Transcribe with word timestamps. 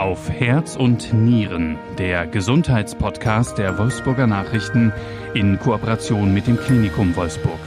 Auf 0.00 0.30
Herz 0.30 0.76
und 0.76 1.12
Nieren, 1.12 1.76
der 1.98 2.26
Gesundheitspodcast 2.26 3.58
der 3.58 3.76
Wolfsburger 3.76 4.26
Nachrichten 4.26 4.94
in 5.34 5.58
Kooperation 5.58 6.32
mit 6.32 6.46
dem 6.46 6.58
Klinikum 6.58 7.14
Wolfsburg. 7.16 7.60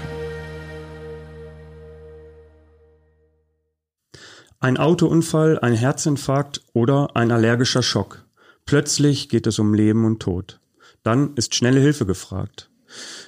Ein 4.59 4.77
Autounfall, 4.77 5.59
ein 5.59 5.75
Herzinfarkt 5.75 6.63
oder 6.73 7.15
ein 7.15 7.31
allergischer 7.31 7.83
Schock. 7.83 8.25
Plötzlich 8.65 9.29
geht 9.29 9.45
es 9.45 9.59
um 9.59 9.75
Leben 9.75 10.03
und 10.03 10.19
Tod. 10.19 10.59
Dann 11.03 11.35
ist 11.35 11.53
schnelle 11.53 11.81
Hilfe 11.81 12.07
gefragt. 12.07 12.71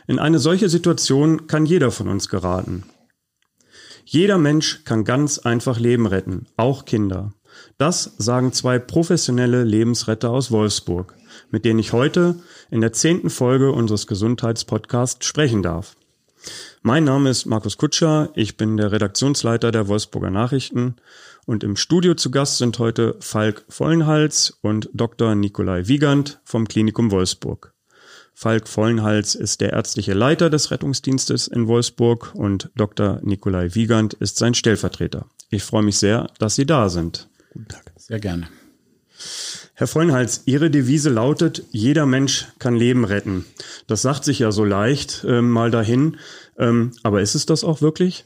In 0.07 0.17
eine 0.17 0.39
solche 0.39 0.67
Situation 0.67 1.45
kann 1.45 1.67
jeder 1.67 1.91
von 1.91 2.07
uns 2.07 2.27
geraten. 2.27 2.85
Jeder 4.03 4.39
Mensch 4.39 4.83
kann 4.83 5.03
ganz 5.03 5.37
einfach 5.37 5.79
Leben 5.79 6.07
retten, 6.07 6.47
auch 6.57 6.85
Kinder. 6.85 7.33
Das 7.77 8.13
sagen 8.17 8.53
zwei 8.53 8.79
professionelle 8.79 9.63
Lebensretter 9.63 10.29
aus 10.29 10.51
Wolfsburg, 10.51 11.15
mit 11.51 11.65
denen 11.65 11.79
ich 11.79 11.93
heute 11.93 12.35
in 12.71 12.81
der 12.81 12.93
zehnten 12.93 13.29
Folge 13.29 13.71
unseres 13.71 14.07
Gesundheitspodcasts 14.07 15.25
sprechen 15.25 15.63
darf. 15.63 15.95
Mein 16.81 17.03
Name 17.03 17.29
ist 17.29 17.45
Markus 17.45 17.77
Kutscher, 17.77 18.29
ich 18.35 18.57
bin 18.57 18.77
der 18.77 18.91
Redaktionsleiter 18.91 19.71
der 19.71 19.87
Wolfsburger 19.87 20.29
Nachrichten 20.29 20.95
und 21.45 21.63
im 21.63 21.75
Studio 21.75 22.13
zu 22.13 22.31
Gast 22.31 22.57
sind 22.57 22.77
heute 22.79 23.15
Falk 23.19 23.65
Vollenhals 23.69 24.57
und 24.61 24.89
Dr. 24.93 25.35
Nikolai 25.35 25.87
Wiegand 25.87 26.39
vom 26.43 26.67
Klinikum 26.67 27.11
Wolfsburg. 27.11 27.73
Falk 28.33 28.67
Vollenhals 28.67 29.33
ist 29.33 29.61
der 29.61 29.73
ärztliche 29.73 30.13
Leiter 30.13 30.49
des 30.49 30.69
Rettungsdienstes 30.69 31.47
in 31.47 31.67
Wolfsburg 31.67 32.31
und 32.35 32.69
Dr. 32.75 33.19
Nikolai 33.23 33.73
Wiegand 33.73 34.13
ist 34.13 34.37
sein 34.37 34.53
Stellvertreter. 34.53 35.25
Ich 35.49 35.63
freue 35.63 35.83
mich 35.83 35.97
sehr, 35.97 36.27
dass 36.37 36.55
Sie 36.55 36.65
da 36.65 36.89
sind. 36.89 37.29
Guten 37.55 37.69
Tag. 37.69 37.93
Sehr 37.95 38.19
gerne. 38.19 38.49
Herr 39.75 39.87
Vollenhals, 39.87 40.41
Ihre 40.45 40.69
Devise 40.69 41.09
lautet, 41.09 41.63
jeder 41.71 42.05
Mensch 42.05 42.47
kann 42.59 42.75
Leben 42.75 43.05
retten. 43.05 43.45
Das 43.87 44.01
sagt 44.01 44.25
sich 44.25 44.39
ja 44.39 44.51
so 44.51 44.65
leicht 44.65 45.23
äh, 45.25 45.41
mal 45.41 45.71
dahin. 45.71 46.17
Ähm, 46.59 46.91
aber 47.01 47.21
ist 47.21 47.33
es 47.33 47.45
das 47.45 47.63
auch 47.63 47.79
wirklich? 47.79 48.25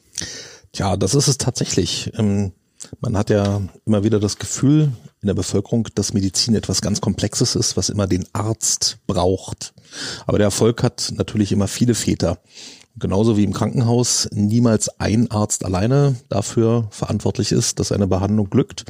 Tja, 0.74 0.98
das 0.98 1.14
ist 1.14 1.28
es 1.28 1.38
tatsächlich. 1.38 2.12
Ähm, 2.18 2.54
man 3.02 3.16
hat 3.16 3.30
ja 3.30 3.62
immer 3.86 4.04
wieder 4.04 4.20
das 4.20 4.40
Gefühl 4.40 4.92
in 5.22 5.28
der 5.28 5.36
Bevölkerung, 5.36 5.88
dass 5.94 6.14
Medizin 6.14 6.56
etwas 6.56 6.82
ganz 6.82 7.00
Komplexes 7.00 7.56
ist, 7.56 7.78
was 7.78 7.90
immer 7.90 8.08
den 8.08 8.26
Arzt 8.34 8.98
braucht. 9.06 9.76
Aber 10.26 10.40
der 10.40 10.46
Erfolg 10.46 10.82
hat 10.82 11.14
natürlich 11.16 11.52
immer 11.52 11.68
viele 11.68 11.94
Väter. 11.94 12.40
Genauso 13.00 13.38
wie 13.38 13.44
im 13.44 13.54
Krankenhaus 13.54 14.28
niemals 14.32 15.00
ein 15.00 15.32
Arzt 15.32 15.64
alleine 15.66 16.16
dafür 16.28 16.88
verantwortlich 16.92 17.52
ist, 17.52 17.80
dass 17.80 17.92
eine 17.92 18.08
Behandlung 18.08 18.50
glückt. 18.50 18.86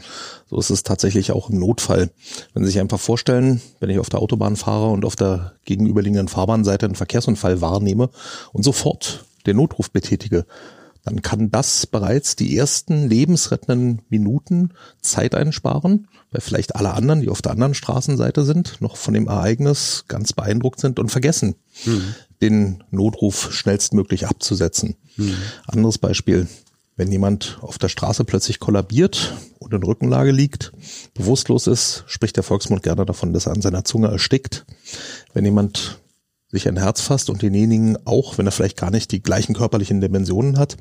So 0.50 0.60
ist 0.60 0.72
es 0.72 0.84
tatsächlich 0.84 1.32
auch 1.32 1.50
im 1.50 1.60
Notfall. 1.60 2.10
Wenn 2.54 2.64
Sie 2.64 2.72
sich 2.72 2.80
einfach 2.80 3.00
vorstellen, 3.00 3.62
wenn 3.80 3.90
ich 3.90 4.00
auf 4.00 4.10
der 4.10 4.20
Autobahn 4.20 4.56
fahre 4.56 4.90
und 4.90 5.06
auf 5.06 5.16
der 5.16 5.54
gegenüberliegenden 5.66 6.28
Fahrbahnseite 6.28 6.88
einen 6.88 6.96
Verkehrsunfall 6.96 7.62
wahrnehme 7.62 8.10
und 8.52 8.64
sofort 8.64 9.26
den 9.46 9.58
Notruf 9.58 9.92
betätige, 9.92 10.46
dann 11.04 11.22
kann 11.22 11.50
das 11.50 11.88
bereits 11.88 12.36
die 12.36 12.58
ersten 12.58 13.08
lebensrettenden 13.08 14.02
Minuten 14.10 14.72
Zeit 15.02 15.34
einsparen, 15.34 16.08
weil 16.32 16.42
vielleicht 16.42 16.76
alle 16.76 16.94
anderen, 16.94 17.22
die 17.22 17.30
auf 17.30 17.42
der 17.42 17.54
anderen 17.54 17.74
Straßenseite 17.74 18.44
sind, 18.44 18.82
noch 18.82 18.98
von 18.98 19.14
dem 19.14 19.28
Ereignis 19.28 20.06
ganz 20.08 20.34
beeindruckt 20.34 20.80
sind 20.80 21.00
und 21.00 21.10
vergessen, 21.10 21.56
mhm. 21.86 22.16
Den 22.42 22.84
Notruf 22.92 23.52
schnellstmöglich 23.54 24.28
abzusetzen. 24.28 24.96
Mhm. 25.18 25.36
Anderes 25.68 25.98
Beispiel. 25.98 26.48
Wenn 26.96 27.12
jemand 27.12 27.60
auf 27.62 27.78
der 27.78 27.88
Straße 27.88 28.26
plötzlich 28.26 28.60
kollabiert 28.60 29.34
und 29.60 29.74
in 29.74 29.84
Rückenlage 29.84 30.32
liegt, 30.32 30.74
bewusstlos 31.14 31.66
ist, 31.66 32.04
spricht 32.08 32.36
der 32.36 32.44
Volksmund 32.44 32.84
gerne 32.84 33.06
davon, 33.06 33.32
dass 33.32 33.46
er 33.46 33.54
an 33.54 33.62
seiner 33.62 33.86
Zunge 33.86 34.10
erstickt. 34.10 34.66
Wenn 35.34 35.46
jemand 35.46 36.02
sich 36.50 36.68
ein 36.68 36.78
Herz 36.78 37.00
fasst 37.00 37.30
und 37.30 37.42
denjenigen 37.42 37.98
auch, 38.06 38.38
wenn 38.38 38.48
er 38.48 38.52
vielleicht 38.52 38.76
gar 38.76 38.92
nicht 38.92 39.12
die 39.12 39.24
gleichen 39.24 39.56
körperlichen 39.56 40.02
Dimensionen 40.02 40.58
hat, 40.58 40.76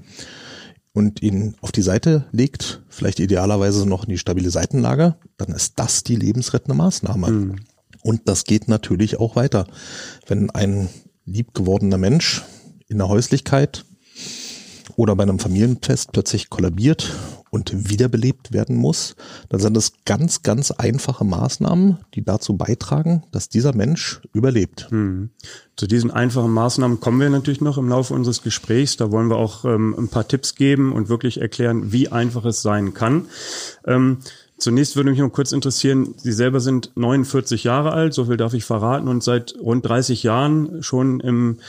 und 0.99 1.23
ihn 1.23 1.55
auf 1.61 1.71
die 1.71 1.83
Seite 1.83 2.25
legt, 2.33 2.83
vielleicht 2.89 3.21
idealerweise 3.21 3.89
noch 3.89 4.05
in 4.05 4.11
die 4.11 4.19
stabile 4.19 4.51
Seitenlage, 4.51 5.17
dann 5.37 5.49
ist 5.49 5.75
das 5.77 6.03
die 6.03 6.17
lebensrettende 6.17 6.77
Maßnahme. 6.77 7.31
Mhm. 7.31 7.57
Und 8.03 8.23
das 8.29 8.45
geht 8.45 8.69
natürlich 8.69 9.19
auch 9.19 9.37
weiter. 9.37 9.67
Wenn 10.27 10.51
ein 10.51 10.89
liebgewordener 11.33 11.99
Mensch 11.99 12.43
in 12.89 12.99
der 12.99 13.09
Häuslichkeit 13.09 13.85
oder 14.97 15.15
bei 15.15 15.23
einem 15.23 15.39
Familienfest 15.39 16.13
plötzlich 16.13 16.51
kollabiert 16.51 17.13
und 17.51 17.89
wiederbelebt 17.89 18.53
werden 18.53 18.77
muss, 18.77 19.17
dann 19.49 19.61
sind 19.61 19.77
es 19.77 19.93
ganz, 20.05 20.43
ganz 20.43 20.71
einfache 20.71 21.25
Maßnahmen, 21.25 21.99
die 22.15 22.25
dazu 22.25 22.57
beitragen, 22.57 23.23
dass 23.31 23.49
dieser 23.49 23.75
Mensch 23.75 24.21
überlebt. 24.33 24.91
Hm. 24.91 25.31
Zu 25.77 25.87
diesen 25.87 26.11
einfachen 26.11 26.51
Maßnahmen 26.51 27.01
kommen 27.01 27.21
wir 27.21 27.31
natürlich 27.31 27.61
noch 27.61 27.79
im 27.79 27.89
Laufe 27.89 28.13
unseres 28.13 28.43
Gesprächs. 28.43 28.97
Da 28.97 29.11
wollen 29.11 29.29
wir 29.29 29.37
auch 29.37 29.65
ähm, 29.65 29.95
ein 29.97 30.09
paar 30.09 30.27
Tipps 30.27 30.57
geben 30.57 30.93
und 30.93 31.09
wirklich 31.09 31.41
erklären, 31.41 31.93
wie 31.93 32.09
einfach 32.09 32.45
es 32.45 32.63
sein 32.63 32.93
kann. 32.93 33.27
Ähm, 33.87 34.19
Zunächst 34.59 34.97
würde 34.97 35.11
mich 35.11 35.21
noch 35.21 35.31
kurz 35.31 35.53
interessieren, 35.53 36.15
Sie 36.17 36.33
selber 36.33 36.61
sind 36.61 36.91
49 36.97 37.65
Jahre 37.65 37.93
alt, 37.93 38.13
so 38.13 38.25
viel 38.25 38.37
darf 38.37 38.55
ich 38.55 38.65
verraten, 38.65 39.07
und 39.07 39.23
seit 39.23 39.55
rund 39.61 39.87
30 39.87 40.25
Jahren 40.25 40.83
schon 40.83 41.21
im, 41.21 41.61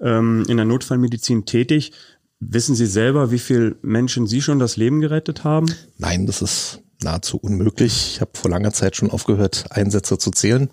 ähm, 0.00 0.44
in 0.48 0.56
der 0.56 0.66
Notfallmedizin 0.66 1.44
tätig. 1.44 1.92
Wissen 2.40 2.74
Sie 2.74 2.86
selber, 2.86 3.30
wie 3.30 3.38
viele 3.38 3.76
Menschen 3.82 4.26
Sie 4.26 4.40
schon 4.40 4.58
das 4.58 4.76
Leben 4.76 5.00
gerettet 5.00 5.44
haben? 5.44 5.66
Nein, 5.98 6.26
das 6.26 6.40
ist 6.40 6.80
nahezu 7.02 7.36
unmöglich. 7.36 8.14
Ich 8.14 8.20
habe 8.20 8.30
vor 8.34 8.50
langer 8.50 8.72
Zeit 8.72 8.96
schon 8.96 9.10
aufgehört, 9.10 9.66
Einsätze 9.70 10.18
zu 10.18 10.30
zählen. 10.30 10.70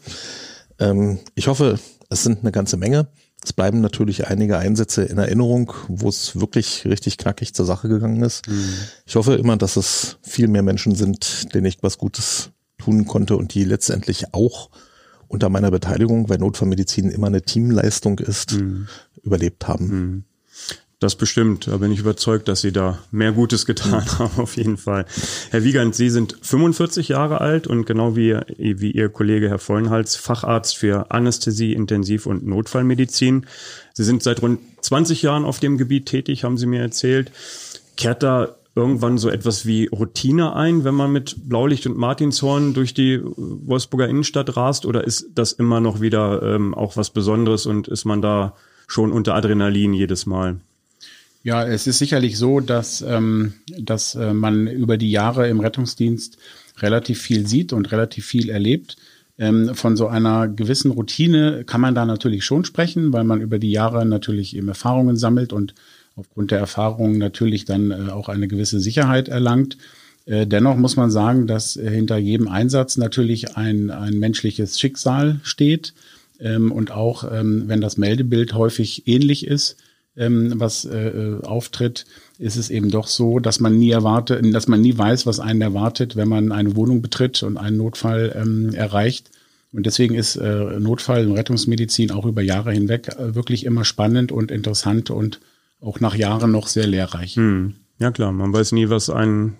Ähm, 0.79 1.19
ich 1.33 1.47
hoffe, 1.47 1.79
es 2.09 2.23
sind 2.23 2.39
eine 2.41 2.51
ganze 2.51 2.77
Menge. 2.77 3.07
Es 3.45 3.53
bleiben 3.53 3.79
natürlich 3.79 4.25
einige 4.27 4.57
Einsätze 4.57 5.03
in 5.03 5.19
Erinnerung, 5.19 5.71
wo 5.87 6.09
es 6.09 6.39
wirklich 6.39 6.83
richtig 6.85 7.19
knackig 7.19 7.53
zur 7.53 7.67
Sache 7.67 7.87
gegangen 7.87 8.23
ist. 8.23 8.47
Mhm. 8.47 8.73
Ich 9.05 9.15
hoffe 9.15 9.35
immer, 9.35 9.55
dass 9.55 9.75
es 9.75 10.17
viel 10.23 10.47
mehr 10.47 10.63
Menschen 10.63 10.95
sind, 10.95 11.53
denen 11.53 11.67
ich 11.67 11.77
was 11.83 11.99
Gutes 11.99 12.49
tun 12.79 13.05
konnte 13.05 13.37
und 13.37 13.53
die 13.53 13.63
letztendlich 13.63 14.33
auch 14.33 14.71
unter 15.27 15.49
meiner 15.49 15.69
Beteiligung, 15.69 16.27
weil 16.27 16.39
Notfallmedizin 16.39 17.11
immer 17.11 17.27
eine 17.27 17.43
Teamleistung 17.43 18.17
ist, 18.17 18.53
mhm. 18.53 18.87
überlebt 19.21 19.67
haben. 19.67 19.87
Mhm. 19.87 20.23
Das 20.99 21.15
bestimmt. 21.15 21.67
Da 21.67 21.77
bin 21.77 21.91
ich 21.91 21.99
überzeugt, 21.99 22.47
dass 22.47 22.61
Sie 22.61 22.71
da 22.71 22.99
mehr 23.11 23.33
Gutes 23.33 23.65
getan 23.65 24.05
haben, 24.19 24.39
auf 24.39 24.55
jeden 24.55 24.77
Fall. 24.77 25.05
Herr 25.51 25.63
Wiegand, 25.63 25.93
Sie 25.93 26.09
sind 26.09 26.37
45 26.41 27.09
Jahre 27.09 27.41
alt 27.41 27.67
und 27.67 27.85
genau 27.85 28.15
wie, 28.15 28.37
wie 28.57 28.91
Ihr 28.91 29.09
Kollege 29.09 29.49
Herr 29.49 29.59
Vollenhals 29.59 30.15
Facharzt 30.15 30.77
für 30.77 31.11
Anästhesie, 31.11 31.73
Intensiv- 31.73 32.25
und 32.25 32.45
Notfallmedizin. 32.45 33.45
Sie 33.93 34.03
sind 34.03 34.23
seit 34.23 34.41
rund 34.41 34.59
20 34.81 35.21
Jahren 35.21 35.43
auf 35.43 35.59
dem 35.59 35.77
Gebiet 35.77 36.05
tätig, 36.05 36.43
haben 36.43 36.57
Sie 36.57 36.65
mir 36.65 36.81
erzählt. 36.81 37.31
Kehrt 37.97 38.23
da 38.23 38.55
irgendwann 38.75 39.17
so 39.17 39.29
etwas 39.29 39.65
wie 39.65 39.87
Routine 39.87 40.55
ein, 40.55 40.83
wenn 40.83 40.95
man 40.95 41.11
mit 41.11 41.49
Blaulicht 41.49 41.87
und 41.87 41.97
Martinshorn 41.97 42.73
durch 42.73 42.93
die 42.93 43.21
Wolfsburger 43.23 44.07
Innenstadt 44.07 44.55
rast? 44.55 44.85
Oder 44.85 45.05
ist 45.05 45.27
das 45.35 45.53
immer 45.53 45.79
noch 45.79 46.01
wieder 46.01 46.41
ähm, 46.43 46.73
auch 46.73 46.95
was 46.97 47.09
Besonderes 47.09 47.65
und 47.65 47.87
ist 47.87 48.05
man 48.05 48.21
da 48.21 48.53
schon 48.87 49.11
unter 49.11 49.35
Adrenalin 49.35 49.93
jedes 49.93 50.25
Mal? 50.25 50.59
Ja, 51.45 51.63
es 51.63 51.85
ist 51.85 51.99
sicherlich 51.99 52.39
so, 52.39 52.59
dass, 52.59 53.03
ähm, 53.03 53.53
dass 53.77 54.15
äh, 54.15 54.33
man 54.33 54.65
über 54.65 54.97
die 54.97 55.11
Jahre 55.11 55.47
im 55.47 55.59
Rettungsdienst 55.59 56.39
relativ 56.79 57.21
viel 57.21 57.45
sieht 57.45 57.71
und 57.71 57.91
relativ 57.91 58.25
viel 58.25 58.49
erlebt. 58.49 58.97
Ähm, 59.37 59.75
von 59.75 59.95
so 59.95 60.07
einer 60.07 60.47
gewissen 60.47 60.89
Routine 60.89 61.63
kann 61.63 61.81
man 61.81 61.93
da 61.93 62.03
natürlich 62.03 62.45
schon 62.45 62.65
sprechen, 62.65 63.13
weil 63.13 63.25
man 63.25 63.41
über 63.41 63.59
die 63.59 63.69
Jahre 63.69 64.07
natürlich 64.07 64.55
eben 64.55 64.69
Erfahrungen 64.69 65.17
sammelt 65.17 65.53
und 65.53 65.75
aufgrund 66.15 66.49
der 66.49 66.57
Erfahrungen 66.57 67.19
natürlich 67.19 67.65
dann 67.65 67.91
äh, 67.91 68.09
auch 68.09 68.27
eine 68.27 68.47
gewisse 68.47 68.79
Sicherheit 68.79 69.27
erlangt. 69.27 69.77
Äh, 70.25 70.47
dennoch 70.47 70.77
muss 70.77 70.95
man 70.95 71.11
sagen, 71.11 71.45
dass 71.45 71.73
hinter 71.73 72.17
jedem 72.17 72.47
Einsatz 72.47 72.97
natürlich 72.97 73.55
ein, 73.55 73.91
ein 73.91 74.17
menschliches 74.17 74.79
Schicksal 74.79 75.39
steht. 75.43 75.93
Ähm, 76.39 76.71
und 76.71 76.89
auch 76.89 77.23
ähm, 77.31 77.65
wenn 77.67 77.81
das 77.81 77.97
Meldebild 77.97 78.55
häufig 78.55 79.07
ähnlich 79.07 79.45
ist, 79.45 79.77
ähm, 80.17 80.53
was 80.57 80.85
äh, 80.85 81.07
äh, 81.07 81.43
auftritt, 81.43 82.05
ist 82.37 82.57
es 82.57 82.69
eben 82.69 82.89
doch 82.89 83.07
so, 83.07 83.39
dass 83.39 83.59
man 83.59 83.77
nie 83.77 83.91
erwartet, 83.91 84.43
dass 84.53 84.67
man 84.67 84.81
nie 84.81 84.97
weiß, 84.97 85.25
was 85.25 85.39
einen 85.39 85.61
erwartet, 85.61 86.15
wenn 86.15 86.29
man 86.29 86.51
eine 86.51 86.75
Wohnung 86.75 87.01
betritt 87.01 87.43
und 87.43 87.57
einen 87.57 87.77
Notfall 87.77 88.35
ähm, 88.35 88.73
erreicht. 88.73 89.31
Und 89.71 89.85
deswegen 89.85 90.15
ist 90.15 90.37
äh, 90.37 90.79
Notfall- 90.79 91.27
und 91.27 91.33
Rettungsmedizin 91.33 92.11
auch 92.11 92.25
über 92.25 92.41
Jahre 92.41 92.71
hinweg 92.71 93.09
äh, 93.09 93.35
wirklich 93.35 93.65
immer 93.65 93.83
spannend 93.83 94.31
und 94.31 94.51
interessant 94.51 95.09
und 95.09 95.41
auch 95.81 95.99
nach 95.99 96.15
Jahren 96.15 96.51
noch 96.51 96.67
sehr 96.67 96.87
lehrreich. 96.87 97.35
Hm. 97.35 97.75
Ja 97.97 98.11
klar, 98.11 98.33
man 98.33 98.51
weiß 98.51 98.73
nie, 98.73 98.89
was 98.89 99.09
einen 99.09 99.55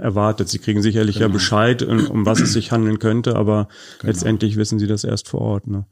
erwartet. 0.00 0.48
Sie 0.48 0.60
kriegen 0.60 0.80
sicherlich 0.80 1.16
genau. 1.16 1.26
ja 1.26 1.32
Bescheid, 1.32 1.82
um 1.82 2.24
was 2.24 2.40
es 2.40 2.52
sich 2.52 2.70
handeln 2.72 3.00
könnte, 3.00 3.34
aber 3.34 3.66
genau. 3.98 4.12
letztendlich 4.12 4.56
wissen 4.56 4.78
Sie 4.78 4.86
das 4.86 5.02
erst 5.02 5.28
vor 5.28 5.40
Ort. 5.40 5.66
Ne? 5.66 5.86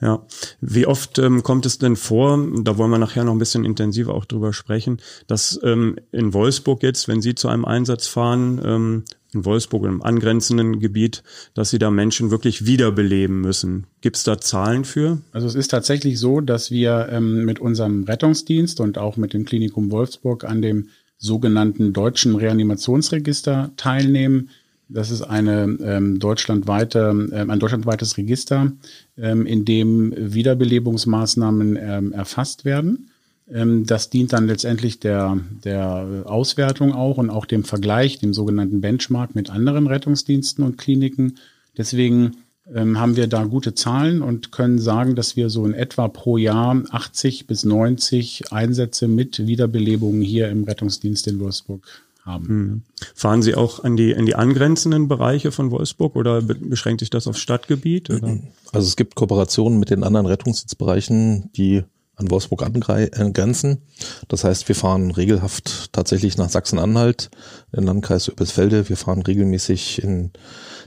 Ja. 0.00 0.24
Wie 0.62 0.86
oft 0.86 1.18
ähm, 1.18 1.42
kommt 1.42 1.66
es 1.66 1.76
denn 1.76 1.96
vor, 1.96 2.42
da 2.62 2.78
wollen 2.78 2.90
wir 2.90 2.98
nachher 2.98 3.24
noch 3.24 3.32
ein 3.32 3.38
bisschen 3.38 3.66
intensiver 3.66 4.14
auch 4.14 4.24
drüber 4.24 4.54
sprechen, 4.54 5.02
dass 5.26 5.60
ähm, 5.62 5.96
in 6.12 6.32
Wolfsburg 6.32 6.82
jetzt, 6.82 7.08
wenn 7.08 7.20
Sie 7.20 7.34
zu 7.34 7.48
einem 7.48 7.66
Einsatz 7.66 8.06
fahren, 8.06 8.60
ähm, 8.64 9.04
in 9.34 9.44
Wolfsburg 9.44 9.84
im 9.84 10.02
angrenzenden 10.02 10.80
Gebiet, 10.80 11.22
dass 11.52 11.68
sie 11.68 11.78
da 11.78 11.90
Menschen 11.90 12.30
wirklich 12.30 12.64
wiederbeleben 12.64 13.42
müssen. 13.42 13.86
Gibt 14.00 14.16
es 14.16 14.24
da 14.24 14.40
Zahlen 14.40 14.86
für? 14.86 15.18
Also 15.32 15.46
es 15.46 15.54
ist 15.54 15.68
tatsächlich 15.68 16.18
so, 16.18 16.40
dass 16.40 16.70
wir 16.70 17.08
ähm, 17.10 17.44
mit 17.44 17.58
unserem 17.58 18.04
Rettungsdienst 18.04 18.80
und 18.80 18.96
auch 18.96 19.18
mit 19.18 19.34
dem 19.34 19.44
Klinikum 19.44 19.90
Wolfsburg 19.90 20.44
an 20.44 20.62
dem 20.62 20.88
sogenannten 21.18 21.92
deutschen 21.92 22.36
Reanimationsregister 22.36 23.72
teilnehmen. 23.76 24.50
Das 24.88 25.10
ist 25.10 25.22
eine 25.22 25.76
ähm, 25.82 26.18
deutschlandweite, 26.18 27.28
äh, 27.30 27.50
ein 27.50 27.58
deutschlandweites 27.58 28.16
Register, 28.16 28.72
ähm, 29.18 29.44
in 29.44 29.64
dem 29.64 30.14
Wiederbelebungsmaßnahmen 30.16 31.76
ähm, 31.76 32.12
erfasst 32.12 32.64
werden. 32.64 33.10
Ähm, 33.52 33.84
das 33.84 34.08
dient 34.08 34.32
dann 34.32 34.46
letztendlich 34.46 35.00
der, 35.00 35.38
der 35.64 36.24
Auswertung 36.24 36.92
auch 36.94 37.18
und 37.18 37.28
auch 37.28 37.44
dem 37.44 37.64
Vergleich, 37.64 38.18
dem 38.18 38.32
sogenannten 38.32 38.80
Benchmark 38.80 39.34
mit 39.34 39.50
anderen 39.50 39.86
Rettungsdiensten 39.86 40.64
und 40.64 40.78
Kliniken. 40.78 41.36
Deswegen 41.76 42.36
ähm, 42.74 42.98
haben 42.98 43.16
wir 43.16 43.26
da 43.26 43.44
gute 43.44 43.74
Zahlen 43.74 44.22
und 44.22 44.52
können 44.52 44.78
sagen, 44.78 45.14
dass 45.14 45.36
wir 45.36 45.50
so 45.50 45.64
in 45.64 45.74
etwa 45.74 46.08
pro 46.08 46.36
Jahr 46.36 46.82
80 46.90 47.46
bis 47.46 47.64
90 47.64 48.52
Einsätze 48.52 49.08
mit 49.08 49.46
Wiederbelebungen 49.46 50.22
hier 50.22 50.48
im 50.48 50.64
Rettungsdienst 50.64 51.26
in 51.28 51.40
Wolfsburg 51.40 51.86
haben. 52.24 52.48
Hm. 52.48 52.82
Fahren 53.14 53.42
Sie 53.42 53.54
auch 53.54 53.82
an 53.84 53.96
die, 53.96 54.10
in 54.10 54.26
die 54.26 54.34
angrenzenden 54.34 55.08
Bereiche 55.08 55.50
von 55.50 55.70
Wolfsburg 55.70 56.14
oder 56.14 56.42
beschränkt 56.42 57.00
sich 57.00 57.10
das 57.10 57.26
aufs 57.26 57.40
Stadtgebiet? 57.40 58.10
Oder? 58.10 58.38
Also 58.72 58.86
es 58.86 58.96
gibt 58.96 59.14
Kooperationen 59.14 59.78
mit 59.78 59.90
den 59.90 60.04
anderen 60.04 60.26
Rettungsdienstbereichen, 60.26 61.50
die 61.56 61.84
an 62.18 62.30
Wolfsburg 62.30 62.62
angrenzen. 62.62 63.82
Das 64.26 64.44
heißt, 64.44 64.68
wir 64.68 64.74
fahren 64.74 65.12
regelhaft 65.12 65.92
tatsächlich 65.92 66.36
nach 66.36 66.50
Sachsen-Anhalt, 66.50 67.30
in 67.72 67.80
den 67.80 67.86
Landkreis 67.86 68.28
Öbelsfelde. 68.28 68.88
Wir 68.88 68.96
fahren 68.96 69.22
regelmäßig 69.22 70.02
in 70.02 70.32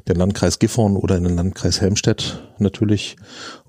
den 0.07 0.15
Landkreis 0.17 0.59
Gifhorn 0.59 0.97
oder 0.97 1.17
in 1.17 1.23
den 1.23 1.35
Landkreis 1.35 1.79
Helmstedt 1.79 2.43
natürlich. 2.59 3.15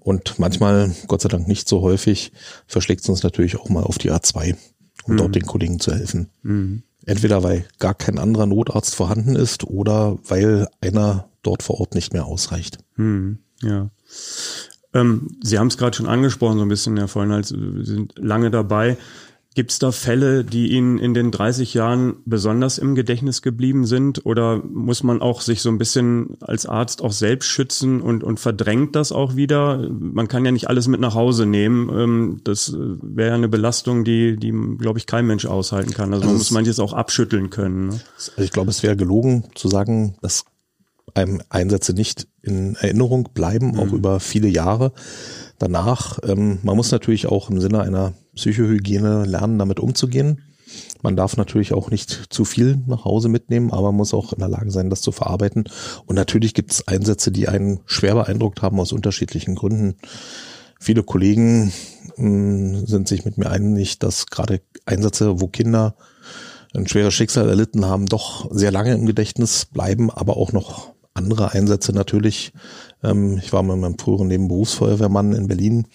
Und 0.01 0.39
manchmal, 0.39 0.95
Gott 1.07 1.23
sei 1.23 1.29
Dank 1.29 1.47
nicht 1.47 1.69
so 1.69 1.83
häufig, 1.83 2.33
verschlägt 2.67 3.03
es 3.03 3.09
uns 3.09 3.23
natürlich 3.23 3.57
auch 3.57 3.69
mal 3.69 3.85
auf 3.85 3.99
die 3.99 4.11
A2, 4.11 4.57
um 5.05 5.15
mhm. 5.15 5.17
dort 5.19 5.35
den 5.37 5.47
Kollegen 5.47 5.79
zu 5.79 5.95
helfen. 5.95 6.31
Mhm. 6.43 6.83
Entweder 7.07 7.43
weil 7.45 7.65
gar 7.79 7.95
kein 7.95 8.19
anderer 8.19 8.47
Notarzt 8.47 8.95
vorhanden 8.95 9.37
ist 9.37 9.65
oder 9.65 10.19
weil 10.25 10.69
einer 10.81 11.29
dort 11.43 11.63
vor 11.63 11.81
Ort 11.81 11.95
nicht 11.95 12.13
mehr 12.13 12.27
ausreicht. 12.27 12.79
Mhm. 12.97 13.39
Ja. 13.63 13.91
Ähm, 14.95 15.39
Sie 15.43 15.59
haben 15.59 15.69
es 15.69 15.79
gerade 15.79 15.97
schon 15.97 16.07
angesprochen, 16.07 16.59
so 16.59 16.65
ein 16.65 16.69
bisschen, 16.69 16.97
Herr 16.97 17.09
Vollnals, 17.09 17.49
Sie 17.49 17.85
sind 17.85 18.15
lange 18.19 18.51
dabei. 18.51 18.97
Gibt 19.55 19.71
es 19.71 19.79
da 19.79 19.93
Fälle, 19.93 20.45
die 20.45 20.73
Ihnen 20.73 20.99
in 20.99 21.13
den 21.13 21.31
30 21.31 21.75
Jahren 21.75 22.17
besonders 22.25 22.79
im 22.79 22.95
Gedächtnis 22.95 23.43
geblieben 23.43 23.85
sind? 23.85 24.25
Oder 24.25 24.63
muss 24.65 25.03
man 25.03 25.21
auch 25.21 25.43
sich 25.43 25.61
so 25.61 25.69
ein 25.69 25.77
bisschen 25.77 26.39
als 26.41 26.65
Arzt 26.65 27.03
auch 27.03 27.13
selbst 27.13 27.49
schützen 27.49 28.01
und, 28.01 28.25
und 28.25 28.41
verdrängt 28.41 28.97
das 28.97 29.13
auch 29.13 29.37
wieder? 29.37 29.91
Man 29.91 30.29
kann 30.29 30.47
ja 30.47 30.53
nicht 30.53 30.71
alles 30.71 30.89
mit 30.89 31.01
nach 31.01 31.15
Hause 31.15 31.45
nehmen. 31.45 31.91
Ähm, 31.91 32.41
das 32.45 32.75
wäre 32.75 33.31
ja 33.31 33.35
eine 33.35 33.49
Belastung, 33.49 34.05
die, 34.05 34.39
die 34.39 34.53
glaube 34.79 34.99
ich, 34.99 35.05
kein 35.07 35.27
Mensch 35.27 35.45
aushalten 35.45 35.93
kann. 35.93 36.15
Also 36.15 36.25
man 36.25 36.31
also 36.31 36.39
muss 36.39 36.51
manches 36.51 36.81
auch 36.81 36.95
abschütteln 36.95 37.51
können. 37.51 37.89
Ne? 37.89 38.01
Also 38.17 38.43
ich 38.43 38.53
glaube, 38.53 38.71
es 38.71 38.83
wäre 38.83 38.97
gelogen 38.97 39.45
zu 39.55 39.69
sagen, 39.69 40.15
dass 40.23 40.47
einem 41.15 41.43
Einsätze 41.49 41.93
nicht 41.93 42.27
in 42.43 42.77
Erinnerung 42.77 43.29
bleiben, 43.35 43.73
mhm. 43.73 43.79
auch 43.79 43.93
über 43.93 44.21
viele 44.21 44.49
Jahre 44.49 44.93
danach. 45.59 46.19
Ähm, 46.25 46.59
man 46.63 46.77
muss 46.77 46.91
natürlich 46.91 47.27
auch 47.27 47.51
im 47.51 47.61
Sinne 47.61 47.81
einer 47.81 48.15
Psychohygiene 48.35 49.25
lernen, 49.25 49.59
damit 49.59 49.81
umzugehen. 49.81 50.43
Man 51.03 51.17
darf 51.17 51.37
natürlich 51.37 51.75
auch 51.75 51.91
nicht 51.91 52.27
zu 52.31 52.45
viel 52.45 52.79
nach 52.87 53.05
Hause 53.05 53.29
mitnehmen, 53.29 53.73
aber 53.73 53.89
man 53.89 53.97
muss 53.97 54.15
auch 54.15 54.33
in 54.33 54.39
der 54.39 54.49
Lage 54.49 54.71
sein, 54.71 54.89
das 54.89 55.03
zu 55.03 55.13
verarbeiten. 55.13 55.65
Und 56.07 56.17
natürlich 56.17 56.55
gibt 56.55 56.73
es 56.73 56.89
Einsätze, 56.89 57.31
die 57.31 57.49
einen 57.49 57.81
schwer 57.87 58.15
beeindruckt 58.15 58.63
haben 58.63 58.81
aus 58.81 58.93
unterschiedlichen 58.93 59.55
Gründen. 59.55 59.97
Viele 60.81 61.03
Kollegen 61.03 61.73
mh, 62.17 62.29
mm, 62.29 62.87
sind 62.87 63.09
sich 63.09 63.25
mit 63.25 63.39
mir 63.39 63.51
einig, 63.51 63.99
dass 63.99 64.27
gerade 64.27 64.63
Einsätze, 64.87 65.41
wo 65.41 65.49
Kinder 65.49 65.95
ein 66.75 66.89
schweres 66.89 67.15
Schicksal 67.15 67.49
erlitten 67.49 67.85
haben, 67.85 68.07
doch 68.07 68.49
sehr 68.51 68.71
lange 68.71 68.95
im 68.95 69.07
Gedächtnis 69.07 69.67
bleiben, 69.67 70.11
aber 70.11 70.37
auch 70.37 70.53
noch 70.53 70.93
andere 71.15 71.53
Einsätze 71.53 71.93
natürlich. 71.93 72.53
Ähm, 73.03 73.39
ich 73.39 73.53
war 73.53 73.63
mit 73.63 73.77
meinem 73.77 73.99
früheren 73.99 74.29
Nebenberufsfeuerwehrmann 74.29 75.33
in 75.33 75.49
Berlin, 75.49 75.87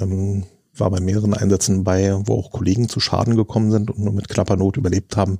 ähm, 0.00 0.44
war 0.74 0.90
bei 0.90 1.00
mehreren 1.00 1.34
Einsätzen 1.34 1.84
bei, 1.84 2.14
wo 2.26 2.34
auch 2.34 2.50
Kollegen 2.50 2.88
zu 2.88 3.00
Schaden 3.00 3.36
gekommen 3.36 3.70
sind 3.70 3.90
und 3.90 3.98
nur 3.98 4.12
mit 4.12 4.28
Klappernot 4.28 4.76
überlebt 4.76 5.16
haben. 5.16 5.38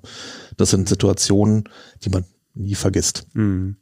Das 0.57 0.71
sind 0.71 0.89
Situationen, 0.89 1.65
die 2.05 2.11
man 2.11 2.25
nie 2.55 2.75
vergisst. 2.75 3.27
Mhm. 3.35 3.77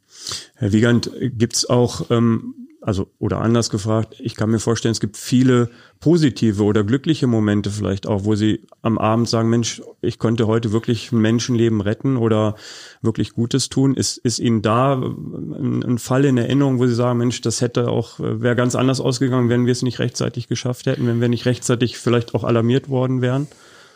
Herr 0.55 0.73
Wiegand, 0.73 1.11
gibt's 1.19 1.69
auch 1.69 2.09
ähm, 2.11 2.64
also 2.85 3.07
oder 3.17 3.41
anders 3.41 3.71
gefragt, 3.71 4.15
ich 4.19 4.35
kann 4.35 4.51
mir 4.51 4.59
vorstellen, 4.59 4.91
es 4.91 4.99
gibt 4.99 5.17
viele 5.17 5.71
positive 5.99 6.63
oder 6.63 6.83
glückliche 6.83 7.25
Momente 7.25 7.71
vielleicht 7.71 8.05
auch, 8.05 8.25
wo 8.25 8.35
sie 8.35 8.61
am 8.83 8.99
Abend 8.99 9.27
sagen, 9.27 9.49
Mensch, 9.49 9.81
ich 10.01 10.19
konnte 10.19 10.45
heute 10.45 10.71
wirklich 10.71 11.11
ein 11.11 11.17
Menschenleben 11.17 11.81
retten 11.81 12.15
oder 12.15 12.55
wirklich 13.01 13.33
Gutes 13.33 13.69
tun. 13.69 13.95
Ist, 13.95 14.17
ist 14.17 14.37
Ihnen 14.37 14.61
da 14.61 14.93
ein, 14.93 15.83
ein 15.83 15.97
Fall 15.97 16.25
in 16.25 16.37
Erinnerung, 16.37 16.77
wo 16.77 16.85
Sie 16.85 16.93
sagen, 16.93 17.17
Mensch, 17.17 17.41
das 17.41 17.59
hätte 17.59 17.89
auch, 17.89 18.19
wäre 18.19 18.55
ganz 18.55 18.75
anders 18.75 19.01
ausgegangen, 19.01 19.49
wenn 19.49 19.65
wir 19.65 19.71
es 19.71 19.81
nicht 19.81 19.97
rechtzeitig 19.97 20.47
geschafft 20.47 20.85
hätten, 20.85 21.07
wenn 21.07 21.21
wir 21.21 21.29
nicht 21.29 21.47
rechtzeitig 21.47 21.97
vielleicht 21.97 22.35
auch 22.35 22.43
alarmiert 22.43 22.87
worden 22.87 23.21
wären? 23.23 23.47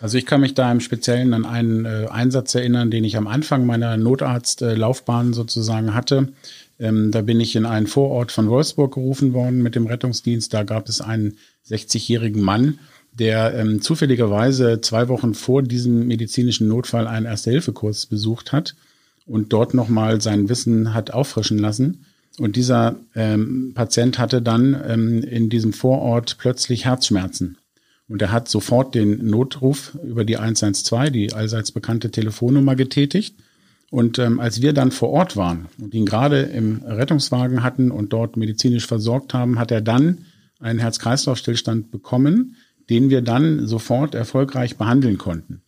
Also 0.01 0.17
ich 0.17 0.25
kann 0.25 0.41
mich 0.41 0.53
da 0.53 0.71
im 0.71 0.79
Speziellen 0.79 1.33
an 1.33 1.45
einen 1.45 1.85
äh, 1.85 2.07
Einsatz 2.09 2.55
erinnern, 2.55 2.89
den 2.89 3.03
ich 3.03 3.17
am 3.17 3.27
Anfang 3.27 3.65
meiner 3.65 3.97
Notarztlaufbahn 3.97 5.33
sozusagen 5.33 5.93
hatte. 5.93 6.29
Ähm, 6.79 7.11
da 7.11 7.21
bin 7.21 7.39
ich 7.39 7.55
in 7.55 7.65
einen 7.65 7.87
Vorort 7.87 8.31
von 8.31 8.49
Wolfsburg 8.49 8.93
gerufen 8.93 9.33
worden 9.33 9.61
mit 9.61 9.75
dem 9.75 9.85
Rettungsdienst. 9.85 10.53
Da 10.53 10.63
gab 10.63 10.87
es 10.87 11.01
einen 11.01 11.37
60-jährigen 11.69 12.41
Mann, 12.41 12.79
der 13.11 13.53
ähm, 13.53 13.81
zufälligerweise 13.81 14.79
zwei 14.81 15.09
Wochen 15.09 15.33
vor 15.33 15.61
diesem 15.61 16.07
medizinischen 16.07 16.69
Notfall 16.69 17.07
einen 17.07 17.25
Erste-Hilfe-Kurs 17.25 18.05
besucht 18.05 18.53
hat 18.53 18.75
und 19.25 19.51
dort 19.51 19.73
nochmal 19.73 20.21
sein 20.21 20.47
Wissen 20.47 20.93
hat 20.93 21.11
auffrischen 21.11 21.59
lassen. 21.59 22.05
Und 22.37 22.55
dieser 22.55 22.95
ähm, 23.15 23.73
Patient 23.75 24.17
hatte 24.17 24.41
dann 24.41 24.81
ähm, 24.87 25.21
in 25.23 25.49
diesem 25.49 25.73
Vorort 25.73 26.37
plötzlich 26.39 26.85
Herzschmerzen. 26.85 27.57
Und 28.07 28.21
er 28.21 28.31
hat 28.31 28.47
sofort 28.47 28.95
den 28.95 29.29
Notruf 29.29 29.97
über 30.03 30.23
die 30.23 30.37
112, 30.37 31.11
die 31.11 31.33
allseits 31.33 31.71
bekannte 31.71 32.09
Telefonnummer, 32.09 32.75
getätigt 32.75 33.35
und 33.91 34.19
ähm, 34.19 34.39
als 34.39 34.61
wir 34.61 34.73
dann 34.73 34.91
vor 34.91 35.09
Ort 35.09 35.35
waren 35.35 35.67
und 35.79 35.93
ihn 35.93 36.05
gerade 36.05 36.41
im 36.41 36.83
Rettungswagen 36.83 37.63
hatten 37.63 37.91
und 37.91 38.13
dort 38.13 38.37
medizinisch 38.37 38.85
versorgt 38.85 39.33
haben, 39.33 39.57
hat 39.57 39.71
er 39.71 39.81
dann 39.81 40.25
einen 40.59 40.79
Herz-Kreislauf-Stillstand 40.79 41.89
bekommen, 41.91 42.55
den 42.89 43.09
wir 43.09 43.21
dann 43.21 43.65
sofort 43.67 44.13
erfolgreich 44.13 44.77
behandeln 44.77 45.17
konnten. 45.17 45.61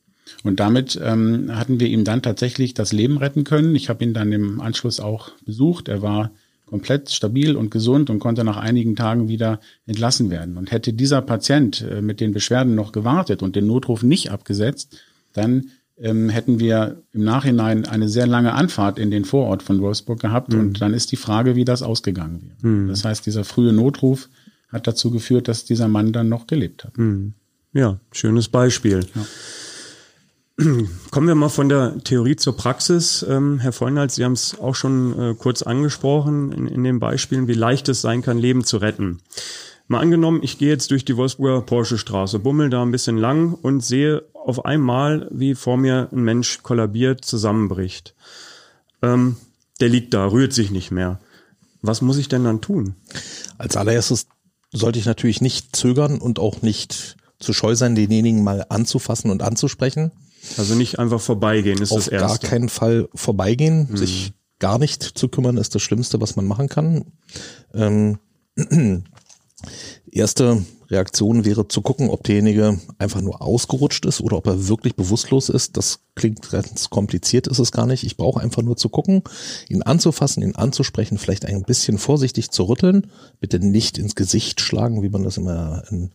Und 0.43 0.59
damit 0.59 0.99
ähm, 1.03 1.55
hatten 1.55 1.79
wir 1.79 1.87
ihm 1.87 2.03
dann 2.03 2.21
tatsächlich 2.21 2.73
das 2.73 2.93
Leben 2.93 3.17
retten 3.17 3.43
können. 3.43 3.75
Ich 3.75 3.89
habe 3.89 4.03
ihn 4.03 4.13
dann 4.13 4.31
im 4.31 4.61
Anschluss 4.61 4.99
auch 4.99 5.31
besucht. 5.45 5.87
Er 5.87 6.01
war 6.01 6.31
komplett 6.65 7.09
stabil 7.09 7.55
und 7.55 7.69
gesund 7.69 8.09
und 8.09 8.19
konnte 8.19 8.43
nach 8.43 8.57
einigen 8.57 8.95
Tagen 8.95 9.27
wieder 9.27 9.59
entlassen 9.85 10.29
werden. 10.29 10.57
Und 10.57 10.71
hätte 10.71 10.93
dieser 10.93 11.21
Patient 11.21 11.81
äh, 11.81 12.01
mit 12.01 12.21
den 12.21 12.31
Beschwerden 12.33 12.75
noch 12.75 12.91
gewartet 12.91 13.43
und 13.43 13.55
den 13.55 13.67
Notruf 13.67 14.03
nicht 14.03 14.31
abgesetzt, 14.31 15.01
dann 15.33 15.71
ähm, 16.01 16.29
hätten 16.29 16.59
wir 16.59 17.03
im 17.13 17.23
Nachhinein 17.23 17.85
eine 17.85 18.09
sehr 18.09 18.27
lange 18.27 18.53
Anfahrt 18.53 18.99
in 18.99 19.11
den 19.11 19.25
Vorort 19.25 19.63
von 19.63 19.81
Wolfsburg 19.81 20.19
gehabt. 20.19 20.53
Mhm. 20.53 20.59
Und 20.59 20.81
dann 20.81 20.93
ist 20.93 21.11
die 21.11 21.17
Frage, 21.17 21.55
wie 21.55 21.65
das 21.65 21.83
ausgegangen 21.83 22.41
wäre. 22.41 22.73
Mhm. 22.73 22.87
Das 22.87 23.05
heißt, 23.05 23.25
dieser 23.25 23.43
frühe 23.43 23.73
Notruf 23.73 24.29
hat 24.69 24.87
dazu 24.87 25.11
geführt, 25.11 25.47
dass 25.47 25.65
dieser 25.65 25.87
Mann 25.87 26.13
dann 26.13 26.29
noch 26.29 26.47
gelebt 26.47 26.83
hat. 26.85 26.97
Mhm. 26.97 27.33
Ja, 27.73 27.99
schönes 28.11 28.49
Beispiel. 28.49 29.05
Ja. 29.15 30.65
Kommen 31.11 31.27
wir 31.27 31.35
mal 31.35 31.49
von 31.49 31.69
der 31.69 31.97
Theorie 32.03 32.35
zur 32.35 32.55
Praxis. 32.57 33.25
Ähm, 33.27 33.59
Herr 33.59 33.71
Vollnals, 33.71 34.15
Sie 34.15 34.25
haben 34.25 34.33
es 34.33 34.59
auch 34.59 34.75
schon 34.75 35.17
äh, 35.19 35.35
kurz 35.35 35.61
angesprochen 35.61 36.51
in, 36.51 36.67
in 36.67 36.83
den 36.83 36.99
Beispielen, 36.99 37.47
wie 37.47 37.53
leicht 37.53 37.89
es 37.89 38.01
sein 38.01 38.21
kann, 38.21 38.37
Leben 38.37 38.63
zu 38.63 38.77
retten. 38.77 39.19
Mal 39.91 39.99
angenommen, 39.99 40.39
ich 40.41 40.57
gehe 40.57 40.69
jetzt 40.69 40.89
durch 40.91 41.03
die 41.03 41.17
Wolfsburger 41.17 41.65
Porsche 41.65 41.97
Straße, 41.97 42.39
bummel 42.39 42.69
da 42.69 42.81
ein 42.81 42.91
bisschen 42.91 43.17
lang 43.17 43.55
und 43.61 43.83
sehe 43.83 44.23
auf 44.33 44.63
einmal, 44.63 45.27
wie 45.31 45.53
vor 45.53 45.75
mir 45.75 46.07
ein 46.13 46.23
Mensch 46.23 46.63
kollabiert, 46.63 47.25
zusammenbricht. 47.25 48.15
Ähm, 49.01 49.35
der 49.81 49.89
liegt 49.89 50.13
da, 50.13 50.27
rührt 50.27 50.53
sich 50.53 50.71
nicht 50.71 50.91
mehr. 50.91 51.19
Was 51.81 52.01
muss 52.01 52.15
ich 52.15 52.29
denn 52.29 52.45
dann 52.45 52.61
tun? 52.61 52.95
Als 53.57 53.75
allererstes 53.75 54.27
sollte 54.71 54.97
ich 54.97 55.05
natürlich 55.05 55.41
nicht 55.41 55.75
zögern 55.75 56.19
und 56.19 56.39
auch 56.39 56.61
nicht 56.61 57.17
zu 57.39 57.51
scheu 57.51 57.75
sein, 57.75 57.93
denjenigen 57.93 58.45
mal 58.45 58.65
anzufassen 58.69 59.29
und 59.29 59.43
anzusprechen. 59.43 60.13
Also 60.57 60.75
nicht 60.75 60.99
einfach 60.99 61.19
vorbeigehen 61.19 61.81
ist 61.81 61.91
Auf 61.91 61.97
das 61.97 62.07
Erste. 62.07 62.27
Auf 62.27 62.39
gar 62.39 62.49
keinen 62.49 62.69
Fall 62.69 63.09
vorbeigehen. 63.13 63.89
Hm. 63.89 63.97
Sich 63.97 64.31
gar 64.57 64.79
nicht 64.79 65.03
zu 65.03 65.27
kümmern 65.27 65.57
ist 65.57 65.75
das 65.75 65.81
Schlimmste, 65.81 66.21
was 66.21 66.37
man 66.37 66.47
machen 66.47 66.69
kann. 66.69 67.11
Ähm, 67.73 68.19
Erste 70.11 70.63
Reaktion 70.91 71.45
wäre 71.45 71.67
zu 71.69 71.81
gucken, 71.81 72.09
ob 72.09 72.23
derjenige 72.23 72.77
einfach 72.97 73.21
nur 73.21 73.41
ausgerutscht 73.41 74.05
ist 74.05 74.19
oder 74.19 74.37
ob 74.37 74.47
er 74.47 74.67
wirklich 74.67 74.95
bewusstlos 74.95 75.47
ist. 75.47 75.77
Das 75.77 75.99
klingt 76.15 76.49
ganz 76.51 76.89
kompliziert, 76.89 77.47
ist 77.47 77.59
es 77.59 77.71
gar 77.71 77.87
nicht. 77.87 78.03
Ich 78.03 78.17
brauche 78.17 78.41
einfach 78.41 78.61
nur 78.61 78.75
zu 78.75 78.89
gucken, 78.89 79.23
ihn 79.69 79.83
anzufassen, 79.83 80.43
ihn 80.43 80.55
anzusprechen, 80.55 81.17
vielleicht 81.17 81.45
ein 81.45 81.63
bisschen 81.63 81.97
vorsichtig 81.97 82.51
zu 82.51 82.63
rütteln. 82.63 83.07
Bitte 83.39 83.59
nicht 83.59 83.97
ins 83.97 84.15
Gesicht 84.15 84.59
schlagen, 84.59 85.01
wie 85.01 85.09
man 85.09 85.23
das 85.23 85.37
immer 85.37 85.83
im 85.89 86.11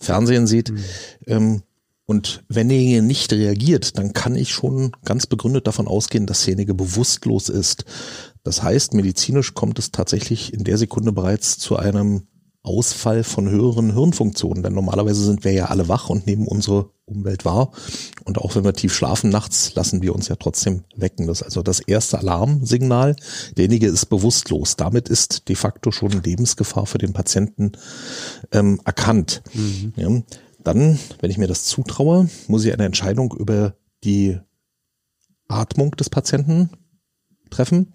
Fernsehen 0.00 0.48
sieht. 0.48 0.72
Mhm. 0.72 0.84
Ähm, 1.26 1.62
und 2.06 2.44
wenn 2.48 2.68
derjenige 2.68 3.02
nicht 3.02 3.32
reagiert, 3.32 3.98
dann 3.98 4.12
kann 4.12 4.36
ich 4.36 4.50
schon 4.50 4.92
ganz 5.04 5.26
begründet 5.26 5.66
davon 5.66 5.88
ausgehen, 5.88 6.26
dass 6.26 6.44
derjenige 6.44 6.74
bewusstlos 6.74 7.48
ist. 7.48 7.84
Das 8.44 8.62
heißt, 8.62 8.94
medizinisch 8.94 9.54
kommt 9.54 9.78
es 9.80 9.90
tatsächlich 9.90 10.52
in 10.52 10.62
der 10.62 10.78
Sekunde 10.78 11.10
bereits 11.10 11.58
zu 11.58 11.76
einem 11.76 12.28
Ausfall 12.66 13.24
von 13.24 13.48
höheren 13.48 13.92
Hirnfunktionen. 13.94 14.62
Denn 14.62 14.74
normalerweise 14.74 15.24
sind 15.24 15.44
wir 15.44 15.52
ja 15.52 15.66
alle 15.66 15.88
wach 15.88 16.10
und 16.10 16.26
nehmen 16.26 16.46
unsere 16.46 16.90
Umwelt 17.04 17.44
wahr. 17.44 17.70
Und 18.24 18.38
auch 18.38 18.56
wenn 18.56 18.64
wir 18.64 18.72
tief 18.72 18.92
schlafen 18.92 19.30
nachts, 19.30 19.74
lassen 19.74 20.02
wir 20.02 20.14
uns 20.14 20.28
ja 20.28 20.36
trotzdem 20.36 20.82
wecken. 20.96 21.26
Das 21.28 21.40
ist 21.40 21.44
also 21.44 21.62
das 21.62 21.80
erste 21.80 22.18
Alarmsignal. 22.18 23.16
Derjenige 23.56 23.86
ist 23.86 24.06
bewusstlos. 24.06 24.76
Damit 24.76 25.08
ist 25.08 25.48
de 25.48 25.56
facto 25.56 25.92
schon 25.92 26.10
Lebensgefahr 26.10 26.86
für 26.86 26.98
den 26.98 27.12
Patienten 27.12 27.72
ähm, 28.52 28.80
erkannt. 28.84 29.42
Mhm. 29.54 29.92
Ja, 29.96 30.22
dann, 30.64 30.98
wenn 31.20 31.30
ich 31.30 31.38
mir 31.38 31.46
das 31.46 31.64
zutraue, 31.64 32.28
muss 32.48 32.64
ich 32.64 32.72
eine 32.72 32.84
Entscheidung 32.84 33.32
über 33.32 33.76
die 34.02 34.38
Atmung 35.46 35.92
des 35.92 36.10
Patienten 36.10 36.70
treffen. 37.50 37.92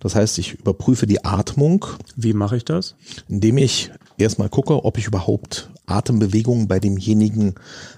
Das 0.00 0.14
heißt, 0.14 0.38
ich 0.38 0.54
überprüfe 0.54 1.06
die 1.06 1.24
Atmung. 1.24 1.86
Wie 2.16 2.34
mache 2.34 2.58
ich 2.58 2.64
das? 2.64 2.94
Indem 3.28 3.56
ich 3.56 3.90
erstmal 4.20 4.48
gucke, 4.48 4.84
ob 4.84 4.98
ich 4.98 5.06
überhaupt 5.06 5.70
Atembewegungen 5.86 6.68
bei 6.68 6.80
demjenigen 6.80 7.54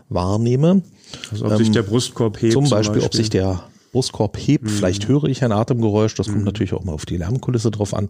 wahrnehme. 0.09 0.83
Also 1.31 1.47
ob 1.47 1.53
ähm, 1.53 1.59
sich 1.59 1.71
der 1.71 1.83
Brustkorb 1.83 2.41
hebt. 2.41 2.53
Zum 2.53 2.65
Beispiel, 2.65 2.85
zum 2.85 2.93
Beispiel, 2.95 3.07
ob 3.07 3.15
sich 3.15 3.31
der 3.31 3.65
Brustkorb 3.93 4.37
hebt. 4.39 4.65
Mhm. 4.65 4.69
Vielleicht 4.69 5.09
höre 5.09 5.25
ich 5.25 5.45
ein 5.45 5.53
Atemgeräusch. 5.53 6.15
Das 6.15 6.29
mhm. 6.29 6.33
kommt 6.33 6.45
natürlich 6.45 6.73
auch 6.73 6.85
mal 6.85 6.93
auf 6.93 7.07
die 7.07 7.19
Lärmkulisse 7.19 7.71
drauf 7.71 7.95
an. 7.95 8.09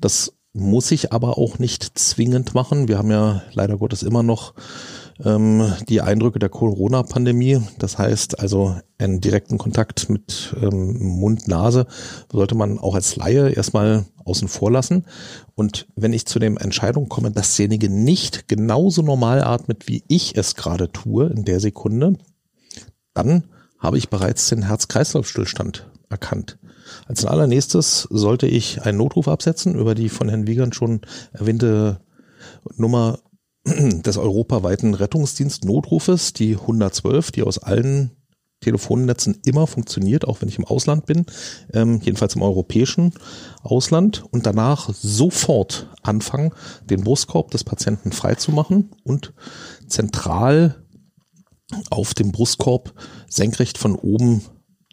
Das 0.00 0.34
muss 0.52 0.90
ich 0.90 1.12
aber 1.12 1.38
auch 1.38 1.58
nicht 1.58 1.98
zwingend 1.98 2.54
machen. 2.54 2.88
Wir 2.88 2.98
haben 2.98 3.10
ja 3.10 3.42
leider 3.52 3.78
Gottes 3.78 4.02
immer 4.02 4.22
noch 4.22 4.52
ähm, 5.24 5.72
die 5.88 6.00
Eindrücke 6.00 6.38
der 6.38 6.48
Corona-Pandemie. 6.48 7.60
Das 7.78 7.98
heißt 7.98 8.40
also 8.40 8.76
einen 8.98 9.20
direkten 9.20 9.58
Kontakt 9.58 10.08
mit 10.08 10.54
ähm, 10.60 10.98
Mund, 10.98 11.48
Nase 11.48 11.86
sollte 12.30 12.54
man 12.54 12.78
auch 12.78 12.94
als 12.94 13.16
Laie 13.16 13.50
erstmal 13.50 14.04
außen 14.24 14.48
vor 14.48 14.70
lassen. 14.70 15.04
Und 15.54 15.86
wenn 15.96 16.12
ich 16.12 16.26
zu 16.26 16.38
dem 16.38 16.56
Entscheidung 16.56 17.08
komme, 17.08 17.30
dass 17.30 17.56
derjenige 17.56 17.88
nicht 17.88 18.48
genauso 18.48 19.02
normal 19.02 19.42
atmet, 19.42 19.88
wie 19.88 20.04
ich 20.08 20.36
es 20.36 20.54
gerade 20.54 20.90
tue 20.90 21.26
in 21.26 21.44
der 21.44 21.60
Sekunde, 21.60 22.14
dann 23.14 23.44
habe 23.78 23.98
ich 23.98 24.08
bereits 24.08 24.48
den 24.48 24.62
Herz-Kreislauf-Stillstand 24.62 25.88
erkannt. 26.08 26.58
Als 27.06 27.24
allernächstes 27.24 28.06
sollte 28.10 28.46
ich 28.46 28.82
einen 28.82 28.98
Notruf 28.98 29.28
absetzen 29.28 29.74
über 29.74 29.94
die 29.94 30.08
von 30.08 30.28
Herrn 30.28 30.46
Wiegand 30.46 30.74
schon 30.74 31.00
erwähnte 31.32 32.00
Nummer 32.76 33.18
des 33.64 34.16
europaweiten 34.16 34.94
Rettungsdienst 34.94 35.64
Notrufes, 35.64 36.32
die 36.32 36.56
112, 36.56 37.30
die 37.30 37.42
aus 37.42 37.58
allen 37.58 38.10
Telefonnetzen 38.62 39.40
immer 39.44 39.66
funktioniert, 39.66 40.26
auch 40.26 40.40
wenn 40.40 40.48
ich 40.48 40.58
im 40.58 40.64
Ausland 40.64 41.04
bin, 41.04 41.26
ähm, 41.74 42.00
jedenfalls 42.02 42.36
im 42.36 42.42
europäischen 42.42 43.12
Ausland 43.62 44.24
und 44.30 44.46
danach 44.46 44.88
sofort 44.94 45.90
anfangen, 46.02 46.52
den 46.88 47.04
Brustkorb 47.04 47.50
des 47.50 47.64
Patienten 47.64 48.12
freizumachen 48.12 48.90
und 49.04 49.34
zentral 49.88 50.76
auf 51.90 52.14
dem 52.14 52.32
Brustkorb 52.32 52.94
senkrecht 53.28 53.78
von 53.78 53.96
oben 53.96 54.42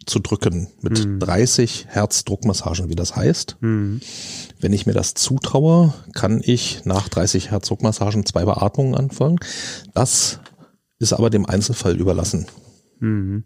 zu 0.06 0.18
drücken 0.18 0.68
mit 0.80 1.04
mhm. 1.04 1.20
30 1.20 1.86
Hertz 1.88 2.24
Druckmassagen, 2.24 2.88
wie 2.88 2.94
das 2.94 3.16
heißt. 3.16 3.58
Mhm. 3.60 4.00
Wenn 4.60 4.72
ich 4.72 4.86
mir 4.86 4.92
das 4.92 5.14
zutraue, 5.14 5.94
kann 6.14 6.40
ich 6.44 6.84
nach 6.84 7.08
30 7.08 7.50
Hertz 7.50 7.68
Druckmassagen 7.68 8.26
zwei 8.26 8.44
Beatmungen 8.44 8.94
anfangen. 8.94 9.38
Das 9.94 10.40
ist 10.98 11.12
aber 11.12 11.30
dem 11.30 11.46
Einzelfall 11.46 11.96
überlassen. 11.96 12.46
Mhm. 13.00 13.44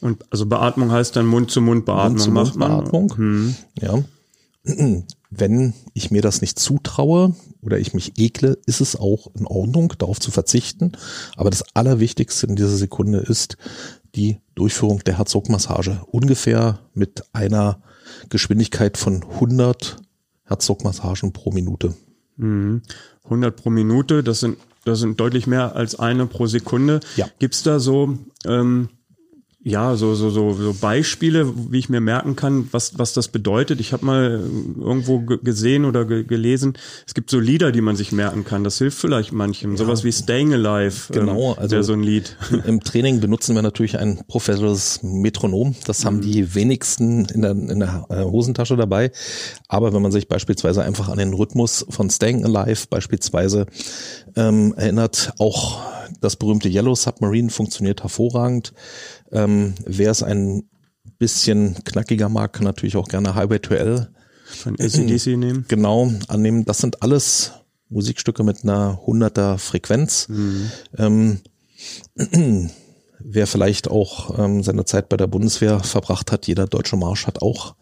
Und 0.00 0.24
also 0.30 0.46
Beatmung 0.46 0.92
heißt 0.92 1.16
dann 1.16 1.26
Mund-zu-Mund-Beatmung. 1.26 2.32
Mund-zu-Mund-Beatmung. 2.32 3.14
Mhm. 3.16 3.56
Ja. 3.80 4.04
Wenn 5.30 5.74
ich 5.94 6.12
mir 6.12 6.22
das 6.22 6.40
nicht 6.40 6.60
zutraue 6.60 7.34
oder 7.60 7.78
ich 7.78 7.92
mich 7.92 8.12
ekle, 8.18 8.58
ist 8.66 8.80
es 8.80 8.94
auch 8.94 9.34
in 9.34 9.46
Ordnung, 9.46 9.94
darauf 9.98 10.20
zu 10.20 10.30
verzichten. 10.30 10.92
Aber 11.36 11.50
das 11.50 11.64
Allerwichtigste 11.74 12.46
in 12.46 12.54
dieser 12.54 12.76
Sekunde 12.76 13.18
ist, 13.18 13.56
die 14.14 14.38
Durchführung 14.54 15.00
der 15.00 15.18
Herzdruckmassage. 15.18 16.02
Ungefähr 16.06 16.78
mit 16.94 17.24
einer 17.32 17.82
Geschwindigkeit 18.28 18.96
von 18.96 19.24
100 19.24 19.96
Herzdruckmassagen 20.44 21.32
pro 21.32 21.50
Minute. 21.50 21.94
100 22.38 22.82
mhm. 23.30 23.62
pro 23.62 23.70
Minute, 23.70 24.22
das 24.22 24.40
sind, 24.40 24.58
das 24.84 24.98
sind 24.98 25.20
deutlich 25.20 25.46
mehr 25.46 25.76
als 25.76 25.98
eine 25.98 26.26
pro 26.26 26.46
Sekunde. 26.46 27.00
Ja. 27.16 27.28
Gibt's 27.38 27.62
da 27.62 27.78
so 27.78 28.18
ähm, 28.44 28.88
ja, 29.66 29.96
so, 29.96 30.14
so, 30.14 30.28
so, 30.28 30.52
so 30.52 30.74
Beispiele, 30.78 31.50
wie 31.70 31.78
ich 31.78 31.88
mir 31.88 32.02
merken 32.02 32.36
kann, 32.36 32.68
was, 32.70 32.98
was 32.98 33.14
das 33.14 33.28
bedeutet. 33.28 33.80
Ich 33.80 33.94
habe 33.94 34.04
mal 34.04 34.42
irgendwo 34.78 35.20
gesehen 35.20 35.86
oder 35.86 36.04
gelesen, 36.04 36.74
es 37.06 37.14
gibt 37.14 37.30
so 37.30 37.40
Lieder, 37.40 37.72
die 37.72 37.80
man 37.80 37.96
sich 37.96 38.12
merken 38.12 38.44
kann. 38.44 38.62
Das 38.62 38.76
hilft 38.76 38.98
vielleicht 38.98 39.32
manchem. 39.32 39.72
Ja. 39.72 39.78
Sowas 39.78 40.04
wie 40.04 40.12
Staying 40.12 40.52
Alive. 40.52 41.14
Ähm, 41.14 41.20
genau, 41.20 41.52
ähm, 41.52 41.58
also 41.58 41.80
so 41.80 41.94
ein 41.94 42.02
Lied. 42.02 42.36
Im 42.66 42.80
Training 42.80 43.20
benutzen 43.20 43.54
wir 43.54 43.62
natürlich 43.62 43.98
ein 43.98 44.20
professionelles 44.28 45.02
Metronom. 45.02 45.74
Das 45.86 46.04
haben 46.04 46.18
mhm. 46.18 46.22
die 46.22 46.54
wenigsten 46.54 47.24
in 47.24 47.40
der, 47.40 47.52
in 47.52 47.80
der 47.80 48.04
äh, 48.10 48.22
Hosentasche 48.22 48.76
dabei. 48.76 49.12
Aber 49.68 49.94
wenn 49.94 50.02
man 50.02 50.12
sich 50.12 50.28
beispielsweise 50.28 50.82
einfach 50.82 51.08
an 51.08 51.16
den 51.16 51.32
Rhythmus 51.32 51.86
von 51.88 52.10
Staying 52.10 52.44
Alive 52.44 52.86
beispielsweise 52.90 53.64
ähm, 54.36 54.74
erinnert, 54.76 55.32
auch 55.38 55.80
das 56.24 56.36
berühmte 56.36 56.68
Yellow 56.68 56.94
Submarine 56.94 57.50
funktioniert 57.50 58.02
hervorragend. 58.02 58.72
Ähm, 59.30 59.74
Wer 59.84 60.10
es 60.10 60.22
ein 60.22 60.64
bisschen 61.18 61.76
knackiger 61.84 62.28
mag, 62.28 62.54
kann 62.54 62.64
natürlich 62.64 62.96
auch 62.96 63.08
gerne 63.08 63.34
Highway 63.34 63.58
to 63.58 63.74
L 63.74 64.08
von 64.44 64.74
ACDC 64.78 65.36
nehmen. 65.36 65.64
Genau, 65.68 66.10
annehmen. 66.28 66.64
Das 66.64 66.78
sind 66.78 67.02
alles 67.02 67.52
Musikstücke 67.88 68.42
mit 68.42 68.64
einer 68.64 69.00
100er 69.06 69.58
Frequenz. 69.58 70.28
Mhm. 70.28 70.70
Ähm, 70.98 71.40
wer 73.20 73.46
vielleicht 73.46 73.88
auch 73.88 74.38
ähm, 74.38 74.62
seine 74.62 74.84
Zeit 74.84 75.08
bei 75.08 75.16
der 75.16 75.26
Bundeswehr 75.26 75.80
verbracht 75.80 76.32
hat, 76.32 76.46
jeder 76.46 76.66
deutsche 76.66 76.96
Marsch 76.96 77.26
hat 77.26 77.42
auch 77.42 77.74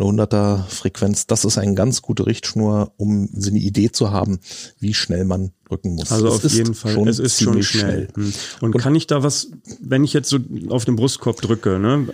eine 0.00 0.22
100er 0.22 0.66
Frequenz. 0.68 1.26
Das 1.26 1.44
ist 1.44 1.58
eine 1.58 1.74
ganz 1.74 2.02
gute 2.02 2.26
Richtschnur, 2.26 2.92
um 2.96 3.28
so 3.32 3.50
eine 3.50 3.58
Idee 3.58 3.90
zu 3.90 4.10
haben, 4.10 4.40
wie 4.78 4.94
schnell 4.94 5.24
man 5.24 5.52
drücken 5.66 5.94
muss. 5.94 6.12
Also 6.12 6.28
es 6.28 6.44
auf 6.44 6.52
jeden 6.52 6.74
Fall, 6.74 7.08
es 7.08 7.18
ist 7.18 7.40
schon 7.40 7.62
schnell. 7.62 8.08
schnell. 8.08 8.08
Hm. 8.14 8.32
Und, 8.60 8.74
Und, 8.74 8.80
kann 8.80 8.94
ich 8.94 9.06
da 9.06 9.22
was, 9.22 9.50
wenn 9.80 10.04
ich 10.04 10.12
jetzt 10.12 10.28
so 10.28 10.38
auf 10.68 10.84
den 10.84 10.96
Brustkorb 10.96 11.40
drücke, 11.40 11.78
ne, 11.78 12.06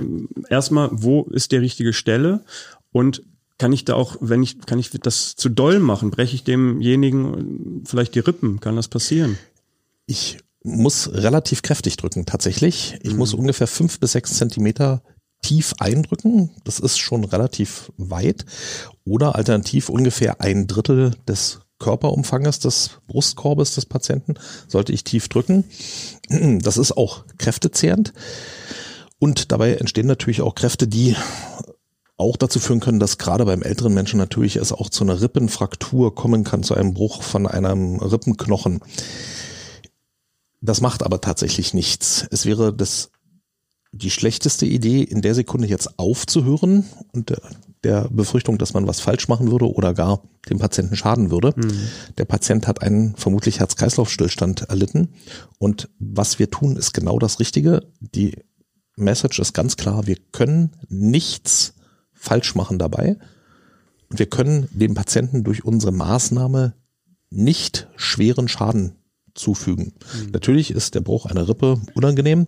erstmal, 0.49 0.89
wo 0.93 1.23
ist 1.25 1.53
die 1.53 1.57
richtige 1.57 1.93
Stelle? 1.93 2.45
Und 2.93 3.23
kann 3.59 3.73
ich 3.73 3.85
da 3.85 3.95
auch, 3.95 4.17
wenn 4.21 4.43
ich, 4.43 4.61
kann 4.63 4.79
ich 4.79 4.91
das 4.91 5.37
zu 5.37 5.49
doll 5.49 5.79
machen? 5.79 6.11
Breche 6.11 6.35
ich 6.35 6.45
demjenigen 6.45 7.83
vielleicht 7.85 8.15
die 8.15 8.21
Rippen? 8.21 8.61
Kann 8.61 8.77
das 8.77 8.89
passieren? 8.89 9.39
Ich 10.07 10.39
muss 10.65 11.13
relativ 11.13 11.63
kräftig 11.63 11.97
drücken, 11.97 12.27
tatsächlich. 12.27 12.97
Ich 13.03 13.13
mhm. 13.13 13.19
muss 13.19 13.35
ungefähr 13.35 13.67
fünf 13.67 14.01
bis 14.01 14.13
sechs 14.13 14.35
Zentimeter 14.35 15.03
tief 15.45 15.75
eindrücken. 15.79 16.51
Das 16.65 16.81
ist 16.81 16.99
schon 16.99 17.25
relativ 17.25 17.93
weit. 17.99 18.47
Oder 19.05 19.35
alternativ 19.35 19.91
ungefähr 19.91 20.41
ein 20.41 20.67
Drittel 20.67 21.13
des 21.29 21.61
Körperumfanges 21.79 22.61
des 22.61 22.93
Brustkorbes 23.09 23.75
des 23.75 23.85
Patienten 23.85 24.35
sollte 24.69 24.93
ich 24.93 25.05
tief 25.05 25.29
drücken. 25.29 25.65
Das 26.63 26.79
ist 26.79 26.97
auch 26.97 27.25
kräftezehrend. 27.37 28.15
Und 29.19 29.53
dabei 29.53 29.75
entstehen 29.75 30.07
natürlich 30.07 30.41
auch 30.41 30.55
Kräfte, 30.55 30.89
die 30.89 31.15
auch 32.17 32.37
dazu 32.39 32.59
führen 32.59 32.81
können, 32.81 33.01
dass 33.01 33.19
gerade 33.19 33.45
beim 33.45 33.63
älteren 33.63 33.93
Menschen 33.93 34.19
natürlich 34.19 34.57
es 34.57 34.73
auch 34.73 34.89
zu 34.89 35.05
einer 35.05 35.21
Rippenfraktur 35.21 36.15
kommen 36.15 36.45
kann, 36.45 36.63
zu 36.63 36.75
einem 36.75 36.95
Bruch 36.95 37.23
von 37.23 37.47
einem 37.47 37.97
Rippenknochen. 37.97 38.81
Das 40.63 40.81
macht 40.81 41.03
aber 41.03 41.21
tatsächlich 41.21 41.75
nichts. 41.75 42.27
Es 42.31 42.47
wäre 42.47 42.73
das 42.73 43.11
die 43.97 44.11
schlechteste 44.11 44.67
Idee, 44.67 45.03
in 45.03 45.23
der 45.23 45.35
Sekunde 45.35 45.69
jetzt 45.69 45.99
aufzuhören 45.99 46.85
und 47.13 47.31
der, 47.31 47.41
der 47.85 48.09
Befürchtung, 48.11 48.59
dass 48.59 48.75
man 48.75 48.87
was 48.87 49.01
falsch 49.01 49.29
machen 49.29 49.51
würde 49.51 49.73
oder 49.73 49.95
gar 49.95 50.23
dem 50.49 50.59
Patienten 50.59 50.97
schaden 50.97 51.31
würde. 51.31 51.53
Mhm. 51.57 51.89
Der 52.19 52.25
Patient 52.25 52.67
hat 52.67 52.83
einen 52.83 53.15
vermutlich 53.17 53.61
Herz-Kreislauf-Stillstand 53.61 54.63
erlitten 54.63 55.11
und 55.59 55.89
was 55.99 56.39
wir 56.39 56.51
tun, 56.51 56.77
ist 56.77 56.93
genau 56.93 57.19
das 57.19 57.41
Richtige. 57.41 57.83
Die 58.01 58.37
Message 58.97 59.39
ist 59.39 59.53
ganz 59.53 59.77
klar, 59.77 60.07
wir 60.07 60.17
können 60.33 60.73
nichts 60.89 61.75
falsch 62.13 62.55
machen 62.55 62.79
dabei 62.79 63.17
und 64.11 64.19
wir 64.19 64.27
können 64.27 64.69
dem 64.73 64.95
Patienten 64.95 65.45
durch 65.45 65.65
unsere 65.65 65.93
Maßnahme 65.93 66.75
nicht 67.31 67.89
schweren 67.97 68.49
Schaden 68.49 68.97
zufügen. 69.35 69.95
Mhm. 70.21 70.31
Natürlich 70.33 70.71
ist 70.71 70.95
der 70.95 71.01
Bruch 71.01 71.27
einer 71.27 71.49
Rippe 71.49 71.81
unangenehm. 71.95 72.47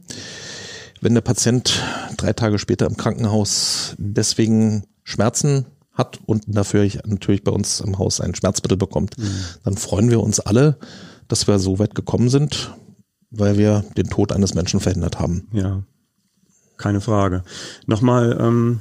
Wenn 1.00 1.14
der 1.14 1.20
Patient 1.20 1.82
drei 2.16 2.32
Tage 2.32 2.58
später 2.58 2.86
im 2.86 2.96
Krankenhaus 2.96 3.94
deswegen 3.98 4.84
Schmerzen 5.04 5.66
hat 5.92 6.20
und 6.26 6.44
dafür 6.46 6.88
natürlich 7.04 7.44
bei 7.44 7.52
uns 7.52 7.80
im 7.80 7.98
Haus 7.98 8.20
ein 8.20 8.34
Schmerzmittel 8.34 8.76
bekommt, 8.76 9.18
mhm. 9.18 9.30
dann 9.64 9.76
freuen 9.76 10.10
wir 10.10 10.20
uns 10.20 10.40
alle, 10.40 10.78
dass 11.28 11.46
wir 11.46 11.58
so 11.58 11.78
weit 11.78 11.94
gekommen 11.94 12.28
sind, 12.28 12.72
weil 13.30 13.58
wir 13.58 13.84
den 13.96 14.08
Tod 14.08 14.32
eines 14.32 14.54
Menschen 14.54 14.80
verhindert 14.80 15.18
haben. 15.18 15.48
Ja, 15.52 15.82
keine 16.76 17.00
Frage. 17.00 17.42
Nochmal 17.86 18.36
ähm, 18.38 18.80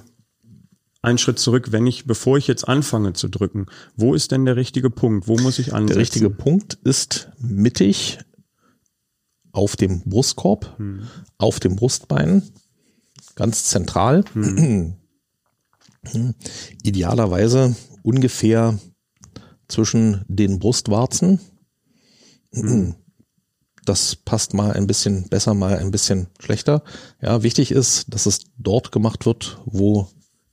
einen 1.02 1.18
Schritt 1.18 1.40
zurück, 1.40 1.72
wenn 1.72 1.88
ich, 1.88 2.06
bevor 2.06 2.38
ich 2.38 2.48
jetzt 2.48 2.68
anfange 2.68 3.14
zu 3.14 3.30
drücken, 3.30 3.68
wo 3.96 4.14
ist 4.14 4.32
denn 4.32 4.46
der 4.46 4.56
richtige 4.56 4.90
Punkt? 4.90 5.28
Wo 5.28 5.38
muss 5.38 5.60
ich 5.60 5.74
ansetzen? 5.74 5.88
Der 5.88 5.98
richtige 5.98 6.30
Punkt 6.30 6.78
ist 6.84 7.30
mittig 7.40 8.20
auf 9.56 9.76
dem 9.78 10.02
Brustkorb, 10.02 10.78
hm. 10.78 11.08
auf 11.38 11.60
dem 11.60 11.76
Brustbein, 11.76 12.44
ganz 13.36 13.66
zentral. 13.66 14.26
Hm. 14.34 14.96
Idealerweise 16.84 17.76
ungefähr 18.04 18.78
zwischen 19.68 20.26
den 20.28 20.60
Brustwarzen. 20.60 21.40
Hm. 22.54 22.96
Das 23.86 24.16
passt 24.16 24.54
mal 24.54 24.74
ein 24.74 24.88
bisschen 24.88 25.30
besser, 25.30 25.54
mal 25.54 25.78
ein 25.78 25.92
bisschen 25.92 26.28
schlechter. 26.40 26.84
Ja, 27.22 27.44
wichtig 27.44 27.72
ist, 27.72 28.14
dass 28.14 28.26
es 28.26 28.40
dort 28.58 28.92
gemacht 28.92 29.26
wird, 29.26 29.62
wo 29.66 30.10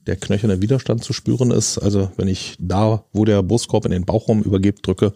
der 0.06 0.16
knöcherne 0.16 0.60
Widerstand 0.60 1.04
zu 1.04 1.12
spüren 1.12 1.50
ist. 1.50 1.78
Also 1.78 2.10
wenn 2.16 2.28
ich 2.28 2.56
da, 2.58 3.04
wo 3.12 3.24
der 3.24 3.42
Brustkorb 3.42 3.84
in 3.84 3.92
den 3.92 4.04
Bauchraum 4.04 4.42
übergibt, 4.42 4.86
drücke, 4.86 5.12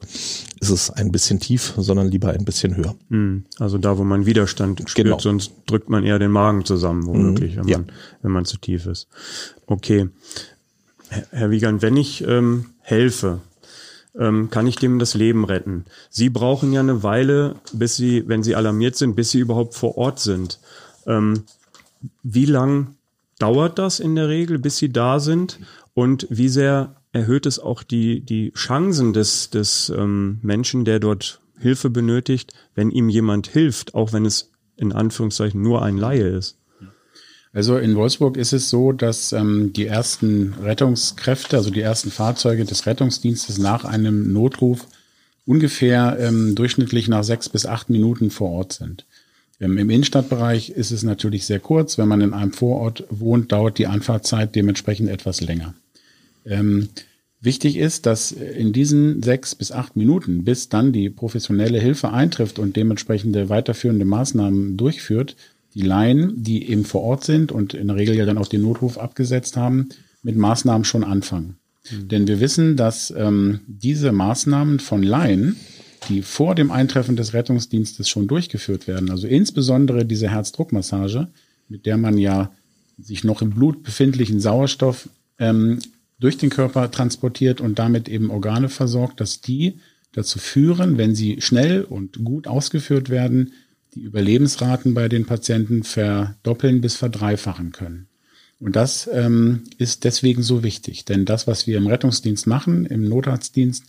ist 0.61 0.71
es 0.71 0.91
ein 0.91 1.11
bisschen 1.11 1.41
tief, 1.41 1.75
sondern 1.77 2.09
lieber 2.09 2.31
ein 2.31 2.45
bisschen 2.45 2.77
höher. 2.77 2.95
Hm, 3.11 3.45
also 3.59 3.79
da, 3.79 3.99
wo 3.99 4.05
man 4.05 4.27
Widerstand 4.27 4.89
spürt, 4.89 5.07
genau. 5.07 5.19
sonst 5.19 5.53
drückt 5.67 5.89
man 5.89 6.05
eher 6.05 6.19
den 6.19 6.31
Magen 6.31 6.65
zusammen, 6.65 7.07
womöglich, 7.07 7.57
wenn, 7.57 7.69
ja. 7.69 7.79
man, 7.79 7.93
wenn 8.23 8.33
man 8.33 8.45
zu 8.45 8.59
tief 8.59 8.87
ist. 8.87 9.09
Okay. 9.67 10.09
Herr 11.31 11.51
Wiegand, 11.51 11.83
wenn 11.83 11.97
ich 11.97 12.27
ähm, 12.27 12.67
helfe, 12.81 13.41
ähm, 14.19 14.51
kann 14.51 14.67
ich 14.67 14.77
dem 14.77 14.99
das 14.99 15.15
Leben 15.15 15.45
retten. 15.45 15.85
Sie 16.11 16.31
brauchen 16.31 16.73
ja 16.73 16.81
eine 16.81 17.03
Weile, 17.03 17.57
bis 17.73 17.97
Sie, 17.97 18.25
wenn 18.27 18.43
Sie 18.43 18.55
alarmiert 18.55 18.97
sind, 18.97 19.15
bis 19.15 19.31
Sie 19.31 19.41
überhaupt 19.41 19.75
vor 19.75 19.99
Ort 19.99 20.21
sind. 20.21 20.59
Ähm, 21.07 21.45
wie 22.23 22.47
lang 22.47 22.97
dauert 23.39 23.79
das 23.79 24.01
in 24.01 24.15
der 24.15 24.29
Regel, 24.29 24.59
bis 24.59 24.79
Sie 24.79 24.93
da 24.93 25.21
sind? 25.21 25.59
Und 25.95 26.27
wie 26.31 26.49
sehr 26.49 26.97
erhöht 27.13 27.47
es 27.47 27.59
auch 27.59 27.83
die, 27.83 28.21
die 28.21 28.53
Chancen 28.53 29.13
des, 29.13 29.51
des 29.51 29.91
ähm, 29.97 30.39
Menschen, 30.43 30.85
der 30.85 31.01
dort 31.01 31.41
Hilfe 31.59 31.89
benötigt, 31.89 32.53
wenn 32.75 32.91
ihm 32.91 33.09
jemand 33.09 33.47
hilft, 33.47 33.95
auch 33.95 34.13
wenn 34.13 34.27
es 34.27 34.53
in 34.77 34.93
Anführungszeichen 34.93 35.61
nur 35.61 35.83
ein 35.83 35.97
Laie 35.97 36.29
ist? 36.29 36.59
Also 37.53 37.79
in 37.79 37.97
Wolfsburg 37.97 38.37
ist 38.37 38.53
es 38.53 38.69
so, 38.69 38.93
dass 38.93 39.33
ähm, 39.33 39.73
die 39.73 39.87
ersten 39.87 40.53
Rettungskräfte, 40.63 41.57
also 41.57 41.71
die 41.71 41.81
ersten 41.81 42.11
Fahrzeuge 42.11 42.67
des 42.67 42.85
Rettungsdienstes 42.85 43.57
nach 43.57 43.87
einem 43.87 44.31
Notruf 44.35 44.87
ungefähr 45.47 46.19
ähm, 46.21 46.55
durchschnittlich 46.55 47.09
nach 47.09 47.25
sechs 47.25 47.49
bis 47.49 47.65
acht 47.65 47.89
Minuten 47.89 48.31
vor 48.31 48.51
Ort 48.51 48.75
sind. 48.75 49.07
Ähm, 49.61 49.79
Im 49.79 49.91
Innenstadtbereich 49.91 50.71
ist 50.71 50.91
es 50.91 51.03
natürlich 51.03 51.47
sehr 51.47 51.61
kurz. 51.61 51.99
Wenn 51.99 52.09
man 52.09 52.21
in 52.21 52.35
einem 52.35 52.53
Vorort 52.53 53.05
wohnt, 53.11 53.53
dauert 53.53 53.79
die 53.79 53.87
Anfahrtzeit 53.87 54.55
dementsprechend 54.55 55.09
etwas 55.09 55.41
länger. 55.41 55.75
Ähm, 56.45 56.89
wichtig 57.41 57.77
ist, 57.77 58.07
dass 58.07 58.33
in 58.33 58.73
diesen 58.73 59.23
sechs 59.23 59.55
bis 59.55 59.73
acht 59.73 59.97
Minuten, 59.97 60.45
bis 60.45 60.69
dann 60.69 60.93
die 60.93 61.11
professionelle 61.11 61.81
Hilfe 61.81 62.13
eintrifft 62.13 62.59
und 62.59 62.77
dementsprechende 62.77 63.49
weiterführende 63.49 64.05
Maßnahmen 64.05 64.77
durchführt, 64.77 65.37
die 65.75 65.83
Laien, 65.83 66.43
die 66.43 66.71
eben 66.71 66.85
vor 66.85 67.03
Ort 67.03 67.25
sind 67.25 67.53
und 67.53 67.75
in 67.75 67.89
der 67.89 67.97
Regel 67.97 68.17
ja 68.17 68.25
dann 68.25 68.39
auch 68.39 68.49
den 68.49 68.63
Notruf 68.63 68.97
abgesetzt 68.97 69.57
haben, 69.57 69.91
mit 70.23 70.37
Maßnahmen 70.37 70.85
schon 70.85 71.05
anfangen. 71.05 71.57
Mhm. 71.91 72.09
Denn 72.09 72.29
wir 72.29 72.41
wissen, 72.41 72.77
dass 72.77 73.13
ähm, 73.17 73.61
diese 73.67 74.13
Maßnahmen 74.13 74.81
von 74.81 75.03
Laien, 75.03 75.57
die 76.09 76.23
vor 76.23 76.55
dem 76.55 76.71
Eintreffen 76.71 77.17
des 77.17 77.33
Rettungsdienstes 77.33 78.09
schon 78.09 78.27
durchgeführt 78.29 78.87
werden, 78.87 79.11
also 79.11 79.27
insbesondere 79.27 80.05
diese 80.05 80.31
Herzdruckmassage, 80.31 81.29
mit 81.69 81.87
der 81.87 81.97
man 81.97 82.19
ja 82.19 82.53
sich 82.99 83.25
noch 83.25 83.43
im 83.43 83.51
Blut 83.51 83.83
befindlichen 83.83 84.41
Sauerstoff 84.41 85.09
ähm, 85.39 85.81
durch 86.19 86.39
den 86.39 86.51
Körper 86.51 86.91
transportiert 86.91 87.61
und 87.61 87.79
damit 87.79 88.09
eben 88.09 88.31
Organe 88.31 88.69
versorgt, 88.69 89.21
dass 89.21 89.41
die 89.41 89.81
dazu 90.13 90.39
führen, 90.39 90.97
wenn 90.97 91.15
sie 91.15 91.41
schnell 91.41 91.83
und 91.83 92.25
gut 92.25 92.47
ausgeführt 92.47 93.11
werden, 93.11 93.53
die 93.95 94.01
Überlebensraten 94.01 94.95
bei 94.95 95.09
den 95.09 95.27
Patienten 95.27 95.83
verdoppeln 95.83 96.81
bis 96.81 96.97
verdreifachen 96.97 97.73
können. 97.73 98.09
Und 98.59 98.77
das 98.77 99.09
ähm, 99.13 99.65
ist 99.77 100.05
deswegen 100.05 100.43
so 100.43 100.63
wichtig, 100.63 101.05
denn 101.05 101.27
das, 101.27 101.47
was 101.47 101.67
wir 101.67 101.77
im 101.77 101.87
Rettungsdienst 101.87 102.47
machen, 102.47 102.87
im 102.87 103.07
Notarztdienst, 103.07 103.85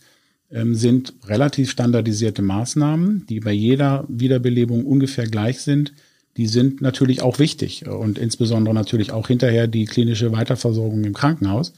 sind 0.50 1.12
relativ 1.26 1.70
standardisierte 1.70 2.42
Maßnahmen, 2.42 3.26
die 3.28 3.40
bei 3.40 3.52
jeder 3.52 4.06
Wiederbelebung 4.08 4.86
ungefähr 4.86 5.26
gleich 5.26 5.60
sind. 5.60 5.92
Die 6.38 6.46
sind 6.46 6.80
natürlich 6.80 7.20
auch 7.20 7.38
wichtig 7.38 7.86
und 7.86 8.16
insbesondere 8.16 8.74
natürlich 8.74 9.12
auch 9.12 9.28
hinterher 9.28 9.66
die 9.66 9.84
klinische 9.84 10.32
Weiterversorgung 10.32 11.04
im 11.04 11.12
Krankenhaus. 11.12 11.74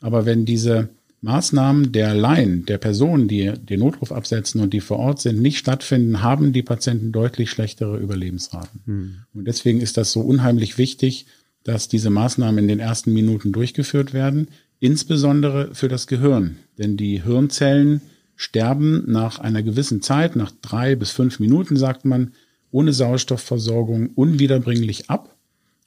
Aber 0.00 0.24
wenn 0.26 0.44
diese 0.44 0.88
Maßnahmen 1.22 1.92
der 1.92 2.14
Laien, 2.14 2.66
der 2.66 2.78
Personen, 2.78 3.28
die 3.28 3.52
den 3.52 3.80
Notruf 3.80 4.12
absetzen 4.12 4.60
und 4.60 4.72
die 4.72 4.80
vor 4.80 4.98
Ort 4.98 5.20
sind, 5.20 5.40
nicht 5.40 5.58
stattfinden, 5.58 6.20
haben 6.20 6.52
die 6.52 6.62
Patienten 6.62 7.12
deutlich 7.12 7.50
schlechtere 7.50 7.96
Überlebensraten. 7.98 8.80
Hm. 8.86 9.14
Und 9.32 9.46
deswegen 9.46 9.80
ist 9.80 9.96
das 9.96 10.12
so 10.12 10.20
unheimlich 10.20 10.78
wichtig, 10.78 11.26
dass 11.64 11.88
diese 11.88 12.10
Maßnahmen 12.10 12.58
in 12.58 12.68
den 12.68 12.80
ersten 12.80 13.12
Minuten 13.12 13.52
durchgeführt 13.52 14.12
werden, 14.12 14.48
insbesondere 14.80 15.74
für 15.74 15.88
das 15.88 16.08
Gehirn. 16.08 16.56
Denn 16.76 16.96
die 16.96 17.22
Hirnzellen 17.22 18.00
sterben 18.36 19.04
nach 19.06 19.38
einer 19.38 19.62
gewissen 19.62 20.02
Zeit, 20.02 20.36
nach 20.36 20.52
drei 20.62 20.96
bis 20.96 21.10
fünf 21.10 21.38
Minuten, 21.40 21.76
sagt 21.76 22.04
man, 22.04 22.32
ohne 22.70 22.92
Sauerstoffversorgung 22.92 24.10
unwiederbringlich 24.14 25.10
ab. 25.10 25.36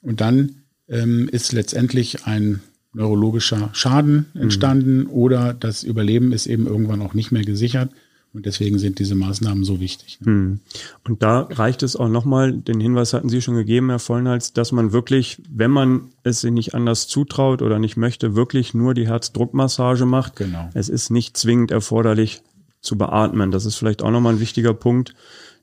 Und 0.02 0.20
dann 0.20 0.62
ähm, 0.88 1.28
ist 1.30 1.52
letztendlich 1.52 2.26
ein 2.26 2.60
neurologischer 2.92 3.70
Schaden 3.72 4.26
mhm. 4.32 4.42
entstanden 4.42 4.98
mhm. 5.00 5.10
oder 5.10 5.54
das 5.54 5.82
Überleben 5.82 6.32
ist 6.32 6.46
eben 6.46 6.66
irgendwann 6.66 7.02
auch 7.02 7.14
nicht 7.14 7.32
mehr 7.32 7.44
gesichert. 7.44 7.90
Und 8.36 8.44
deswegen 8.44 8.78
sind 8.78 8.98
diese 8.98 9.14
Maßnahmen 9.14 9.64
so 9.64 9.80
wichtig. 9.80 10.18
Ne? 10.20 10.30
Mhm. 10.30 10.60
Und 11.04 11.22
da 11.22 11.48
reicht 11.50 11.82
es 11.82 11.96
auch 11.96 12.10
nochmal, 12.10 12.52
den 12.52 12.80
Hinweis 12.80 13.14
hatten 13.14 13.30
Sie 13.30 13.40
schon 13.40 13.54
gegeben, 13.54 13.88
Herr 13.88 13.98
Vollnals, 13.98 14.52
dass 14.52 14.72
man 14.72 14.92
wirklich, 14.92 15.40
wenn 15.48 15.70
man 15.70 16.10
es 16.22 16.42
sich 16.42 16.52
nicht 16.52 16.74
anders 16.74 17.08
zutraut 17.08 17.62
oder 17.62 17.78
nicht 17.78 17.96
möchte, 17.96 18.36
wirklich 18.36 18.74
nur 18.74 18.92
die 18.92 19.08
Herzdruckmassage 19.08 20.04
macht. 20.04 20.36
Genau. 20.36 20.68
Es 20.74 20.90
ist 20.90 21.08
nicht 21.08 21.38
zwingend 21.38 21.70
erforderlich 21.70 22.42
zu 22.82 22.98
beatmen. 22.98 23.52
Das 23.52 23.64
ist 23.64 23.76
vielleicht 23.76 24.02
auch 24.02 24.10
nochmal 24.10 24.34
ein 24.34 24.40
wichtiger 24.40 24.74
Punkt, 24.74 25.14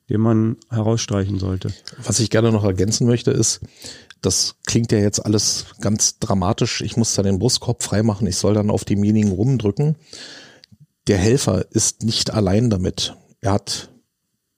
den 0.10 0.22
man 0.22 0.58
herausstreichen 0.72 1.38
sollte. 1.38 1.72
Was 2.04 2.20
ich 2.20 2.32
gerne 2.32 2.52
noch 2.52 2.64
ergänzen 2.64 3.06
möchte, 3.06 3.30
ist, 3.30 3.62
das 4.24 4.56
klingt 4.66 4.92
ja 4.92 4.98
jetzt 4.98 5.20
alles 5.20 5.68
ganz 5.80 6.18
dramatisch. 6.18 6.82
Ich 6.82 6.98
muss 6.98 7.14
da 7.14 7.22
den 7.22 7.38
Brustkorb 7.38 7.84
freimachen. 7.84 8.26
Ich 8.26 8.38
soll 8.38 8.56
dann 8.56 8.72
auf 8.72 8.84
demjenigen 8.84 9.32
rumdrücken. 9.32 9.96
Der 11.08 11.18
Helfer 11.18 11.66
ist 11.72 12.04
nicht 12.04 12.32
allein 12.32 12.70
damit. 12.70 13.16
Er 13.42 13.54
hat 13.54 13.90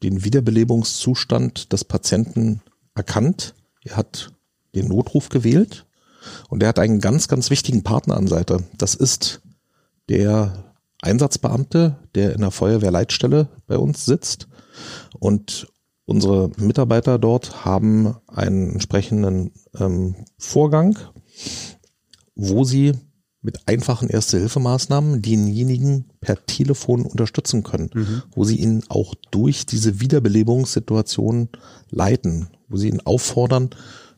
den 0.03 0.23
Wiederbelebungszustand 0.23 1.73
des 1.73 1.83
Patienten 1.83 2.61
erkannt. 2.93 3.55
Er 3.83 3.97
hat 3.97 4.31
den 4.75 4.87
Notruf 4.87 5.29
gewählt 5.29 5.85
und 6.49 6.61
er 6.61 6.69
hat 6.69 6.79
einen 6.79 6.99
ganz, 6.99 7.27
ganz 7.27 7.49
wichtigen 7.49 7.83
Partner 7.83 8.17
an 8.17 8.27
Seite. 8.27 8.63
Das 8.77 8.93
ist 8.93 9.41
der 10.09 10.73
Einsatzbeamte, 11.01 11.97
der 12.13 12.33
in 12.33 12.41
der 12.41 12.51
Feuerwehrleitstelle 12.51 13.47
bei 13.67 13.77
uns 13.77 14.05
sitzt 14.05 14.47
und 15.19 15.67
Unsere 16.05 16.51
Mitarbeiter 16.57 17.17
dort 17.17 17.65
haben 17.65 18.15
einen 18.27 18.73
entsprechenden 18.73 19.51
ähm, 19.79 20.15
Vorgang, 20.37 20.97
wo 22.35 22.63
sie 22.63 22.93
mit 23.45 23.67
einfachen 23.67 24.09
Erste-Hilfemaßnahmen 24.09 25.21
denjenigen 25.21 26.05
per 26.19 26.45
Telefon 26.45 27.03
unterstützen 27.03 27.63
können, 27.63 27.89
mhm. 27.93 28.23
wo 28.35 28.43
sie 28.43 28.57
ihn 28.57 28.83
auch 28.89 29.13
durch 29.31 29.65
diese 29.65 29.99
Wiederbelebungssituation 29.99 31.49
leiten, 31.91 32.47
wo 32.67 32.77
sie 32.77 32.89
ihn 32.89 33.01
auffordern, 33.01 33.69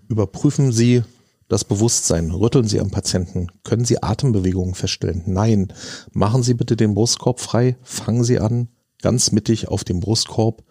überprüfen 0.08 0.72
Sie 0.72 1.04
das 1.50 1.64
Bewusstsein, 1.64 2.32
rütteln 2.32 2.68
Sie 2.68 2.80
am 2.80 2.90
Patienten, 2.90 3.48
können 3.64 3.86
Sie 3.86 4.02
Atembewegungen 4.02 4.76
feststellen? 4.76 5.24
Nein, 5.26 5.74
machen 6.12 6.44
Sie 6.44 6.54
bitte 6.54 6.76
den 6.76 6.94
Brustkorb 6.94 7.40
frei, 7.40 7.78
fangen 7.84 8.24
Sie 8.24 8.40
an, 8.40 8.70
ganz 9.02 9.32
mittig 9.32 9.68
auf 9.68 9.84
dem 9.84 10.00
Brustkorb 10.00 10.64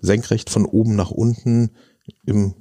senkrecht 0.00 0.50
von 0.50 0.64
oben 0.64 0.96
nach 0.96 1.10
unten 1.10 1.70
im 2.24 2.54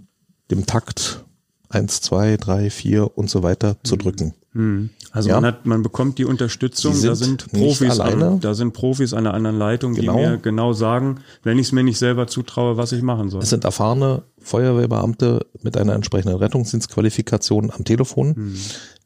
dem 0.51 0.65
Takt 0.65 1.25
eins, 1.69 2.01
zwei, 2.01 2.37
drei, 2.37 2.69
vier 2.69 3.17
und 3.17 3.29
so 3.29 3.43
weiter 3.43 3.77
zu 3.83 3.95
mhm. 3.95 3.99
drücken. 3.99 4.33
Hm. 4.53 4.89
Also 5.11 5.29
ja. 5.29 5.35
man, 5.35 5.45
hat, 5.45 5.65
man 5.65 5.83
bekommt 5.83 6.17
die 6.17 6.25
Unterstützung, 6.25 6.93
sind 6.93 7.09
da 7.09 7.15
sind 7.15 7.51
Profis, 7.51 7.99
an, 7.99 8.39
da 8.39 8.53
sind 8.55 8.73
Profis 8.73 9.13
an 9.13 9.25
der 9.25 9.35
anderen 9.35 9.57
Leitung, 9.57 9.93
genau. 9.93 10.15
die 10.15 10.19
mir 10.19 10.37
genau 10.37 10.73
sagen, 10.73 11.19
wenn 11.43 11.59
ich 11.59 11.67
es 11.67 11.71
mir 11.71 11.83
nicht 11.83 11.99
selber 11.99 12.25
zutraue, 12.27 12.75
was 12.75 12.91
ich 12.91 13.03
machen 13.03 13.29
soll. 13.29 13.43
Es 13.43 13.49
sind 13.49 13.63
erfahrene 13.63 14.23
Feuerwehrbeamte 14.39 15.45
mit 15.61 15.77
einer 15.77 15.93
entsprechenden 15.93 16.37
Rettungsdienstqualifikation 16.37 17.71
am 17.71 17.83
Telefon, 17.85 18.35
hm. 18.35 18.55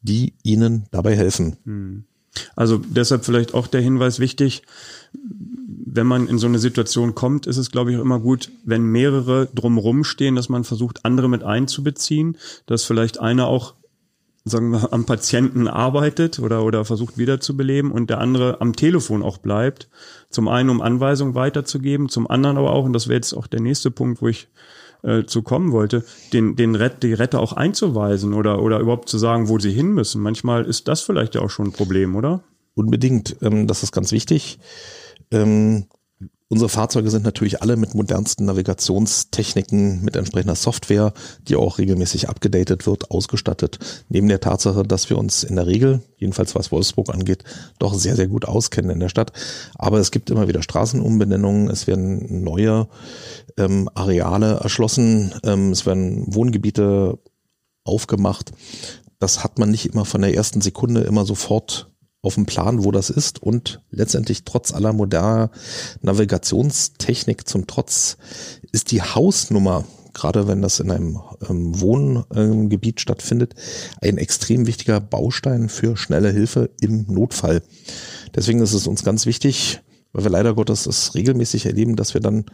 die 0.02 0.34
ihnen 0.44 0.86
dabei 0.92 1.16
helfen. 1.16 1.58
Hm. 1.66 2.04
Also 2.56 2.78
deshalb 2.78 3.26
vielleicht 3.26 3.54
auch 3.54 3.68
der 3.68 3.82
Hinweis 3.82 4.20
wichtig, 4.20 4.64
wenn 5.86 6.08
man 6.08 6.28
in 6.28 6.40
so 6.40 6.48
eine 6.48 6.58
Situation 6.58 7.14
kommt, 7.14 7.46
ist 7.46 7.58
es, 7.58 7.70
glaube 7.70 7.92
ich, 7.92 7.98
auch 7.98 8.02
immer 8.02 8.20
gut, 8.20 8.50
wenn 8.66 8.84
mehrere 8.84 9.48
drumherum 9.54 10.04
stehen, 10.04 10.36
dass 10.36 10.50
man 10.50 10.64
versucht, 10.64 11.06
andere 11.06 11.30
mit 11.30 11.44
einzubeziehen, 11.44 12.38
dass 12.66 12.84
vielleicht 12.84 13.20
einer 13.20 13.48
auch 13.48 13.76
sagen 14.46 14.72
wir, 14.72 14.92
am 14.92 15.06
Patienten 15.06 15.68
arbeitet 15.68 16.40
oder, 16.40 16.64
oder 16.64 16.86
versucht 16.86 17.18
wiederzubeleben 17.18 17.92
und 17.92 18.10
der 18.10 18.20
andere 18.20 18.60
am 18.62 18.76
Telefon 18.76 19.24
auch 19.24 19.38
bleibt. 19.38 19.90
Zum 20.30 20.48
einen, 20.48 20.70
um 20.70 20.82
Anweisungen 20.82 21.36
weiterzugeben, 21.36 22.10
zum 22.10 22.30
anderen 22.30 22.58
aber 22.58 22.74
auch, 22.74 22.86
und 22.86 22.94
das 22.94 23.08
wäre 23.08 23.16
jetzt 23.16 23.34
auch 23.34 23.48
der 23.48 23.62
nächste 23.62 23.92
Punkt, 23.92 24.22
wo 24.22 24.28
ich 24.28 24.50
äh, 25.04 25.24
zu 25.26 25.42
kommen 25.44 25.72
wollte, 25.72 26.04
den, 26.34 26.56
den 26.56 26.76
Rett, 26.76 27.04
die 27.04 27.14
Retter 27.14 27.40
auch 27.40 27.54
einzuweisen 27.54 28.34
oder, 28.34 28.62
oder 28.62 28.80
überhaupt 28.80 29.10
zu 29.10 29.18
sagen, 29.18 29.50
wo 29.50 29.60
sie 29.60 29.72
hin 29.72 29.94
müssen. 29.94 30.22
Manchmal 30.22 30.66
ist 30.66 30.88
das 30.88 31.02
vielleicht 31.02 31.36
ja 31.36 31.42
auch 31.42 31.50
schon 31.50 31.68
ein 31.68 31.74
Problem, 31.74 32.16
oder? 32.16 32.44
Unbedingt. 32.76 33.38
Ähm, 33.42 33.68
das 33.68 33.84
ist 33.84 33.92
ganz 33.92 34.12
wichtig. 34.12 34.60
Ähm, 35.32 35.86
Unsere 36.54 36.70
Fahrzeuge 36.70 37.10
sind 37.10 37.26
natürlich 37.26 37.64
alle 37.64 37.78
mit 37.78 37.96
modernsten 37.96 38.46
Navigationstechniken, 38.46 40.04
mit 40.04 40.16
entsprechender 40.16 40.54
Software, 40.54 41.12
die 41.48 41.56
auch 41.56 41.80
regelmäßig 41.80 42.30
abgedatet 42.30 42.86
wird, 42.86 43.10
ausgestattet. 43.10 43.80
Neben 44.08 44.28
der 44.28 44.40
Tatsache, 44.40 44.84
dass 44.84 45.10
wir 45.10 45.18
uns 45.18 45.44
in 45.44 45.56
der 45.56 45.66
Regel, 45.66 46.04
jedenfalls 46.16 46.54
was 46.54 46.72
Wolfsburg 46.72 47.10
angeht, 47.10 47.44
doch 47.80 47.96
sehr, 47.96 48.16
sehr 48.16 48.28
gut 48.28 48.46
auskennen 48.46 48.92
in 48.92 49.00
der 49.00 49.10
Stadt. 49.10 49.34
Aber 49.80 49.98
es 49.98 50.12
gibt 50.12 50.30
immer 50.30 50.48
wieder 50.48 50.62
Straßenumbenennungen, 50.62 51.72
es 51.72 51.88
werden 51.88 52.44
neue 52.44 52.88
ähm, 53.58 53.90
Areale 53.96 54.60
erschlossen, 54.62 55.34
ähm, 55.44 55.72
es 55.72 55.88
werden 55.88 56.36
Wohngebiete 56.36 57.18
aufgemacht. 57.84 58.52
Das 59.18 59.44
hat 59.44 59.58
man 59.58 59.72
nicht 59.72 59.88
immer 59.88 60.06
von 60.06 60.22
der 60.22 60.36
ersten 60.36 60.62
Sekunde 60.62 61.02
immer 61.02 61.26
sofort 61.26 61.90
auf 62.24 62.36
dem 62.36 62.46
Plan, 62.46 62.84
wo 62.84 62.92
das 62.92 63.10
ist 63.10 63.44
und 63.44 63.82
letztendlich 63.92 64.46
trotz 64.46 64.74
aller 64.74 64.94
moderner 64.94 65.52
Navigationstechnik 66.02 67.48
zum 67.48 67.68
Trotz 67.68 68.18
ist 68.72 68.92
die 68.92 69.02
Hausnummer, 69.02 69.84
gerade 70.14 70.48
wenn 70.48 70.62
das 70.62 70.80
in 70.80 70.90
einem 70.90 71.20
ähm, 71.48 71.80
Wohngebiet 71.80 73.02
stattfindet, 73.02 73.56
ein 74.02 74.18
extrem 74.18 74.66
wichtiger 74.68 75.02
Baustein 75.02 75.68
für 75.68 75.98
schnelle 75.98 76.32
Hilfe 76.32 76.70
im 76.80 77.06
Notfall. 77.10 77.62
Deswegen 78.34 78.62
ist 78.62 78.74
es 78.74 78.88
uns 78.88 79.04
ganz 79.04 79.26
wichtig, 79.26 79.82
weil 80.14 80.24
wir 80.24 80.32
leider 80.32 80.56
Gottes 80.56 80.86
es 80.86 81.16
regelmäßig 81.16 81.66
erleben, 81.66 81.98
dass 81.98 82.14
wir 82.14 82.22
dann 82.22 82.46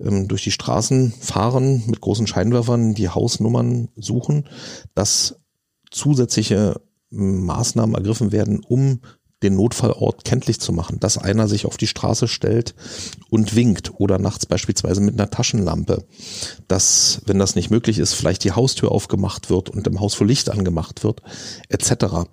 ähm, 0.00 0.28
durch 0.28 0.44
die 0.44 0.50
Straßen 0.50 1.12
fahren 1.18 1.82
mit 1.86 2.02
großen 2.02 2.26
Scheinwerfern, 2.26 2.92
die 2.92 3.08
Hausnummern 3.08 3.88
suchen, 3.96 4.46
dass 4.94 5.36
zusätzliche 5.90 6.82
Maßnahmen 7.10 7.94
ergriffen 7.94 8.32
werden, 8.32 8.60
um 8.66 9.00
den 9.42 9.54
Notfallort 9.54 10.24
kenntlich 10.24 10.60
zu 10.60 10.72
machen, 10.72 10.98
dass 10.98 11.16
einer 11.16 11.46
sich 11.46 11.64
auf 11.64 11.76
die 11.76 11.86
Straße 11.86 12.26
stellt 12.26 12.74
und 13.30 13.54
winkt 13.54 13.92
oder 14.00 14.18
nachts 14.18 14.46
beispielsweise 14.46 15.00
mit 15.00 15.14
einer 15.14 15.30
Taschenlampe, 15.30 16.04
dass, 16.66 17.22
wenn 17.26 17.38
das 17.38 17.54
nicht 17.54 17.70
möglich 17.70 17.98
ist, 17.98 18.14
vielleicht 18.14 18.42
die 18.42 18.52
Haustür 18.52 18.90
aufgemacht 18.90 19.48
wird 19.48 19.70
und 19.70 19.86
im 19.86 20.00
Haus 20.00 20.14
vor 20.14 20.26
Licht 20.26 20.50
angemacht 20.50 21.04
wird, 21.04 21.22
etc. 21.68 22.26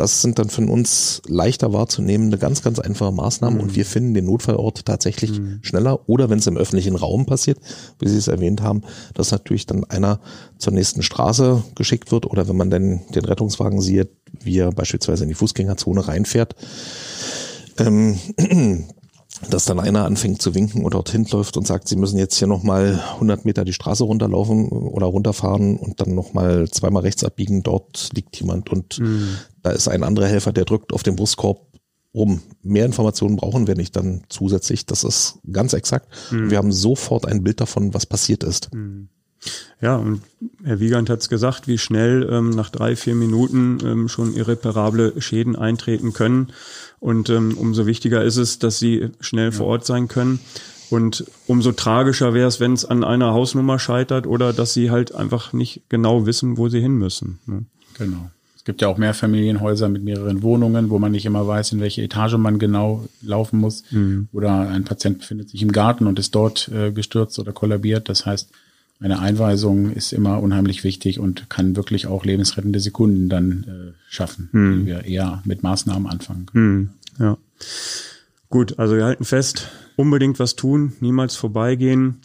Das 0.00 0.22
sind 0.22 0.38
dann 0.38 0.48
von 0.48 0.70
uns 0.70 1.20
leichter 1.26 1.74
wahrzunehmende, 1.74 2.38
ganz, 2.38 2.62
ganz 2.62 2.78
einfache 2.78 3.12
Maßnahmen 3.12 3.58
mhm. 3.58 3.64
und 3.64 3.76
wir 3.76 3.84
finden 3.84 4.14
den 4.14 4.24
Notfallort 4.24 4.86
tatsächlich 4.86 5.38
mhm. 5.38 5.58
schneller. 5.60 6.08
Oder 6.08 6.30
wenn 6.30 6.38
es 6.38 6.46
im 6.46 6.56
öffentlichen 6.56 6.96
Raum 6.96 7.26
passiert, 7.26 7.58
wie 7.98 8.08
Sie 8.08 8.16
es 8.16 8.26
erwähnt 8.26 8.62
haben, 8.62 8.80
dass 9.12 9.30
natürlich 9.30 9.66
dann 9.66 9.84
einer 9.84 10.20
zur 10.56 10.72
nächsten 10.72 11.02
Straße 11.02 11.62
geschickt 11.74 12.12
wird 12.12 12.24
oder 12.24 12.48
wenn 12.48 12.56
man 12.56 12.70
denn 12.70 13.02
den 13.14 13.26
Rettungswagen 13.26 13.82
sieht, 13.82 14.08
wie 14.42 14.56
er 14.56 14.72
beispielsweise 14.72 15.24
in 15.24 15.28
die 15.28 15.34
Fußgängerzone 15.34 16.08
reinfährt. 16.08 16.54
Ähm, 17.76 18.18
dass 19.48 19.64
dann 19.64 19.80
einer 19.80 20.04
anfängt 20.04 20.42
zu 20.42 20.54
winken 20.54 20.84
und 20.84 20.94
dorthin 20.94 21.26
läuft 21.30 21.56
und 21.56 21.66
sagt, 21.66 21.88
sie 21.88 21.96
müssen 21.96 22.18
jetzt 22.18 22.36
hier 22.36 22.48
nochmal 22.48 23.02
100 23.14 23.44
Meter 23.44 23.64
die 23.64 23.72
Straße 23.72 24.04
runterlaufen 24.04 24.68
oder 24.68 25.06
runterfahren 25.06 25.76
und 25.76 26.00
dann 26.00 26.14
nochmal 26.14 26.68
zweimal 26.68 27.02
rechts 27.02 27.24
abbiegen, 27.24 27.62
dort 27.62 28.10
liegt 28.14 28.36
jemand 28.36 28.70
und 28.70 28.98
mhm. 28.98 29.38
da 29.62 29.70
ist 29.70 29.88
ein 29.88 30.04
anderer 30.04 30.26
Helfer, 30.26 30.52
der 30.52 30.64
drückt 30.64 30.92
auf 30.92 31.02
den 31.02 31.16
Brustkorb 31.16 31.66
rum. 32.14 32.42
Mehr 32.62 32.86
Informationen 32.86 33.36
brauchen 33.36 33.66
wir 33.66 33.76
nicht 33.76 33.96
dann 33.96 34.22
zusätzlich, 34.28 34.84
das 34.84 35.04
ist 35.04 35.38
ganz 35.50 35.72
exakt. 35.72 36.08
Mhm. 36.30 36.50
Wir 36.50 36.58
haben 36.58 36.72
sofort 36.72 37.26
ein 37.26 37.42
Bild 37.42 37.60
davon, 37.60 37.94
was 37.94 38.06
passiert 38.06 38.44
ist. 38.44 38.74
Mhm. 38.74 39.08
Ja, 39.80 39.96
und 39.96 40.20
Herr 40.62 40.80
Wiegand 40.80 41.08
hat 41.08 41.20
es 41.20 41.28
gesagt, 41.28 41.66
wie 41.66 41.78
schnell 41.78 42.28
ähm, 42.30 42.50
nach 42.50 42.68
drei, 42.68 42.96
vier 42.96 43.14
Minuten 43.14 43.78
ähm, 43.82 44.08
schon 44.08 44.34
irreparable 44.34 45.20
Schäden 45.20 45.56
eintreten 45.56 46.12
können. 46.12 46.48
Und 46.98 47.30
ähm, 47.30 47.56
umso 47.56 47.86
wichtiger 47.86 48.22
ist 48.22 48.36
es, 48.36 48.58
dass 48.58 48.78
sie 48.78 49.08
schnell 49.20 49.46
ja. 49.46 49.50
vor 49.52 49.66
Ort 49.66 49.86
sein 49.86 50.08
können. 50.08 50.40
Und 50.90 51.24
umso 51.46 51.72
tragischer 51.72 52.34
wäre 52.34 52.48
es, 52.48 52.60
wenn 52.60 52.72
es 52.72 52.84
an 52.84 53.04
einer 53.04 53.32
Hausnummer 53.32 53.78
scheitert 53.78 54.26
oder 54.26 54.52
dass 54.52 54.74
sie 54.74 54.90
halt 54.90 55.14
einfach 55.14 55.52
nicht 55.52 55.82
genau 55.88 56.26
wissen, 56.26 56.58
wo 56.58 56.68
sie 56.68 56.80
hin 56.80 56.98
müssen. 56.98 57.38
Ne? 57.46 57.64
Genau. 57.96 58.30
Es 58.56 58.64
gibt 58.64 58.82
ja 58.82 58.88
auch 58.88 58.98
Mehrfamilienhäuser 58.98 59.88
mit 59.88 60.04
mehreren 60.04 60.42
Wohnungen, 60.42 60.90
wo 60.90 60.98
man 60.98 61.12
nicht 61.12 61.24
immer 61.24 61.46
weiß, 61.46 61.72
in 61.72 61.80
welche 61.80 62.02
Etage 62.02 62.34
man 62.34 62.58
genau 62.58 63.06
laufen 63.22 63.58
muss. 63.58 63.84
Mhm. 63.90 64.28
Oder 64.32 64.68
ein 64.68 64.84
Patient 64.84 65.20
befindet 65.20 65.48
sich 65.48 65.62
im 65.62 65.72
Garten 65.72 66.06
und 66.06 66.18
ist 66.18 66.34
dort 66.34 66.68
äh, 66.68 66.92
gestürzt 66.92 67.38
oder 67.38 67.52
kollabiert. 67.52 68.10
Das 68.10 68.26
heißt, 68.26 68.50
eine 69.00 69.18
Einweisung 69.18 69.90
ist 69.90 70.12
immer 70.12 70.40
unheimlich 70.40 70.84
wichtig 70.84 71.18
und 71.18 71.48
kann 71.48 71.74
wirklich 71.74 72.06
auch 72.06 72.24
lebensrettende 72.24 72.80
Sekunden 72.80 73.28
dann 73.28 73.64
äh, 73.64 73.92
schaffen, 74.08 74.50
hm. 74.52 74.80
die 74.80 74.86
wir 74.86 75.04
eher 75.04 75.42
mit 75.44 75.62
Maßnahmen 75.62 76.06
anfangen 76.06 76.46
können. 76.46 76.90
Hm. 77.18 77.26
Ja. 77.26 77.38
Gut, 78.50 78.78
also 78.78 78.96
wir 78.96 79.04
halten 79.04 79.24
fest, 79.24 79.68
unbedingt 79.96 80.38
was 80.38 80.56
tun, 80.56 80.92
niemals 81.00 81.36
vorbeigehen, 81.36 82.20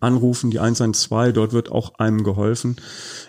anrufen, 0.00 0.50
die 0.50 0.60
112, 0.60 1.34
dort 1.34 1.52
wird 1.52 1.70
auch 1.70 1.98
einem 1.98 2.22
geholfen. 2.22 2.76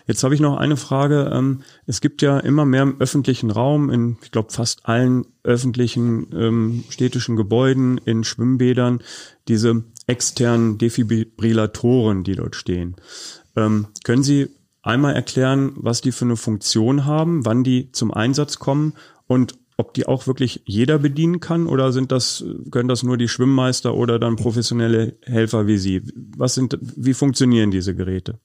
Jetzt 0.05 0.23
habe 0.23 0.35
ich 0.35 0.41
noch 0.41 0.57
eine 0.57 0.77
Frage. 0.77 1.31
Ähm, 1.33 1.61
es 1.85 2.01
gibt 2.01 2.21
ja 2.21 2.39
immer 2.39 2.65
mehr 2.65 2.83
im 2.83 2.99
öffentlichen 2.99 3.51
Raum, 3.51 3.89
in, 3.89 4.17
ich 4.21 4.31
glaube, 4.31 4.51
fast 4.51 4.85
allen 4.85 5.25
öffentlichen 5.43 6.27
ähm, 6.33 6.83
städtischen 6.89 7.35
Gebäuden, 7.35 7.99
in 8.05 8.23
Schwimmbädern, 8.23 8.99
diese 9.47 9.83
externen 10.07 10.77
Defibrillatoren, 10.77 12.23
die 12.23 12.35
dort 12.35 12.55
stehen. 12.55 12.95
Ähm, 13.55 13.87
können 14.03 14.23
Sie 14.23 14.47
einmal 14.81 15.15
erklären, 15.15 15.73
was 15.75 16.01
die 16.01 16.11
für 16.11 16.25
eine 16.25 16.37
Funktion 16.37 17.05
haben, 17.05 17.45
wann 17.45 17.63
die 17.63 17.91
zum 17.91 18.13
Einsatz 18.13 18.57
kommen 18.57 18.93
und 19.27 19.55
ob 19.75 19.93
die 19.93 20.07
auch 20.07 20.25
wirklich 20.25 20.63
jeder 20.65 20.97
bedienen 20.97 21.39
kann 21.39 21.67
oder 21.67 21.91
sind 21.91 22.11
das, 22.11 22.43
können 22.71 22.89
das 22.89 23.03
nur 23.03 23.17
die 23.17 23.27
Schwimmmeister 23.27 23.93
oder 23.93 24.17
dann 24.17 24.35
professionelle 24.35 25.17
Helfer 25.21 25.67
wie 25.67 25.77
Sie? 25.77 26.01
Was 26.35 26.55
sind, 26.55 26.79
wie 26.81 27.13
funktionieren 27.13 27.69
diese 27.69 27.93
Geräte? 27.93 28.39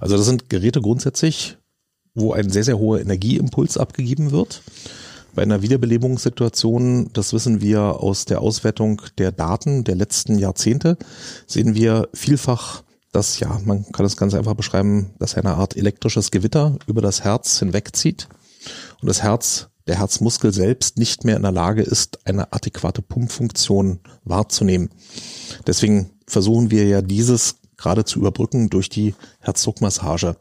Also 0.00 0.16
das 0.16 0.26
sind 0.26 0.48
Geräte 0.48 0.80
grundsätzlich, 0.80 1.56
wo 2.14 2.32
ein 2.32 2.50
sehr, 2.50 2.64
sehr 2.64 2.78
hoher 2.78 3.00
Energieimpuls 3.00 3.78
abgegeben 3.78 4.32
wird. 4.32 4.62
Bei 5.36 5.42
einer 5.42 5.60
Wiederbelebungssituation, 5.60 7.10
das 7.12 7.34
wissen 7.34 7.60
wir 7.60 7.82
aus 8.02 8.24
der 8.24 8.40
Auswertung 8.40 9.02
der 9.18 9.32
Daten 9.32 9.84
der 9.84 9.94
letzten 9.94 10.38
Jahrzehnte, 10.38 10.96
sehen 11.46 11.74
wir 11.74 12.08
vielfach, 12.14 12.82
dass, 13.12 13.38
ja, 13.38 13.60
man 13.66 13.84
kann 13.92 14.06
es 14.06 14.16
ganz 14.16 14.32
einfach 14.32 14.54
beschreiben, 14.54 15.10
dass 15.18 15.34
eine 15.34 15.56
Art 15.56 15.76
elektrisches 15.76 16.30
Gewitter 16.30 16.78
über 16.86 17.02
das 17.02 17.22
Herz 17.22 17.58
hinwegzieht 17.58 18.28
und 19.02 19.08
das 19.08 19.22
Herz, 19.22 19.68
der 19.86 19.98
Herzmuskel 19.98 20.54
selbst 20.54 20.96
nicht 20.96 21.24
mehr 21.24 21.36
in 21.36 21.42
der 21.42 21.52
Lage 21.52 21.82
ist, 21.82 22.26
eine 22.26 22.54
adäquate 22.54 23.02
Pumpfunktion 23.02 24.00
wahrzunehmen. 24.24 24.88
Deswegen 25.66 26.12
versuchen 26.26 26.70
wir 26.70 26.86
ja 26.86 27.02
dieses 27.02 27.56
gerade 27.76 28.06
zu 28.06 28.20
überbrücken 28.20 28.70
durch 28.70 28.88
die 28.88 29.14
Herzdruckmassage. 29.40 30.38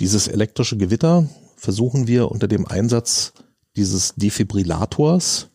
Dieses 0.00 0.26
elektrische 0.26 0.76
Gewitter 0.76 1.28
versuchen 1.56 2.08
wir 2.08 2.32
unter 2.32 2.48
dem 2.48 2.66
Einsatz 2.66 3.32
dieses 3.78 4.14
Defibrillators 4.16 5.48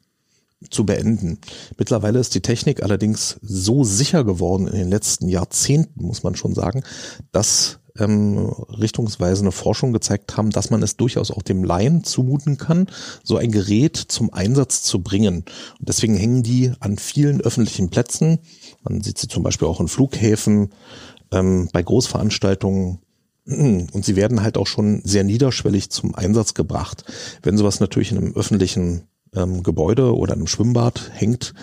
zu 0.69 0.85
beenden. 0.85 1.39
Mittlerweile 1.77 2.19
ist 2.19 2.33
die 2.35 2.41
Technik 2.41 2.81
allerdings 2.83 3.37
so 3.41 3.83
sicher 3.83 4.23
geworden 4.23 4.67
in 4.67 4.77
den 4.77 4.89
letzten 4.89 5.27
Jahrzehnten, 5.27 6.05
muss 6.05 6.23
man 6.23 6.35
schon 6.35 6.55
sagen, 6.55 6.83
dass 7.31 7.79
ähm, 7.99 8.37
richtungsweisende 8.69 9.51
Forschung 9.51 9.93
gezeigt 9.93 10.35
haben, 10.35 10.49
dass 10.49 10.69
man 10.69 10.81
es 10.81 10.97
durchaus 10.97 11.31
auch 11.31 11.43
dem 11.43 11.63
Laien 11.63 12.03
zumuten 12.03 12.57
kann, 12.57 12.87
so 13.23 13.37
ein 13.37 13.51
Gerät 13.51 13.97
zum 13.97 14.33
Einsatz 14.33 14.81
zu 14.81 15.03
bringen. 15.03 15.43
Und 15.79 15.89
deswegen 15.89 16.15
hängen 16.15 16.43
die 16.43 16.71
an 16.79 16.97
vielen 16.97 17.41
öffentlichen 17.41 17.89
Plätzen. 17.89 18.39
Man 18.83 19.01
sieht 19.01 19.19
sie 19.19 19.27
zum 19.27 19.43
Beispiel 19.43 19.67
auch 19.67 19.79
in 19.79 19.89
Flughäfen, 19.89 20.69
ähm, 21.31 21.69
bei 21.71 21.83
Großveranstaltungen, 21.83 22.99
Und 23.45 24.05
sie 24.05 24.15
werden 24.15 24.41
halt 24.41 24.57
auch 24.57 24.67
schon 24.67 25.01
sehr 25.03 25.23
niederschwellig 25.23 25.89
zum 25.89 26.15
Einsatz 26.15 26.53
gebracht. 26.53 27.03
Wenn 27.41 27.57
sowas 27.57 27.79
natürlich 27.79 28.11
in 28.11 28.17
einem 28.17 28.35
öffentlichen 28.35 29.03
ähm, 29.35 29.63
Gebäude 29.63 30.15
oder 30.15 30.33
einem 30.33 30.47
Schwimmbad 30.47 31.11
hängt, 31.13 31.53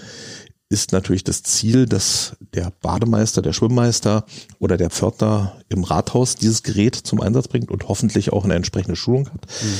ist 0.72 0.92
natürlich 0.92 1.24
das 1.24 1.42
Ziel, 1.42 1.86
dass 1.86 2.36
der 2.54 2.72
Bademeister, 2.80 3.42
der 3.42 3.52
Schwimmmeister 3.52 4.24
oder 4.60 4.76
der 4.76 4.90
Pförtner 4.90 5.56
im 5.68 5.82
Rathaus 5.82 6.36
dieses 6.36 6.62
Gerät 6.62 6.94
zum 6.94 7.20
Einsatz 7.20 7.48
bringt 7.48 7.72
und 7.72 7.88
hoffentlich 7.88 8.32
auch 8.32 8.44
eine 8.44 8.54
entsprechende 8.54 8.94
Schulung 8.94 9.26
hat. 9.30 9.46
Mhm. 9.46 9.78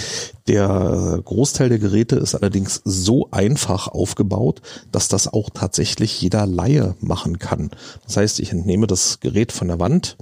Der 0.49 1.21
Großteil 1.25 1.69
der 1.69 1.79
Geräte 1.79 2.17
ist 2.17 2.35
allerdings 2.35 2.83
so 2.85 3.29
einfach 3.31 3.87
aufgebaut, 3.87 4.63
dass 4.91 5.07
das 5.07 5.29
auch 5.29 5.51
tatsächlich 5.51 6.21
jeder 6.21 6.45
Laie 6.45 6.97
machen 6.99 7.39
kann. 7.39 7.71
Das 8.05 8.17
heißt, 8.17 8.41
ich 8.41 8.51
entnehme 8.51 8.89
das 8.89 9.21
Gerät 9.21 9.53
von 9.53 9.69
der 9.69 9.79
Wand, 9.79 10.17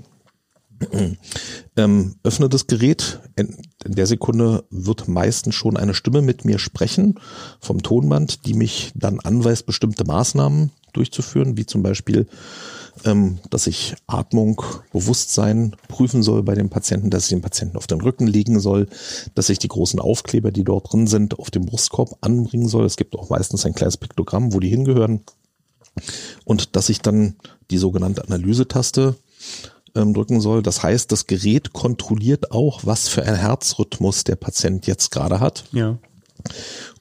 ähm, 1.76 2.14
öffne 2.22 2.48
das 2.48 2.66
Gerät. 2.66 3.20
In, 3.36 3.56
in, 3.84 3.92
der 3.94 4.06
Sekunde 4.06 4.64
wird 4.70 5.08
meistens 5.08 5.54
schon 5.54 5.76
eine 5.76 5.94
Stimme 5.94 6.22
mit 6.22 6.44
mir 6.44 6.58
sprechen 6.58 7.18
vom 7.60 7.82
Tonband, 7.82 8.46
die 8.46 8.54
mich 8.54 8.92
dann 8.94 9.20
anweist, 9.20 9.66
bestimmte 9.66 10.04
Maßnahmen 10.04 10.70
durchzuführen, 10.92 11.56
wie 11.56 11.66
zum 11.66 11.82
Beispiel, 11.82 12.26
ähm, 13.04 13.38
dass 13.50 13.66
ich 13.66 13.94
Atmung, 14.06 14.62
Bewusstsein 14.92 15.76
prüfen 15.88 16.22
soll 16.22 16.42
bei 16.42 16.54
dem 16.54 16.70
Patienten, 16.70 17.10
dass 17.10 17.24
ich 17.24 17.30
den 17.30 17.42
Patienten 17.42 17.76
auf 17.76 17.86
den 17.86 18.00
Rücken 18.00 18.26
legen 18.26 18.60
soll, 18.60 18.88
dass 19.34 19.48
ich 19.48 19.58
die 19.58 19.68
großen 19.68 20.00
Aufkleber, 20.00 20.50
die 20.50 20.64
dort 20.64 20.92
drin 20.92 21.06
sind, 21.06 21.38
auf 21.38 21.50
dem 21.50 21.66
Brustkorb 21.66 22.16
anbringen 22.20 22.68
soll. 22.68 22.84
Es 22.84 22.96
gibt 22.96 23.16
auch 23.16 23.30
meistens 23.30 23.66
ein 23.66 23.74
kleines 23.74 23.96
Piktogramm, 23.96 24.52
wo 24.52 24.60
die 24.60 24.68
hingehören. 24.68 25.20
Und 26.44 26.76
dass 26.76 26.88
ich 26.88 27.00
dann 27.00 27.36
die 27.70 27.78
sogenannte 27.78 28.24
Analysetaste 28.24 29.16
ähm, 29.94 30.14
drücken 30.14 30.40
soll. 30.40 30.62
Das 30.62 30.82
heißt, 30.82 31.10
das 31.12 31.26
Gerät 31.26 31.72
kontrolliert 31.72 32.52
auch, 32.52 32.84
was 32.84 33.08
für 33.08 33.22
ein 33.22 33.34
Herzrhythmus 33.34 34.24
der 34.24 34.36
Patient 34.36 34.86
jetzt 34.86 35.10
gerade 35.10 35.40
hat. 35.40 35.64
Ja. 35.72 35.98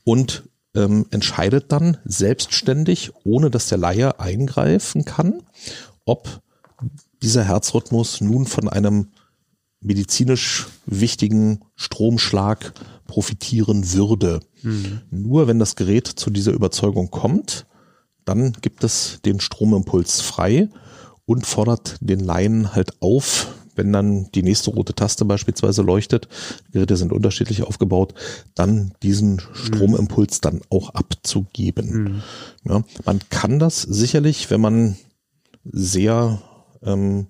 Und 0.03 0.43
ähm, 0.75 1.05
entscheidet 1.11 1.71
dann 1.71 1.97
selbstständig, 2.05 3.11
ohne 3.23 3.49
dass 3.49 3.67
der 3.69 3.77
Laie 3.77 4.19
eingreifen 4.19 5.05
kann, 5.05 5.41
ob 6.05 6.41
dieser 7.21 7.43
Herzrhythmus 7.43 8.21
nun 8.21 8.45
von 8.45 8.69
einem 8.69 9.07
medizinisch 9.81 10.67
wichtigen 10.85 11.61
Stromschlag 11.75 12.73
profitieren 13.05 13.93
würde. 13.93 14.41
Mhm. 14.61 15.01
Nur 15.09 15.47
wenn 15.47 15.59
das 15.59 15.75
Gerät 15.75 16.07
zu 16.07 16.29
dieser 16.29 16.51
Überzeugung 16.51 17.09
kommt, 17.09 17.65
dann 18.25 18.53
gibt 18.61 18.83
es 18.83 19.19
den 19.23 19.39
Stromimpuls 19.39 20.21
frei 20.21 20.69
und 21.27 21.45
fordert 21.45 21.97
den 21.99 22.21
Laien 22.21 22.73
halt 22.73 22.99
auf, 23.01 23.53
wenn 23.75 23.93
dann 23.93 24.31
die 24.31 24.41
nächste 24.41 24.71
rote 24.71 24.95
Taste 24.95 25.25
beispielsweise 25.25 25.83
leuchtet, 25.83 26.27
Geräte 26.71 26.97
sind 26.97 27.11
unterschiedlich 27.11 27.61
aufgebaut, 27.61 28.15
dann 28.55 28.93
diesen 29.03 29.39
Stromimpuls 29.53 30.41
dann 30.41 30.61
auch 30.71 30.89
abzugeben. 30.91 31.91
Mhm. 32.03 32.23
Ja, 32.63 32.83
man 33.05 33.19
kann 33.29 33.59
das 33.59 33.81
sicherlich, 33.81 34.49
wenn 34.49 34.61
man 34.61 34.97
sehr 35.63 36.41
ähm, 36.81 37.27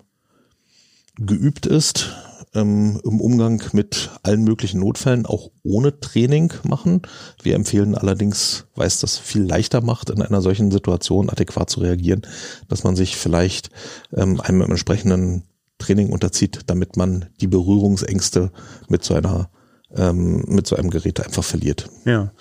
geübt 1.16 1.66
ist, 1.66 2.14
ähm, 2.54 3.00
im 3.04 3.20
Umgang 3.20 3.62
mit 3.72 4.10
allen 4.22 4.44
möglichen 4.44 4.80
Notfällen 4.80 5.26
auch 5.26 5.50
ohne 5.62 6.00
Training 6.00 6.52
machen. 6.62 7.02
Wir 7.42 7.54
empfehlen 7.54 7.94
allerdings, 7.94 8.66
weil 8.74 8.86
es 8.86 9.00
das 9.00 9.18
viel 9.18 9.42
leichter 9.42 9.80
macht, 9.80 10.10
in 10.10 10.22
einer 10.22 10.42
solchen 10.42 10.70
Situation 10.70 11.30
adäquat 11.30 11.70
zu 11.70 11.80
reagieren, 11.80 12.22
dass 12.68 12.84
man 12.84 12.96
sich 12.96 13.16
vielleicht 13.16 13.70
ähm, 14.14 14.40
einem 14.40 14.62
entsprechenden 14.62 15.44
Training 15.78 16.10
unterzieht, 16.10 16.60
damit 16.66 16.96
man 16.96 17.26
die 17.40 17.46
Berührungsängste 17.46 18.50
mit 18.88 19.04
so 19.04 19.14
einer 19.14 19.50
ähm, 19.94 20.44
mit 20.46 20.66
so 20.66 20.76
einem 20.76 20.90
Gerät 20.90 21.24
einfach 21.24 21.44
verliert. 21.44 21.88
Ja. 22.04 22.32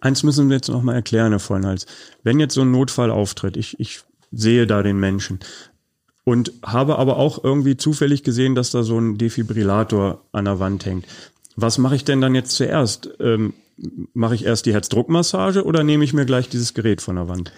Eins 0.00 0.22
müssen 0.22 0.48
wir 0.48 0.56
jetzt 0.56 0.68
noch 0.68 0.82
mal 0.82 0.94
erklären, 0.94 1.32
Herr 1.32 1.38
Vollhals. 1.38 1.86
Wenn 2.22 2.40
jetzt 2.40 2.54
so 2.54 2.62
ein 2.62 2.70
Notfall 2.70 3.10
auftritt, 3.10 3.56
ich, 3.56 3.78
ich 3.78 4.02
sehe 4.32 4.66
da 4.66 4.82
den 4.82 4.98
Menschen, 4.98 5.40
und 6.24 6.52
habe 6.62 6.98
aber 6.98 7.16
auch 7.16 7.42
irgendwie 7.42 7.76
zufällig 7.76 8.22
gesehen, 8.22 8.54
dass 8.54 8.70
da 8.70 8.82
so 8.82 8.98
ein 8.98 9.18
Defibrillator 9.18 10.24
an 10.32 10.44
der 10.44 10.60
Wand 10.60 10.84
hängt. 10.86 11.06
Was 11.56 11.78
mache 11.78 11.96
ich 11.96 12.04
denn 12.04 12.20
dann 12.20 12.34
jetzt 12.34 12.52
zuerst? 12.52 13.10
Ähm, 13.20 13.54
mache 14.12 14.34
ich 14.34 14.44
erst 14.44 14.66
die 14.66 14.72
Herzdruckmassage 14.72 15.64
oder 15.64 15.84
nehme 15.84 16.04
ich 16.04 16.12
mir 16.12 16.26
gleich 16.26 16.48
dieses 16.48 16.74
Gerät 16.74 17.00
von 17.00 17.16
der 17.16 17.28
Wand? 17.28 17.52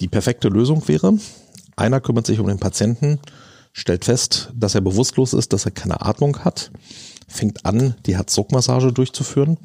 Die 0.00 0.08
perfekte 0.08 0.48
Lösung 0.48 0.86
wäre, 0.88 1.18
einer 1.76 2.00
kümmert 2.00 2.26
sich 2.26 2.40
um 2.40 2.46
den 2.46 2.58
Patienten, 2.58 3.20
stellt 3.72 4.04
fest, 4.04 4.52
dass 4.54 4.74
er 4.74 4.80
bewusstlos 4.80 5.34
ist, 5.34 5.52
dass 5.52 5.66
er 5.66 5.70
keine 5.70 6.00
Atmung 6.02 6.44
hat, 6.44 6.72
fängt 7.28 7.64
an, 7.66 7.94
die 8.06 8.16
Herzdruckmassage 8.16 8.92
durchzuführen. 8.92 9.58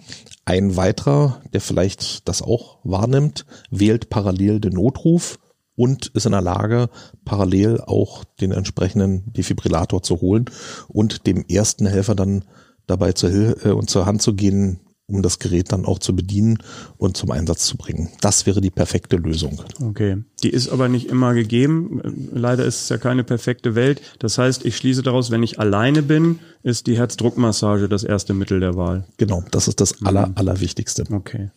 Ein 0.46 0.76
weiterer, 0.76 1.42
der 1.54 1.62
vielleicht 1.62 2.28
das 2.28 2.42
auch 2.42 2.80
wahrnimmt, 2.84 3.46
wählt 3.70 4.10
parallel 4.10 4.60
den 4.60 4.74
Notruf 4.74 5.40
und 5.80 6.08
ist 6.08 6.26
in 6.26 6.34
der 6.34 6.42
Lage, 6.42 6.90
parallel 7.24 7.80
auch 7.80 8.26
den 8.42 8.52
entsprechenden 8.52 9.32
Defibrillator 9.32 10.04
zu 10.04 10.20
holen 10.20 10.46
und 10.90 11.26
dem 11.26 11.46
ersten 11.48 11.86
Helfer 11.86 12.16
dann 12.16 12.44
dabei 12.86 13.14
zur, 13.14 13.30
Hilfe 13.30 13.70
äh, 13.70 13.72
und 13.72 13.90
zur 13.90 14.06
Hand 14.06 14.22
zu 14.22 14.34
gehen, 14.34 14.82
um 15.08 15.22
das 15.22 15.40
Gerät 15.40 15.72
dann 15.72 15.86
auch 15.86 16.00
zu 16.00 16.14
bedienen 16.14 16.58
und 16.98 17.16
zum 17.16 17.32
Einsatz 17.32 17.66
zu 17.66 17.78
bringen. 17.78 18.10
Das 18.20 18.46
wäre 18.46 18.60
die 18.60 18.72
perfekte 18.72 19.16
Lösung. 19.16 19.64
Okay. 19.82 20.18
Die 20.44 20.50
ist 20.50 20.68
aber 20.68 20.90
nicht 20.90 21.08
immer 21.08 21.34
gegeben. 21.34 22.30
Leider 22.34 22.66
ist 22.66 22.82
es 22.82 22.90
ja 22.90 22.98
keine 22.98 23.24
perfekte 23.24 23.74
Welt. 23.74 24.02
Das 24.20 24.38
heißt, 24.38 24.66
ich 24.66 24.76
schließe 24.76 25.02
daraus, 25.02 25.32
wenn 25.32 25.44
ich 25.44 25.62
alleine 25.62 26.04
bin, 26.04 26.40
ist 26.62 26.88
die 26.88 26.98
Herzdruckmassage 26.98 27.88
das 27.88 28.04
erste 28.04 28.34
Mittel 28.34 28.60
der 28.60 28.76
Wahl. 28.76 29.06
Genau. 29.16 29.46
Das 29.52 29.70
ist 29.70 29.80
das 29.80 30.04
aller, 30.04 30.30
allerwichtigste. 30.36 31.06
Okay. 31.10 31.52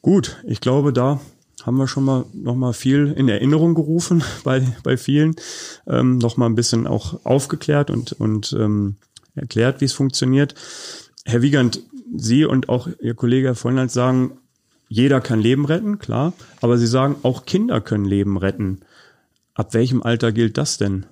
Gut. 0.00 0.36
Ich 0.46 0.60
glaube, 0.60 0.92
da 0.92 1.20
haben 1.68 1.76
wir 1.76 1.86
schon 1.86 2.04
mal 2.04 2.24
noch 2.32 2.54
mal 2.54 2.72
viel 2.72 3.12
in 3.14 3.28
Erinnerung 3.28 3.74
gerufen 3.74 4.24
bei, 4.44 4.66
bei 4.82 4.96
vielen, 4.96 5.36
ähm, 5.86 6.16
noch 6.16 6.38
mal 6.38 6.46
ein 6.46 6.54
bisschen 6.54 6.86
auch 6.86 7.26
aufgeklärt 7.26 7.90
und, 7.90 8.12
und 8.12 8.56
ähm, 8.58 8.96
erklärt, 9.34 9.82
wie 9.82 9.84
es 9.84 9.92
funktioniert. 9.92 10.54
Herr 11.26 11.42
Wiegand, 11.42 11.82
Sie 12.16 12.46
und 12.46 12.70
auch 12.70 12.88
Ihr 13.02 13.14
Kollege 13.14 13.48
Herr 13.48 13.54
Vollnals 13.54 13.92
sagen, 13.92 14.38
jeder 14.88 15.20
kann 15.20 15.40
Leben 15.40 15.66
retten, 15.66 15.98
klar, 15.98 16.32
aber 16.62 16.78
Sie 16.78 16.86
sagen, 16.86 17.16
auch 17.22 17.44
Kinder 17.44 17.82
können 17.82 18.06
Leben 18.06 18.38
retten. 18.38 18.80
Ab 19.52 19.74
welchem 19.74 20.02
Alter 20.02 20.32
gilt 20.32 20.56
das 20.56 20.78
denn? 20.78 21.04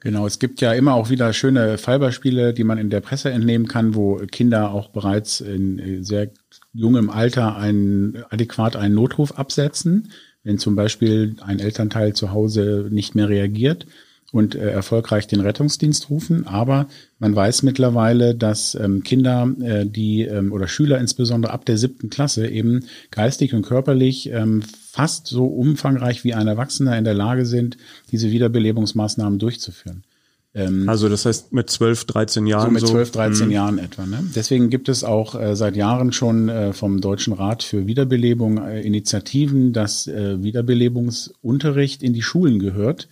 Genau, 0.00 0.26
es 0.26 0.40
gibt 0.40 0.60
ja 0.60 0.72
immer 0.72 0.94
auch 0.94 1.10
wieder 1.10 1.32
schöne 1.32 1.78
Fallbeispiele, 1.78 2.52
die 2.52 2.64
man 2.64 2.78
in 2.78 2.90
der 2.90 3.00
Presse 3.00 3.30
entnehmen 3.30 3.68
kann, 3.68 3.94
wo 3.94 4.16
Kinder 4.16 4.72
auch 4.72 4.88
bereits 4.88 5.40
in 5.40 6.02
sehr 6.02 6.30
jungem 6.76 7.10
Alter 7.10 7.56
einen, 7.56 8.22
adäquat 8.30 8.76
einen 8.76 8.94
Notruf 8.94 9.32
absetzen, 9.32 10.10
wenn 10.44 10.58
zum 10.58 10.76
Beispiel 10.76 11.36
ein 11.40 11.58
Elternteil 11.58 12.12
zu 12.12 12.32
Hause 12.32 12.88
nicht 12.90 13.14
mehr 13.14 13.28
reagiert 13.28 13.86
und 14.32 14.54
äh, 14.54 14.70
erfolgreich 14.70 15.26
den 15.26 15.40
Rettungsdienst 15.40 16.10
rufen. 16.10 16.46
Aber 16.46 16.86
man 17.18 17.34
weiß 17.34 17.62
mittlerweile, 17.62 18.34
dass 18.34 18.74
ähm, 18.74 19.02
Kinder, 19.02 19.50
äh, 19.60 19.86
die 19.86 20.22
ähm, 20.22 20.52
oder 20.52 20.68
Schüler 20.68 20.98
insbesondere 20.98 21.52
ab 21.52 21.64
der 21.64 21.78
siebten 21.78 22.10
Klasse 22.10 22.48
eben 22.48 22.84
geistig 23.10 23.54
und 23.54 23.62
körperlich 23.62 24.30
ähm, 24.30 24.62
fast 24.62 25.26
so 25.26 25.46
umfangreich 25.46 26.24
wie 26.24 26.34
ein 26.34 26.48
Erwachsener 26.48 26.96
in 26.98 27.04
der 27.04 27.14
Lage 27.14 27.46
sind, 27.46 27.76
diese 28.12 28.30
Wiederbelebungsmaßnahmen 28.30 29.38
durchzuführen. 29.38 30.04
Ähm, 30.56 30.88
also 30.88 31.08
das 31.08 31.26
heißt 31.26 31.52
mit 31.52 31.68
12, 31.68 32.06
13 32.06 32.46
Jahren. 32.46 32.66
So 32.66 32.70
mit 32.70 32.86
12, 32.86 33.10
13 33.10 33.46
so. 33.46 33.52
Jahren 33.52 33.78
etwa. 33.78 34.06
Ne? 34.06 34.24
Deswegen 34.34 34.70
gibt 34.70 34.88
es 34.88 35.04
auch 35.04 35.38
äh, 35.38 35.54
seit 35.54 35.76
Jahren 35.76 36.12
schon 36.12 36.48
äh, 36.48 36.72
vom 36.72 37.00
Deutschen 37.00 37.34
Rat 37.34 37.62
für 37.62 37.86
Wiederbelebung 37.86 38.58
äh, 38.58 38.80
Initiativen, 38.80 39.74
dass 39.74 40.06
äh, 40.06 40.42
Wiederbelebungsunterricht 40.42 42.02
in 42.02 42.14
die 42.14 42.22
Schulen 42.22 42.58
gehört, 42.58 43.08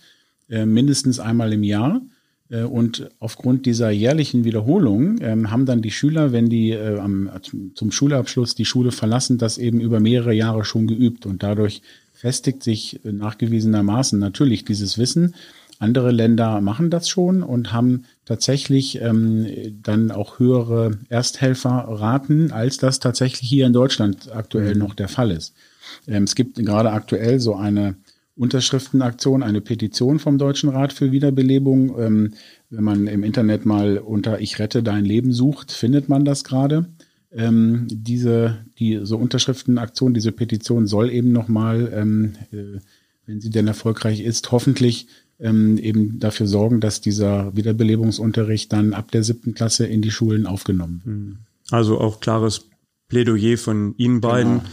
äh, 0.49 0.65
mindestens 0.65 1.19
einmal 1.19 1.53
im 1.53 1.63
Jahr. 1.63 2.01
Äh, 2.49 2.63
und 2.63 3.11
aufgrund 3.19 3.67
dieser 3.67 3.91
jährlichen 3.91 4.43
Wiederholung 4.43 5.17
ähm, 5.21 5.51
haben 5.51 5.67
dann 5.67 5.83
die 5.83 5.91
Schüler, 5.91 6.31
wenn 6.31 6.49
die 6.49 6.71
äh, 6.71 6.97
am, 6.97 7.29
zum 7.75 7.91
Schulabschluss 7.91 8.55
die 8.55 8.65
Schule 8.65 8.91
verlassen, 8.91 9.37
das 9.37 9.59
eben 9.59 9.79
über 9.81 9.99
mehrere 9.99 10.33
Jahre 10.33 10.65
schon 10.65 10.87
geübt. 10.87 11.27
Und 11.27 11.43
dadurch 11.43 11.83
festigt 12.11 12.63
sich 12.63 13.01
nachgewiesenermaßen 13.03 14.17
natürlich 14.17 14.65
dieses 14.65 14.97
Wissen 14.97 15.35
andere 15.79 16.11
Länder 16.11 16.61
machen 16.61 16.89
das 16.89 17.09
schon 17.09 17.43
und 17.43 17.73
haben 17.73 18.05
tatsächlich 18.25 19.01
ähm, 19.01 19.47
dann 19.83 20.11
auch 20.11 20.39
höhere 20.39 20.97
Ersthelferraten, 21.09 22.51
als 22.51 22.77
das 22.77 22.99
tatsächlich 22.99 23.49
hier 23.49 23.65
in 23.65 23.73
Deutschland 23.73 24.31
aktuell 24.31 24.73
mhm. 24.73 24.79
noch 24.79 24.95
der 24.95 25.09
Fall 25.09 25.31
ist. 25.31 25.53
Ähm, 26.07 26.23
es 26.23 26.35
gibt 26.35 26.55
gerade 26.57 26.91
aktuell 26.91 27.39
so 27.39 27.55
eine 27.55 27.95
Unterschriftenaktion, 28.37 29.43
eine 29.43 29.61
Petition 29.61 30.19
vom 30.19 30.37
Deutschen 30.37 30.69
Rat 30.69 30.91
für 30.91 31.11
Wiederbelebung. 31.11 31.97
Ähm, 31.99 32.33
wenn 32.69 32.83
man 32.83 33.07
im 33.07 33.23
Internet 33.23 33.65
mal 33.65 33.97
unter 33.97 34.41
Ich 34.41 34.59
rette 34.59 34.83
dein 34.83 35.05
Leben 35.05 35.31
sucht, 35.31 35.71
findet 35.71 36.09
man 36.09 36.25
das 36.25 36.43
gerade. 36.43 36.85
Ähm, 37.31 37.87
diese, 37.89 38.65
diese 38.77 39.17
Unterschriftenaktion, 39.17 40.13
diese 40.13 40.31
Petition 40.31 40.87
soll 40.87 41.09
eben 41.11 41.31
nochmal, 41.31 41.91
ähm, 41.93 42.33
äh, 42.51 42.79
wenn 43.25 43.41
sie 43.41 43.49
denn 43.49 43.67
erfolgreich 43.67 44.21
ist, 44.21 44.51
hoffentlich 44.51 45.07
ähm, 45.39 45.77
eben 45.77 46.19
dafür 46.19 46.47
sorgen, 46.47 46.79
dass 46.79 47.01
dieser 47.01 47.55
Wiederbelebungsunterricht 47.55 48.71
dann 48.71 48.93
ab 48.93 49.11
der 49.11 49.23
siebten 49.23 49.53
Klasse 49.53 49.85
in 49.85 50.01
die 50.01 50.11
Schulen 50.11 50.47
aufgenommen 50.47 51.01
wird. 51.03 51.15
Hm. 51.15 51.37
Also 51.71 51.99
auch 51.99 52.19
klares 52.19 52.67
Plädoyer 53.07 53.57
von 53.57 53.95
Ihnen 53.97 54.21
beiden, 54.21 54.59
genau. 54.59 54.69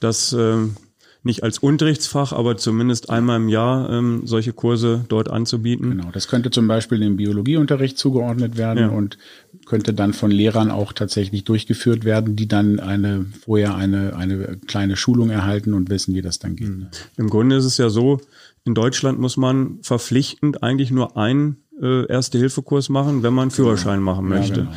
dass 0.00 0.32
ähm, 0.32 0.76
nicht 1.22 1.42
als 1.42 1.58
Unterrichtsfach, 1.58 2.32
aber 2.32 2.56
zumindest 2.56 3.10
einmal 3.10 3.36
im 3.36 3.48
Jahr 3.48 3.90
ähm, 3.90 4.22
solche 4.24 4.52
Kurse 4.52 5.04
dort 5.08 5.30
anzubieten. 5.30 5.90
Genau, 5.90 6.10
das 6.12 6.28
könnte 6.28 6.50
zum 6.50 6.66
Beispiel 6.66 6.98
dem 6.98 7.16
Biologieunterricht 7.16 7.98
zugeordnet 7.98 8.56
werden 8.56 8.78
ja. 8.78 8.88
und 8.88 9.18
könnte 9.66 9.92
dann 9.92 10.14
von 10.14 10.30
Lehrern 10.30 10.70
auch 10.70 10.92
tatsächlich 10.92 11.44
durchgeführt 11.44 12.04
werden, 12.04 12.36
die 12.36 12.48
dann 12.48 12.80
eine 12.80 13.26
vorher 13.44 13.74
eine, 13.74 14.16
eine 14.16 14.58
kleine 14.66 14.96
Schulung 14.96 15.30
erhalten 15.30 15.74
und 15.74 15.90
wissen, 15.90 16.14
wie 16.14 16.22
das 16.22 16.38
dann 16.38 16.56
geht. 16.56 16.70
Mhm. 16.70 16.88
Im 17.18 17.28
Grunde 17.28 17.56
ist 17.56 17.66
es 17.66 17.76
ja 17.76 17.90
so, 17.90 18.20
in 18.64 18.74
Deutschland 18.74 19.18
muss 19.18 19.36
man 19.36 19.78
verpflichtend 19.82 20.62
eigentlich 20.62 20.90
nur 20.90 21.16
einen 21.16 21.58
äh, 21.80 22.06
Erste-Hilfe-Kurs 22.06 22.88
machen, 22.88 23.22
wenn 23.22 23.34
man 23.34 23.50
Führerschein 23.50 24.00
genau. 24.00 24.12
machen 24.12 24.28
möchte. 24.28 24.60
Ja, 24.60 24.72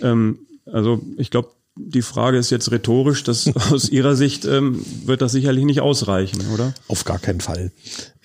genau. 0.00 0.12
ähm, 0.12 0.38
also 0.66 1.00
ich 1.16 1.30
glaube, 1.30 1.50
die 1.76 2.02
Frage 2.02 2.38
ist 2.38 2.50
jetzt 2.50 2.70
rhetorisch, 2.70 3.22
dass 3.22 3.54
aus 3.70 3.88
Ihrer 3.88 4.16
Sicht 4.16 4.44
ähm, 4.44 4.84
wird 5.04 5.22
das 5.22 5.32
sicherlich 5.32 5.64
nicht 5.64 5.80
ausreichen, 5.80 6.40
oder? 6.52 6.72
Auf 6.88 7.04
gar 7.04 7.18
keinen 7.18 7.40
Fall. 7.40 7.70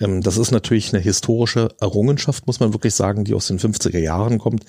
Ähm, 0.00 0.22
das 0.22 0.38
ist 0.38 0.50
natürlich 0.50 0.92
eine 0.92 1.02
historische 1.02 1.68
Errungenschaft, 1.80 2.46
muss 2.46 2.60
man 2.60 2.72
wirklich 2.72 2.94
sagen, 2.94 3.24
die 3.24 3.34
aus 3.34 3.46
den 3.46 3.58
50er 3.58 3.98
Jahren 3.98 4.38
kommt, 4.38 4.64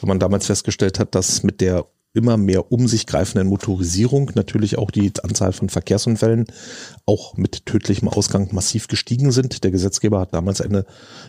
wenn 0.00 0.08
man 0.08 0.18
damals 0.18 0.46
festgestellt 0.46 0.98
hat, 0.98 1.14
dass 1.14 1.42
mit 1.42 1.60
der 1.60 1.86
immer 2.14 2.36
mehr 2.36 2.70
um 2.70 2.88
sich 2.88 3.06
greifenden 3.06 3.48
Motorisierung 3.48 4.32
natürlich 4.34 4.76
auch 4.76 4.90
die 4.90 5.12
Anzahl 5.22 5.52
von 5.52 5.70
Verkehrsunfällen 5.70 6.46
auch 7.06 7.36
mit 7.36 7.64
tödlichem 7.64 8.08
Ausgang 8.08 8.50
massiv 8.52 8.86
gestiegen 8.88 9.32
sind. 9.32 9.64
Der 9.64 9.70
Gesetzgeber 9.70 10.20
hat 10.20 10.34
damals 10.34 10.60
eine 10.60 10.84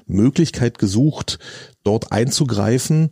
Möglichkeit 0.08 0.78
gesucht, 0.78 1.40
dort 1.84 2.12
einzugreifen 2.12 3.12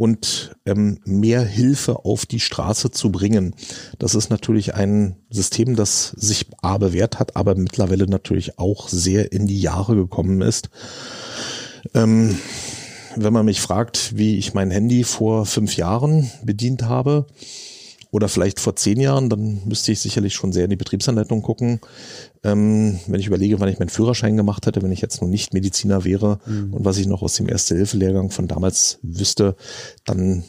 und 0.00 0.56
ähm, 0.64 0.98
mehr 1.04 1.42
Hilfe 1.42 2.06
auf 2.06 2.24
die 2.24 2.40
Straße 2.40 2.90
zu 2.90 3.12
bringen. 3.12 3.54
Das 3.98 4.14
ist 4.14 4.30
natürlich 4.30 4.74
ein 4.74 5.16
System, 5.28 5.76
das 5.76 6.08
sich 6.16 6.46
A 6.62 6.78
bewährt 6.78 7.18
hat, 7.18 7.36
aber 7.36 7.54
mittlerweile 7.54 8.06
natürlich 8.06 8.58
auch 8.58 8.88
sehr 8.88 9.30
in 9.30 9.46
die 9.46 9.60
Jahre 9.60 9.96
gekommen 9.96 10.40
ist. 10.40 10.70
Ähm, 11.92 12.38
wenn 13.14 13.34
man 13.34 13.44
mich 13.44 13.60
fragt, 13.60 14.16
wie 14.16 14.38
ich 14.38 14.54
mein 14.54 14.70
Handy 14.70 15.04
vor 15.04 15.44
fünf 15.44 15.76
Jahren 15.76 16.30
bedient 16.42 16.84
habe, 16.84 17.26
oder 18.10 18.28
vielleicht 18.28 18.60
vor 18.60 18.76
zehn 18.76 19.00
Jahren, 19.00 19.30
dann 19.30 19.62
müsste 19.66 19.92
ich 19.92 20.00
sicherlich 20.00 20.34
schon 20.34 20.52
sehr 20.52 20.64
in 20.64 20.70
die 20.70 20.76
Betriebsanleitung 20.76 21.42
gucken. 21.42 21.80
Ähm, 22.42 22.98
wenn 23.06 23.20
ich 23.20 23.26
überlege, 23.26 23.60
wann 23.60 23.68
ich 23.68 23.78
meinen 23.78 23.88
Führerschein 23.88 24.36
gemacht 24.36 24.66
hätte, 24.66 24.82
wenn 24.82 24.92
ich 24.92 25.00
jetzt 25.00 25.22
noch 25.22 25.28
nicht 25.28 25.54
Mediziner 25.54 26.04
wäre 26.04 26.40
mhm. 26.46 26.74
und 26.74 26.84
was 26.84 26.98
ich 26.98 27.06
noch 27.06 27.22
aus 27.22 27.34
dem 27.34 27.48
Erste-Hilfe-Lehrgang 27.48 28.30
von 28.30 28.48
damals 28.48 28.98
wüsste, 29.02 29.56
dann 30.04 30.44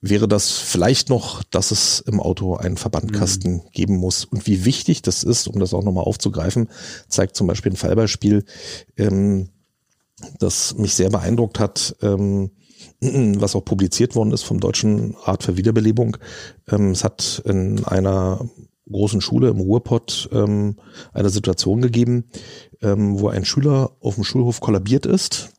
wäre 0.00 0.28
das 0.28 0.52
vielleicht 0.52 1.08
noch, 1.08 1.42
dass 1.42 1.72
es 1.72 2.00
im 2.00 2.20
Auto 2.20 2.54
einen 2.54 2.76
Verbandkasten 2.76 3.54
mhm. 3.54 3.62
geben 3.72 3.96
muss. 3.96 4.24
Und 4.24 4.46
wie 4.46 4.64
wichtig 4.64 5.02
das 5.02 5.24
ist, 5.24 5.48
um 5.48 5.58
das 5.58 5.74
auch 5.74 5.82
nochmal 5.82 6.04
aufzugreifen, 6.04 6.68
zeigt 7.08 7.34
zum 7.34 7.46
Beispiel 7.46 7.72
ein 7.72 7.76
Fallbeispiel, 7.76 8.44
ähm, 8.96 9.48
das 10.38 10.76
mich 10.76 10.94
sehr 10.94 11.10
beeindruckt 11.10 11.58
hat. 11.58 11.96
Ähm, 12.02 12.50
was 13.00 13.54
auch 13.54 13.64
publiziert 13.64 14.14
worden 14.14 14.32
ist 14.32 14.42
vom 14.42 14.60
Deutschen 14.60 15.14
Rat 15.22 15.42
für 15.42 15.56
Wiederbelebung. 15.56 16.16
Ähm, 16.68 16.90
es 16.90 17.04
hat 17.04 17.42
in 17.44 17.84
einer 17.84 18.48
großen 18.90 19.20
Schule 19.20 19.50
im 19.50 19.60
Ruhrpott 19.60 20.28
ähm, 20.32 20.76
eine 21.12 21.30
Situation 21.30 21.80
gegeben, 21.80 22.24
ähm, 22.80 23.20
wo 23.20 23.28
ein 23.28 23.44
Schüler 23.44 23.92
auf 24.00 24.14
dem 24.14 24.24
Schulhof 24.24 24.60
kollabiert 24.60 25.06
ist 25.06 25.50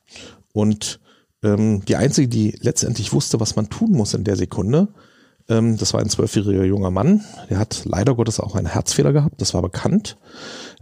und 0.53 0.99
die 1.41 1.95
einzige, 1.95 2.27
die 2.27 2.53
letztendlich 2.59 3.13
wusste, 3.13 3.39
was 3.39 3.55
man 3.55 3.69
tun 3.69 3.93
muss 3.93 4.13
in 4.13 4.25
der 4.25 4.35
Sekunde, 4.35 4.89
das 5.47 5.93
war 5.93 6.01
ein 6.01 6.09
zwölfjähriger 6.09 6.65
junger 6.65 6.91
Mann, 6.91 7.23
der 7.49 7.59
hat 7.59 7.83
leider 7.85 8.13
Gottes 8.13 8.41
auch 8.41 8.55
einen 8.55 8.67
Herzfehler 8.67 9.13
gehabt, 9.13 9.39
das 9.39 9.53
war 9.53 9.61
bekannt, 9.61 10.17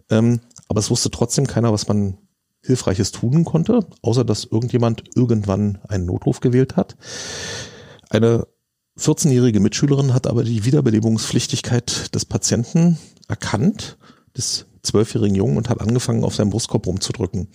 aber 0.10 0.80
es 0.80 0.90
wusste 0.90 1.12
trotzdem 1.12 1.46
keiner, 1.46 1.72
was 1.72 1.88
man 1.88 2.18
Hilfreiches 2.68 3.12
tun 3.12 3.46
konnte, 3.46 3.80
außer 4.02 4.24
dass 4.24 4.46
irgendjemand 4.46 5.04
irgendwann 5.16 5.80
einen 5.88 6.06
Notruf 6.06 6.40
gewählt 6.40 6.76
hat. 6.76 6.96
Eine 8.10 8.48
14-jährige 9.00 9.60
Mitschülerin 9.60 10.14
hat 10.14 10.28
aber 10.28 10.44
die 10.44 10.66
Wiederbelebungspflichtigkeit 10.66 12.14
des 12.14 12.26
Patienten 12.26 12.98
erkannt, 13.28 13.98
des 14.36 14.66
zwölfjährigen 14.84 15.36
Jungen, 15.36 15.58
und 15.58 15.70
hat 15.70 15.82
angefangen, 15.82 16.24
auf 16.24 16.36
seinen 16.36 16.50
Brustkorb 16.50 16.88
rumzudrücken. 16.88 17.48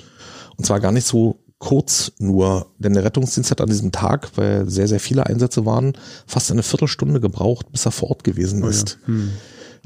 Und 0.56 0.66
zwar 0.66 0.80
gar 0.80 0.92
nicht 0.92 1.06
so 1.06 1.42
kurz 1.58 2.12
nur, 2.18 2.72
denn 2.78 2.92
der 2.92 3.04
Rettungsdienst 3.04 3.50
hat 3.52 3.60
an 3.60 3.68
diesem 3.68 3.92
Tag, 3.92 4.32
weil 4.36 4.68
sehr, 4.68 4.88
sehr 4.88 4.98
viele 4.98 5.26
Einsätze 5.26 5.64
waren, 5.64 5.92
fast 6.26 6.50
eine 6.50 6.64
Viertelstunde 6.64 7.20
gebraucht, 7.20 7.70
bis 7.70 7.86
er 7.86 7.92
vor 7.92 8.10
Ort 8.10 8.24
gewesen 8.24 8.64
ist. 8.64 8.98
Oh 9.06 9.10
ja. 9.12 9.16
hm. 9.16 9.30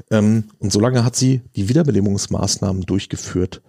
ähm, 0.09 0.43
und 0.57 0.71
so 0.71 0.79
lange 0.79 1.03
hat 1.03 1.15
sie 1.15 1.41
die 1.55 1.69
Wiederbelebungsmaßnahmen 1.69 2.81
durchgeführt. 2.81 3.61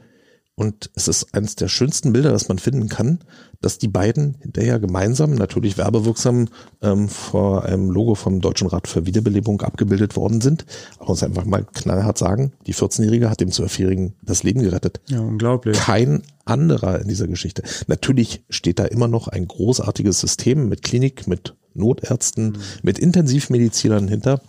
Und 0.59 0.91
es 0.97 1.07
ist 1.07 1.37
eines 1.37 1.55
der 1.55 1.69
schönsten 1.69 2.13
Bilder, 2.13 2.33
das 2.33 2.49
man 2.49 2.59
finden 2.59 2.89
kann, 2.89 3.21
dass 3.61 3.79
die 3.79 3.87
beiden 3.87 4.35
hinterher 4.41 4.81
gemeinsam, 4.81 5.37
natürlich 5.37 5.79
werbewirksam, 5.79 6.49
ähm, 6.83 7.09
vor 7.09 7.65
einem 7.65 7.93
Logo 7.93 8.17
vom 8.17 8.41
Deutschen 8.41 8.67
Rat 8.67 8.89
für 8.89 9.07
Wiederbelebung 9.07 9.63
abgebildet 9.63 10.17
worden 10.17 10.41
sind. 10.41 10.67
Aber 10.99 11.11
uns 11.11 11.23
einfach 11.23 11.45
mal 11.45 11.65
knallhart 11.65 12.19
sagen, 12.19 12.55
die 12.67 12.75
14-Jährige 12.75 13.31
hat 13.31 13.41
dem 13.41 13.51
12-Jährigen 13.51 14.15
das 14.21 14.43
Leben 14.43 14.61
gerettet. 14.61 15.01
Ja, 15.07 15.21
unglaublich. 15.21 15.79
Kein 15.79 16.25
anderer 16.45 17.01
in 17.01 17.07
dieser 17.07 17.29
Geschichte. 17.29 17.63
Natürlich 17.87 18.43
steht 18.51 18.81
da 18.81 18.85
immer 18.87 19.07
noch 19.07 19.29
ein 19.29 19.47
großartiges 19.47 20.19
System 20.19 20.69
mit 20.69 20.83
Klinik, 20.83 21.29
mit 21.29 21.55
Notärzten, 21.75 22.47
mhm. 22.47 22.59
mit 22.83 22.99
Intensivmedizinern 22.99 24.09
hinter 24.09 24.41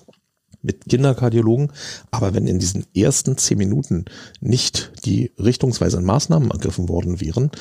mit 0.61 0.85
Kinderkardiologen. 0.89 1.71
Aber 2.11 2.33
wenn 2.33 2.47
in 2.47 2.59
diesen 2.59 2.85
ersten 2.95 3.37
zehn 3.37 3.57
Minuten 3.57 4.05
nicht 4.41 4.91
die 5.05 5.31
richtungsweisenden 5.39 6.05
Maßnahmen 6.05 6.51
ergriffen 6.51 6.89
worden 6.89 7.21
wären, 7.21 7.51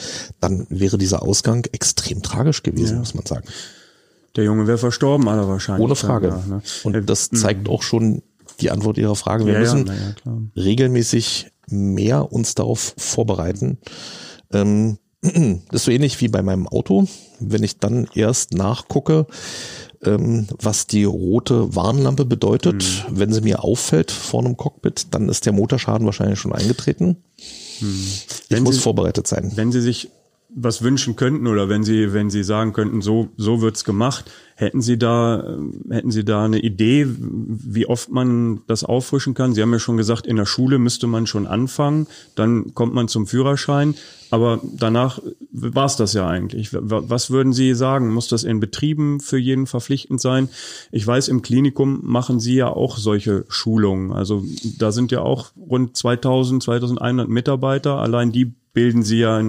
dann 0.40 0.66
wäre 0.68 0.98
dieser 0.98 1.22
Ausgang 1.22 1.66
extrem 1.72 2.22
tragisch 2.22 2.62
gewesen, 2.62 2.94
ja. 2.94 2.98
muss 3.00 3.14
man 3.14 3.26
sagen. 3.26 3.46
Der 4.36 4.44
Junge 4.44 4.66
wäre 4.66 4.78
verstorben, 4.78 5.28
aller 5.28 5.48
wahrscheinlich. 5.48 5.84
Ohne 5.84 5.96
Frage. 5.96 6.28
Ja, 6.28 6.42
ne? 6.46 6.62
Und 6.84 7.08
das 7.08 7.30
zeigt 7.30 7.68
auch 7.68 7.82
schon 7.82 8.22
die 8.60 8.70
Antwort 8.70 8.98
Ihrer 8.98 9.16
Frage. 9.16 9.46
Wir 9.46 9.54
ja, 9.54 9.60
müssen 9.60 9.86
ja, 9.86 10.62
regelmäßig 10.62 11.50
mehr 11.68 12.32
uns 12.32 12.54
darauf 12.54 12.94
vorbereiten. 12.96 13.78
Ähm, 14.52 14.98
das 15.22 15.32
ist 15.72 15.84
so 15.84 15.90
ähnlich 15.90 16.20
wie 16.20 16.28
bei 16.28 16.42
meinem 16.42 16.68
Auto. 16.68 17.06
Wenn 17.40 17.62
ich 17.62 17.78
dann 17.78 18.08
erst 18.14 18.54
nachgucke, 18.54 19.26
ähm, 20.04 20.46
was 20.60 20.86
die 20.86 21.04
rote 21.04 21.74
Warnlampe 21.74 22.24
bedeutet. 22.24 22.84
Mhm. 23.08 23.18
Wenn 23.18 23.32
sie 23.32 23.40
mir 23.40 23.64
auffällt 23.64 24.10
vor 24.10 24.44
einem 24.44 24.56
Cockpit, 24.56 25.08
dann 25.12 25.28
ist 25.28 25.46
der 25.46 25.52
Motorschaden 25.52 26.06
wahrscheinlich 26.06 26.38
schon 26.38 26.52
eingetreten. 26.52 27.16
Mhm. 27.80 28.06
Ich 28.48 28.60
muss 28.60 28.76
sie, 28.76 28.80
vorbereitet 28.80 29.26
sein. 29.26 29.52
Wenn 29.54 29.72
Sie 29.72 29.80
sich 29.80 30.10
was 30.50 30.82
wünschen 30.82 31.16
könnten 31.16 31.46
oder 31.46 31.68
wenn 31.68 31.84
Sie, 31.84 32.12
wenn 32.12 32.30
Sie 32.30 32.42
sagen 32.42 32.72
könnten, 32.72 33.02
so, 33.02 33.28
so 33.36 33.60
wird's 33.60 33.84
gemacht, 33.84 34.30
hätten 34.54 34.80
Sie 34.80 34.98
da, 34.98 35.58
hätten 35.90 36.10
Sie 36.10 36.24
da 36.24 36.44
eine 36.44 36.60
Idee, 36.60 37.06
wie 37.08 37.86
oft 37.86 38.10
man 38.10 38.62
das 38.66 38.82
auffrischen 38.82 39.34
kann? 39.34 39.54
Sie 39.54 39.62
haben 39.62 39.72
ja 39.72 39.78
schon 39.78 39.98
gesagt, 39.98 40.26
in 40.26 40.36
der 40.36 40.46
Schule 40.46 40.78
müsste 40.78 41.06
man 41.06 41.26
schon 41.26 41.46
anfangen, 41.46 42.06
dann 42.34 42.74
kommt 42.74 42.94
man 42.94 43.08
zum 43.08 43.26
Führerschein. 43.26 43.94
Aber 44.30 44.60
danach 44.76 45.20
war 45.52 45.86
es 45.86 45.96
das 45.96 46.12
ja 46.12 46.26
eigentlich. 46.26 46.70
Was 46.72 47.30
würden 47.30 47.54
Sie 47.54 47.74
sagen? 47.74 48.12
Muss 48.12 48.28
das 48.28 48.44
in 48.44 48.60
Betrieben 48.60 49.20
für 49.20 49.38
jeden 49.38 49.66
verpflichtend 49.66 50.20
sein? 50.20 50.50
Ich 50.92 51.06
weiß, 51.06 51.28
im 51.28 51.40
Klinikum 51.40 52.00
machen 52.02 52.38
Sie 52.38 52.54
ja 52.54 52.68
auch 52.68 52.98
solche 52.98 53.46
Schulungen. 53.48 54.12
Also 54.12 54.44
da 54.78 54.92
sind 54.92 55.12
ja 55.12 55.22
auch 55.22 55.52
rund 55.56 55.96
2000, 55.96 56.62
2100 56.62 57.28
Mitarbeiter. 57.28 57.96
Allein 57.96 58.30
die 58.30 58.52
bilden 58.78 59.02
Sie 59.02 59.18
ja 59.18 59.42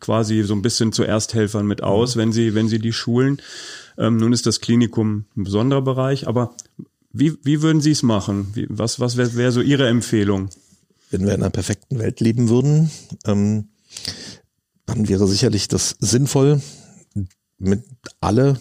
quasi 0.00 0.42
so 0.42 0.54
ein 0.54 0.62
bisschen 0.62 0.90
zu 0.90 1.02
Ersthelfern 1.02 1.66
mit 1.66 1.82
aus, 1.82 2.16
wenn 2.16 2.32
Sie, 2.32 2.54
wenn 2.54 2.66
Sie 2.66 2.78
die 2.78 2.94
schulen. 2.94 3.42
Ähm, 3.98 4.16
nun 4.16 4.32
ist 4.32 4.46
das 4.46 4.62
Klinikum 4.62 5.26
ein 5.36 5.44
besonderer 5.44 5.82
Bereich, 5.82 6.26
aber 6.26 6.54
wie, 7.12 7.36
wie 7.44 7.60
würden 7.60 7.82
Sie 7.82 7.90
es 7.90 8.02
machen? 8.02 8.46
Wie, 8.54 8.66
was 8.70 8.98
was 8.98 9.18
wäre 9.18 9.34
wär 9.34 9.52
so 9.52 9.60
Ihre 9.60 9.86
Empfehlung? 9.86 10.48
Wenn 11.10 11.26
wir 11.26 11.34
in 11.34 11.42
einer 11.42 11.50
perfekten 11.50 11.98
Welt 11.98 12.20
leben 12.20 12.48
würden, 12.48 12.90
ähm, 13.26 13.68
dann 14.86 15.10
wäre 15.10 15.26
sicherlich 15.26 15.68
das 15.68 15.96
sinnvoll, 16.00 16.62
mit 17.58 17.84
alle 18.22 18.58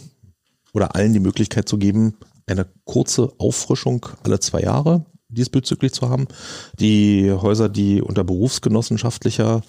oder 0.74 0.96
allen 0.96 1.14
die 1.14 1.22
Möglichkeit 1.22 1.70
zu 1.70 1.78
geben, 1.78 2.18
eine 2.46 2.68
kurze 2.84 3.32
Auffrischung 3.38 4.06
alle 4.24 4.42
zwei 4.42 4.64
Jahre 4.64 5.06
diesbezüglich 5.30 5.94
zu 5.94 6.10
haben. 6.10 6.28
Die 6.80 7.32
Häuser, 7.32 7.70
die 7.70 8.02
unter 8.02 8.24
berufsgenossenschaftlicher 8.24 9.62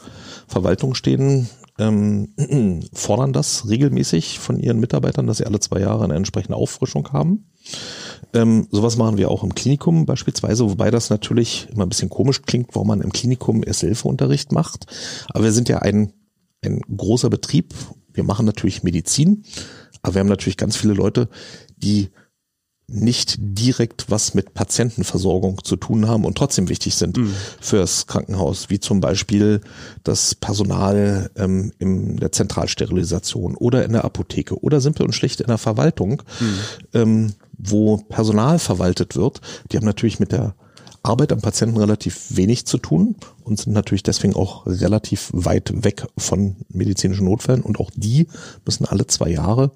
Verwaltung 0.48 0.94
stehen, 0.94 1.48
ähm, 1.78 2.84
fordern 2.92 3.32
das 3.32 3.68
regelmäßig 3.68 4.38
von 4.38 4.58
ihren 4.58 4.80
Mitarbeitern, 4.80 5.26
dass 5.26 5.38
sie 5.38 5.46
alle 5.46 5.60
zwei 5.60 5.80
Jahre 5.80 6.04
eine 6.04 6.14
entsprechende 6.14 6.56
Auffrischung 6.56 7.12
haben. 7.12 7.50
Ähm, 8.32 8.68
sowas 8.70 8.96
machen 8.96 9.18
wir 9.18 9.30
auch 9.30 9.44
im 9.44 9.54
Klinikum 9.54 10.06
beispielsweise, 10.06 10.68
wobei 10.68 10.90
das 10.90 11.10
natürlich 11.10 11.68
immer 11.72 11.84
ein 11.84 11.88
bisschen 11.88 12.10
komisch 12.10 12.42
klingt, 12.42 12.74
warum 12.74 12.88
man 12.88 13.00
im 13.00 13.12
Klinikum 13.12 13.62
Erste-Hilfe-Unterricht 13.64 14.52
macht. 14.52 14.86
Aber 15.30 15.44
wir 15.44 15.52
sind 15.52 15.68
ja 15.68 15.80
ein 15.80 16.12
ein 16.64 16.80
großer 16.80 17.30
Betrieb. 17.30 17.74
Wir 18.12 18.24
machen 18.24 18.46
natürlich 18.46 18.82
Medizin, 18.82 19.44
aber 20.02 20.14
wir 20.14 20.20
haben 20.20 20.28
natürlich 20.28 20.56
ganz 20.56 20.76
viele 20.76 20.94
Leute, 20.94 21.28
die 21.76 22.10
nicht 22.90 23.36
direkt 23.38 24.10
was 24.10 24.34
mit 24.34 24.54
Patientenversorgung 24.54 25.62
zu 25.64 25.76
tun 25.76 26.08
haben 26.08 26.24
und 26.24 26.36
trotzdem 26.36 26.68
wichtig 26.68 26.96
sind 26.96 27.16
mhm. 27.16 27.34
fürs 27.60 28.06
Krankenhaus, 28.06 28.68
wie 28.68 28.80
zum 28.80 29.00
Beispiel 29.00 29.60
das 30.04 30.34
Personal 30.34 31.30
ähm, 31.36 31.72
in 31.78 32.16
der 32.16 32.32
Zentralsterilisation 32.32 33.54
oder 33.54 33.84
in 33.84 33.92
der 33.92 34.04
Apotheke 34.04 34.60
oder 34.62 34.80
simpel 34.80 35.06
und 35.06 35.12
schlicht 35.12 35.40
in 35.40 35.46
der 35.46 35.58
Verwaltung, 35.58 36.22
mhm. 36.40 36.58
ähm, 36.94 37.32
wo 37.56 37.98
Personal 37.98 38.58
verwaltet 38.58 39.16
wird. 39.16 39.40
Die 39.70 39.76
haben 39.76 39.86
natürlich 39.86 40.18
mit 40.18 40.32
der 40.32 40.54
Arbeit 41.02 41.32
am 41.32 41.40
Patienten 41.40 41.78
relativ 41.78 42.36
wenig 42.36 42.66
zu 42.66 42.76
tun 42.76 43.16
und 43.42 43.58
sind 43.58 43.72
natürlich 43.72 44.02
deswegen 44.02 44.34
auch 44.34 44.66
relativ 44.66 45.30
weit 45.32 45.72
weg 45.84 46.06
von 46.18 46.56
medizinischen 46.68 47.24
Notfällen 47.24 47.62
und 47.62 47.80
auch 47.80 47.90
die 47.94 48.26
müssen 48.66 48.84
alle 48.84 49.06
zwei 49.06 49.30
Jahre 49.30 49.70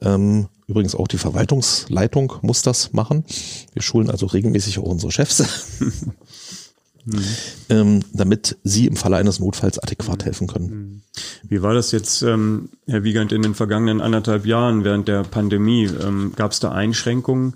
ähm, 0.00 0.48
übrigens 0.66 0.94
auch 0.94 1.08
die 1.08 1.18
Verwaltungsleitung 1.18 2.34
muss 2.42 2.62
das 2.62 2.92
machen. 2.92 3.24
Wir 3.72 3.82
schulen 3.82 4.10
also 4.10 4.26
regelmäßig 4.26 4.78
auch 4.78 4.84
unsere 4.84 5.12
Chefs, 5.12 5.44
mhm. 7.04 7.24
ähm, 7.68 8.00
damit 8.12 8.56
sie 8.64 8.86
im 8.86 8.96
Falle 8.96 9.16
eines 9.16 9.40
Notfalls 9.40 9.78
adäquat 9.78 10.24
helfen 10.24 10.46
können. 10.46 10.68
Mhm. 10.68 11.02
Wie 11.48 11.62
war 11.62 11.74
das 11.74 11.92
jetzt, 11.92 12.22
ähm, 12.22 12.70
Herr 12.86 13.04
Wiegand, 13.04 13.32
in 13.32 13.42
den 13.42 13.54
vergangenen 13.54 14.00
anderthalb 14.00 14.46
Jahren 14.46 14.84
während 14.84 15.08
der 15.08 15.22
Pandemie? 15.22 15.84
Ähm, 15.84 16.32
Gab 16.36 16.52
es 16.52 16.60
da 16.60 16.72
Einschränkungen? 16.72 17.54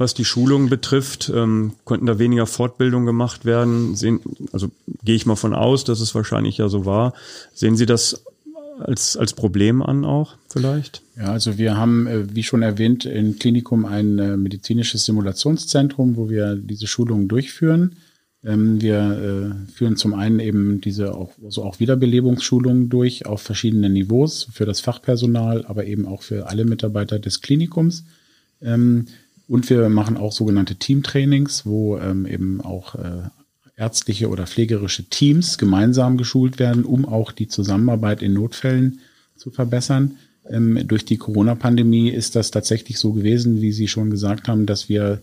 was 0.00 0.14
die 0.14 0.24
Schulungen 0.24 0.70
betrifft. 0.70 1.30
Ähm, 1.32 1.74
konnten 1.84 2.06
da 2.06 2.18
weniger 2.18 2.46
Fortbildung 2.46 3.04
gemacht 3.04 3.44
werden? 3.44 3.94
Sehen, 3.94 4.20
also 4.50 4.70
gehe 5.04 5.14
ich 5.14 5.26
mal 5.26 5.36
von 5.36 5.54
aus, 5.54 5.84
dass 5.84 6.00
es 6.00 6.14
wahrscheinlich 6.14 6.56
ja 6.56 6.68
so 6.68 6.86
war. 6.86 7.12
Sehen 7.52 7.76
Sie 7.76 7.84
das 7.84 8.24
als, 8.80 9.16
als 9.16 9.34
Problem 9.34 9.82
an 9.82 10.04
auch 10.04 10.36
vielleicht? 10.48 11.02
Ja, 11.16 11.32
also 11.32 11.58
wir 11.58 11.76
haben, 11.76 12.06
äh, 12.06 12.34
wie 12.34 12.42
schon 12.42 12.62
erwähnt, 12.62 13.04
im 13.04 13.38
Klinikum 13.38 13.84
ein 13.84 14.18
äh, 14.18 14.36
medizinisches 14.36 15.04
Simulationszentrum, 15.04 16.16
wo 16.16 16.28
wir 16.28 16.56
diese 16.56 16.86
Schulungen 16.86 17.28
durchführen. 17.28 17.96
Ähm, 18.42 18.80
wir 18.80 18.98
äh, 19.68 19.72
führen 19.72 19.96
zum 19.96 20.14
einen 20.14 20.40
eben 20.40 20.80
diese 20.80 21.14
auch, 21.14 21.32
also 21.44 21.64
auch 21.64 21.78
Wiederbelebungsschulungen 21.80 22.88
durch 22.88 23.26
auf 23.26 23.42
verschiedenen 23.42 23.92
Niveaus 23.92 24.48
für 24.52 24.64
das 24.64 24.80
Fachpersonal, 24.80 25.64
aber 25.66 25.84
eben 25.84 26.06
auch 26.06 26.22
für 26.22 26.48
alle 26.48 26.64
Mitarbeiter 26.64 27.18
des 27.18 27.42
Klinikums. 27.42 28.04
Ähm, 28.62 29.06
und 29.46 29.68
wir 29.68 29.88
machen 29.88 30.16
auch 30.16 30.32
sogenannte 30.32 30.76
Teamtrainings, 30.76 31.66
wo 31.66 31.98
ähm, 31.98 32.24
eben 32.24 32.60
auch 32.60 32.94
ärztliche 33.80 34.28
oder 34.28 34.46
pflegerische 34.46 35.04
Teams 35.04 35.58
gemeinsam 35.58 36.18
geschult 36.18 36.58
werden, 36.58 36.84
um 36.84 37.06
auch 37.06 37.32
die 37.32 37.48
Zusammenarbeit 37.48 38.22
in 38.22 38.34
Notfällen 38.34 39.00
zu 39.36 39.50
verbessern. 39.50 40.16
Ähm, 40.48 40.86
durch 40.86 41.04
die 41.04 41.16
Corona-Pandemie 41.16 42.10
ist 42.10 42.36
das 42.36 42.50
tatsächlich 42.50 42.98
so 42.98 43.12
gewesen, 43.12 43.60
wie 43.60 43.72
Sie 43.72 43.88
schon 43.88 44.10
gesagt 44.10 44.48
haben, 44.48 44.66
dass 44.66 44.88
wir 44.88 45.20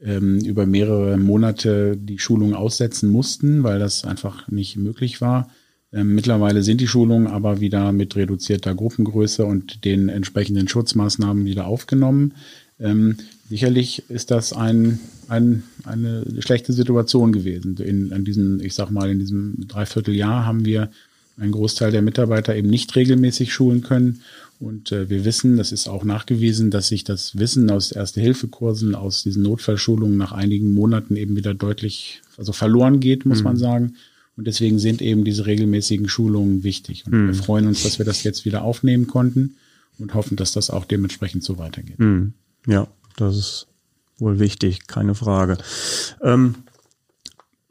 ähm, 0.00 0.40
über 0.40 0.64
mehrere 0.66 1.18
Monate 1.18 1.96
die 1.96 2.18
Schulung 2.18 2.54
aussetzen 2.54 3.10
mussten, 3.10 3.62
weil 3.62 3.78
das 3.78 4.04
einfach 4.04 4.48
nicht 4.48 4.76
möglich 4.76 5.20
war. 5.20 5.50
Ähm, 5.92 6.14
mittlerweile 6.14 6.62
sind 6.62 6.80
die 6.80 6.88
Schulungen 6.88 7.26
aber 7.26 7.60
wieder 7.60 7.92
mit 7.92 8.16
reduzierter 8.16 8.74
Gruppengröße 8.74 9.44
und 9.44 9.84
den 9.84 10.08
entsprechenden 10.08 10.68
Schutzmaßnahmen 10.68 11.44
wieder 11.44 11.66
aufgenommen. 11.66 12.34
Sicherlich 13.48 14.02
ist 14.10 14.30
das 14.30 14.52
ein, 14.52 15.00
ein, 15.28 15.62
eine 15.84 16.24
schlechte 16.40 16.72
Situation 16.72 17.32
gewesen. 17.32 17.76
In, 17.78 18.10
in 18.10 18.24
diesem, 18.24 18.60
ich 18.60 18.74
sag 18.74 18.90
mal, 18.90 19.10
in 19.10 19.18
diesem 19.18 19.66
Dreivierteljahr 19.66 20.44
haben 20.44 20.64
wir 20.64 20.90
einen 21.38 21.52
Großteil 21.52 21.90
der 21.90 22.02
Mitarbeiter 22.02 22.54
eben 22.54 22.68
nicht 22.68 22.94
regelmäßig 22.94 23.52
schulen 23.52 23.82
können. 23.82 24.22
Und 24.60 24.90
äh, 24.90 25.08
wir 25.08 25.24
wissen, 25.24 25.56
das 25.56 25.72
ist 25.72 25.88
auch 25.88 26.04
nachgewiesen, 26.04 26.70
dass 26.70 26.88
sich 26.88 27.04
das 27.04 27.38
Wissen 27.38 27.70
aus 27.70 27.92
Erste-Hilfe-Kursen, 27.92 28.94
aus 28.94 29.22
diesen 29.22 29.44
Notfallschulungen 29.44 30.16
nach 30.16 30.32
einigen 30.32 30.72
Monaten 30.72 31.16
eben 31.16 31.36
wieder 31.36 31.54
deutlich, 31.54 32.20
also 32.36 32.52
verloren 32.52 32.98
geht, 32.98 33.24
muss 33.24 33.38
mhm. 33.38 33.44
man 33.44 33.56
sagen. 33.56 33.94
Und 34.36 34.46
deswegen 34.46 34.78
sind 34.78 35.00
eben 35.00 35.24
diese 35.24 35.46
regelmäßigen 35.46 36.08
Schulungen 36.08 36.64
wichtig. 36.64 37.04
Und 37.06 37.12
mhm. 37.12 37.26
wir 37.28 37.34
freuen 37.34 37.66
uns, 37.66 37.82
dass 37.82 37.98
wir 37.98 38.04
das 38.04 38.24
jetzt 38.24 38.44
wieder 38.44 38.62
aufnehmen 38.62 39.06
konnten 39.06 39.54
und 39.98 40.14
hoffen, 40.14 40.36
dass 40.36 40.52
das 40.52 40.70
auch 40.70 40.84
dementsprechend 40.84 41.44
so 41.44 41.58
weitergeht. 41.58 41.98
Mhm. 41.98 42.34
Ja, 42.66 42.88
das 43.20 43.36
ist 43.36 43.66
wohl 44.18 44.38
wichtig, 44.38 44.86
keine 44.86 45.14
Frage. 45.14 45.58
Ähm, 46.22 46.56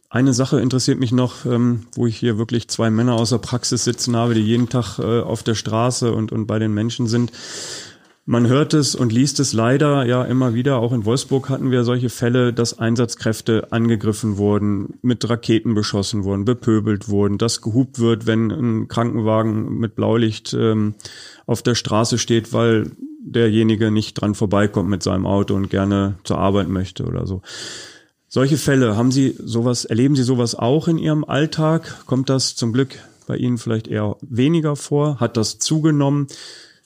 eine 0.10 0.34
Sache 0.34 0.60
interessiert 0.62 1.00
mich 1.00 1.12
noch, 1.12 1.46
ähm, 1.46 1.88
wo 1.94 2.08
ich 2.08 2.18
hier 2.18 2.38
wirklich 2.38 2.70
zwei 2.70 2.90
Männer 2.90 3.14
aus 3.14 3.32
der 3.32 3.40
Praxis 3.40 3.84
sitzen 3.84 4.16
habe, 4.16 4.34
die 4.34 4.42
jeden 4.42 4.70
Tag 4.70 5.00
äh, 5.00 5.22
auf 5.22 5.44
der 5.44 5.56
Straße 5.56 6.14
und, 6.14 6.32
und 6.32 6.48
bei 6.48 6.60
den 6.60 6.74
Menschen 6.74 7.08
sind. 7.08 7.32
Man 8.30 8.48
hört 8.48 8.74
es 8.74 8.94
und 8.94 9.14
liest 9.14 9.40
es 9.40 9.54
leider 9.54 10.06
ja 10.06 10.24
immer 10.24 10.54
wieder. 10.54 10.80
Auch 10.80 10.92
in 10.92 11.06
Wolfsburg 11.06 11.50
hatten 11.50 11.72
wir 11.72 11.86
solche 11.86 12.10
Fälle, 12.10 12.52
dass 12.52 12.78
Einsatzkräfte 12.78 13.72
angegriffen 13.72 14.38
wurden, 14.38 14.96
mit 15.02 15.30
Raketen 15.30 15.76
beschossen 15.76 16.26
wurden, 16.26 16.44
bepöbelt 16.44 17.08
wurden, 17.08 17.38
dass 17.38 17.62
gehupt 17.62 18.00
wird, 18.00 18.28
wenn 18.28 18.52
ein 18.52 18.88
Krankenwagen 18.90 19.78
mit 19.78 19.96
Blaulicht 19.96 20.54
ähm, 20.54 20.96
auf 21.46 21.62
der 21.62 21.76
Straße 21.76 22.18
steht, 22.18 22.52
weil 22.52 22.92
derjenige 23.32 23.92
nicht 23.92 24.14
dran 24.16 24.36
vorbeikommt 24.36 24.90
mit 24.90 25.04
seinem 25.04 25.26
Auto 25.26 25.56
und 25.56 25.70
gerne 25.70 26.16
zur 26.24 26.38
Arbeit 26.38 26.70
möchte 26.70 27.06
oder 27.06 27.28
so. 27.28 27.42
Solche 28.28 28.58
Fälle, 28.58 28.98
haben 28.98 29.12
Sie 29.12 29.36
sowas, 29.38 29.86
erleben 29.86 30.16
Sie 30.16 30.24
sowas 30.24 30.56
auch 30.56 30.88
in 30.88 30.98
Ihrem 30.98 31.24
Alltag? 31.24 32.06
Kommt 32.06 32.30
das 32.30 32.56
zum 32.56 32.74
Glück 32.74 33.00
bei 33.26 33.38
Ihnen 33.38 33.58
vielleicht 33.58 33.88
eher 33.88 34.18
weniger 34.22 34.76
vor? 34.76 35.20
Hat 35.20 35.38
das 35.38 35.60
zugenommen? 35.60 36.28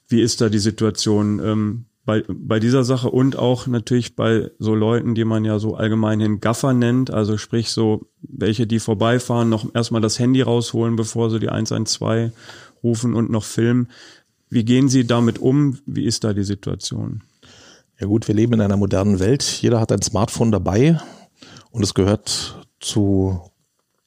Wie 0.08 0.22
ist 0.22 0.42
da 0.42 0.50
die 0.50 0.60
Situation 0.60 1.40
ähm, 1.44 1.86
bei, 2.06 2.24
bei 2.28 2.60
dieser 2.60 2.84
Sache 2.84 3.10
und 3.10 3.38
auch 3.38 3.68
natürlich 3.68 4.16
bei 4.16 4.52
so 4.60 4.76
Leuten, 4.76 5.16
die 5.16 5.26
man 5.26 5.46
ja 5.46 5.60
so 5.60 5.76
allgemein 5.76 6.20
hin 6.20 6.40
Gaffer 6.40 6.74
nennt, 6.74 7.12
also 7.12 7.38
sprich 7.38 7.72
so 7.72 8.08
welche, 8.22 8.68
die 8.68 8.80
vorbeifahren, 8.80 9.50
noch 9.50 9.74
erstmal 9.74 10.02
das 10.02 10.20
Handy 10.20 10.42
rausholen, 10.42 10.96
bevor 10.96 11.30
sie 11.30 11.40
die 11.40 11.50
112 11.50 12.32
rufen 12.84 13.14
und 13.14 13.30
noch 13.30 13.44
filmen. 13.44 13.88
Wie 14.52 14.66
gehen 14.66 14.90
Sie 14.90 15.08
damit 15.08 15.40
um? 15.40 15.80
Wie 15.86 16.04
ist 16.04 16.26
da 16.26 16.34
die 16.34 16.44
Situation? 16.44 17.24
Ja 17.98 18.08
gut, 18.08 18.28
wir 18.28 18.36
leben 18.36 18.54
in 18.54 18.62
einer 18.62 18.76
modernen 18.76 19.20
Welt. 19.20 19.44
Jeder 19.44 19.80
hat 19.80 19.94
ein 19.94 20.02
Smartphone 20.02 20.52
dabei 20.52 21.00
und 21.72 21.84
es 21.84 21.94
gehört 21.94 22.68
zu, 22.82 23.40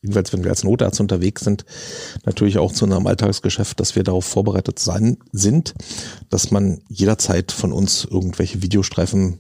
jedenfalls 0.03 0.34
wenn 0.34 0.45
wir 0.45 0.51
als 0.51 0.62
Notärzte 0.62 1.03
unterwegs 1.03 1.45
sind, 1.45 1.64
natürlich 2.26 2.59
auch 2.59 2.72
zu 2.72 2.84
unserem 2.84 3.07
Alltagsgeschäft, 3.07 3.80
dass 3.80 3.97
wir 3.97 4.03
darauf 4.03 4.26
vorbereitet 4.26 4.78
sein, 4.78 5.16
sind, 5.32 5.72
dass 6.28 6.51
man 6.51 6.82
jederzeit 6.90 7.51
von 7.51 7.72
uns 7.72 8.05
irgendwelche 8.05 8.61
Videostreifen 8.61 9.38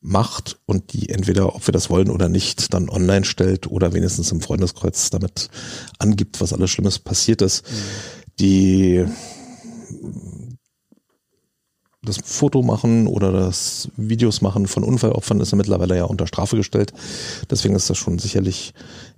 macht 0.00 0.60
und 0.64 0.92
die 0.92 1.08
entweder, 1.08 1.56
ob 1.56 1.66
wir 1.66 1.72
das 1.72 1.90
wollen 1.90 2.08
oder 2.08 2.28
nicht, 2.28 2.72
dann 2.72 2.88
online 2.88 3.24
stellt 3.24 3.66
oder 3.66 3.94
wenigstens 3.94 4.30
im 4.30 4.40
Freundeskreuz 4.40 5.10
damit 5.10 5.48
angibt, 5.98 6.40
was 6.40 6.52
alles 6.52 6.70
Schlimmes 6.70 7.00
passiert 7.00 7.42
ist. 7.42 7.64
Mhm. 7.64 7.76
Die 8.38 9.06
das 12.02 12.18
Foto 12.24 12.62
machen 12.62 13.06
oder 13.06 13.30
das 13.30 13.88
Videos 13.96 14.40
machen 14.40 14.66
von 14.66 14.84
Unfallopfern 14.84 15.40
ist 15.40 15.52
ja 15.52 15.56
mittlerweile 15.56 15.96
ja 15.96 16.04
unter 16.04 16.26
Strafe 16.26 16.56
gestellt. 16.56 16.92
Deswegen 17.50 17.74
ist 17.74 17.90
das 17.90 17.98
schon 17.98 18.18
sicherlich 18.18 18.72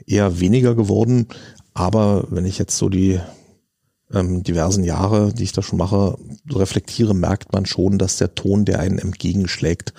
eher 0.06 0.40
weniger 0.40 0.74
geworden. 0.74 1.28
Aber 1.74 2.26
wenn 2.30 2.44
ich 2.44 2.58
jetzt 2.58 2.76
so 2.76 2.88
die 2.88 3.20
ähm, 4.12 4.42
diversen 4.42 4.82
Jahre, 4.82 5.32
die 5.32 5.44
ich 5.44 5.52
da 5.52 5.62
schon 5.62 5.78
mache, 5.78 6.18
reflektiere, 6.50 7.14
merkt 7.14 7.52
man 7.52 7.66
schon, 7.66 7.98
dass 7.98 8.16
der 8.16 8.34
Ton, 8.34 8.64
der 8.64 8.80
einen 8.80 8.98
entgegenschlägt, 8.98 9.94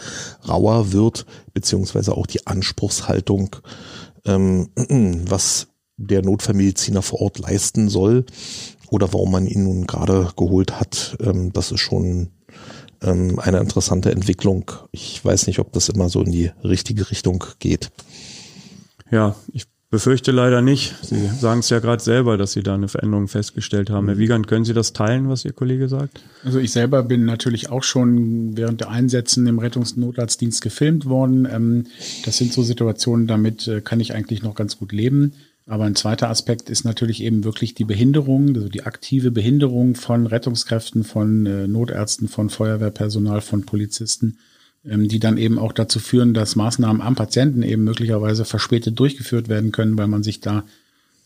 rauer 0.47 0.91
wird, 0.91 1.25
beziehungsweise 1.53 2.15
auch 2.15 2.27
die 2.27 2.45
Anspruchshaltung, 2.45 3.55
ähm, 4.25 4.69
was 5.27 5.67
der 5.95 6.21
Notfallmediziner 6.21 7.01
vor 7.01 7.21
Ort 7.21 7.39
leisten 7.39 7.87
soll 7.87 8.25
oder 8.93 9.11
warum 9.11 9.31
man 9.31 9.47
ihn 9.47 9.63
nun 9.63 9.87
gerade 9.87 10.29
geholt 10.37 10.79
hat, 10.79 11.17
ähm, 11.19 11.51
das 11.51 11.71
ist 11.71 11.79
schon 11.79 12.27
ähm, 13.01 13.39
eine 13.39 13.57
interessante 13.57 14.11
Entwicklung. 14.11 14.69
Ich 14.91 15.25
weiß 15.25 15.47
nicht, 15.47 15.57
ob 15.57 15.73
das 15.73 15.89
immer 15.89 16.09
so 16.09 16.21
in 16.21 16.31
die 16.31 16.51
richtige 16.63 17.09
Richtung 17.09 17.43
geht. 17.57 17.89
Ja, 19.09 19.35
ich 19.51 19.65
befürchte 19.89 20.31
leider 20.31 20.61
nicht. 20.61 20.93
Sie 21.01 21.27
sagen 21.27 21.61
es 21.61 21.71
ja 21.71 21.79
gerade 21.79 22.03
selber, 22.03 22.37
dass 22.37 22.51
Sie 22.51 22.61
da 22.61 22.75
eine 22.75 22.87
Veränderung 22.87 23.27
festgestellt 23.27 23.89
haben. 23.89 24.05
Herr 24.05 24.15
mhm. 24.15 24.19
Wiegand, 24.19 24.47
können 24.47 24.63
Sie 24.63 24.73
das 24.73 24.93
teilen, 24.93 25.27
was 25.27 25.43
Ihr 25.43 25.53
Kollege 25.53 25.89
sagt? 25.89 26.23
Also 26.43 26.59
ich 26.59 26.71
selber 26.71 27.01
bin 27.01 27.25
natürlich 27.25 27.71
auch 27.71 27.83
schon 27.83 28.55
während 28.55 28.81
der 28.81 28.91
Einsätzen 28.91 29.47
im 29.47 29.57
Rettungsnotarztdienst 29.57 30.61
gefilmt 30.61 31.07
worden. 31.07 31.47
Ähm, 31.51 31.87
das 32.25 32.37
sind 32.37 32.53
so 32.53 32.61
Situationen, 32.61 33.25
damit 33.25 33.67
äh, 33.67 33.81
kann 33.81 33.99
ich 33.99 34.13
eigentlich 34.13 34.43
noch 34.43 34.53
ganz 34.53 34.77
gut 34.77 34.91
leben. 34.91 35.33
Aber 35.65 35.85
ein 35.85 35.95
zweiter 35.95 36.29
Aspekt 36.29 36.69
ist 36.69 36.83
natürlich 36.83 37.23
eben 37.23 37.43
wirklich 37.43 37.73
die 37.73 37.85
Behinderung, 37.85 38.55
also 38.55 38.67
die 38.67 38.83
aktive 38.83 39.31
Behinderung 39.31 39.95
von 39.95 40.27
Rettungskräften, 40.27 41.03
von 41.03 41.45
äh, 41.45 41.67
Notärzten, 41.67 42.27
von 42.27 42.49
Feuerwehrpersonal, 42.49 43.39
von 43.39 43.65
Polizisten, 43.65 44.37
ähm, 44.85 45.07
die 45.07 45.19
dann 45.19 45.37
eben 45.37 45.57
auch 45.57 45.71
dazu 45.71 45.99
führen, 45.99 46.33
dass 46.33 46.57
Maßnahmen 46.57 47.01
am 47.01 47.15
Patienten 47.15 47.63
eben 47.63 47.85
möglicherweise 47.85 48.43
verspätet 48.43 48.99
durchgeführt 48.99 49.47
werden 49.47 49.71
können, 49.71 49.97
weil 49.97 50.07
man 50.07 50.23
sich 50.23 50.41
da 50.41 50.65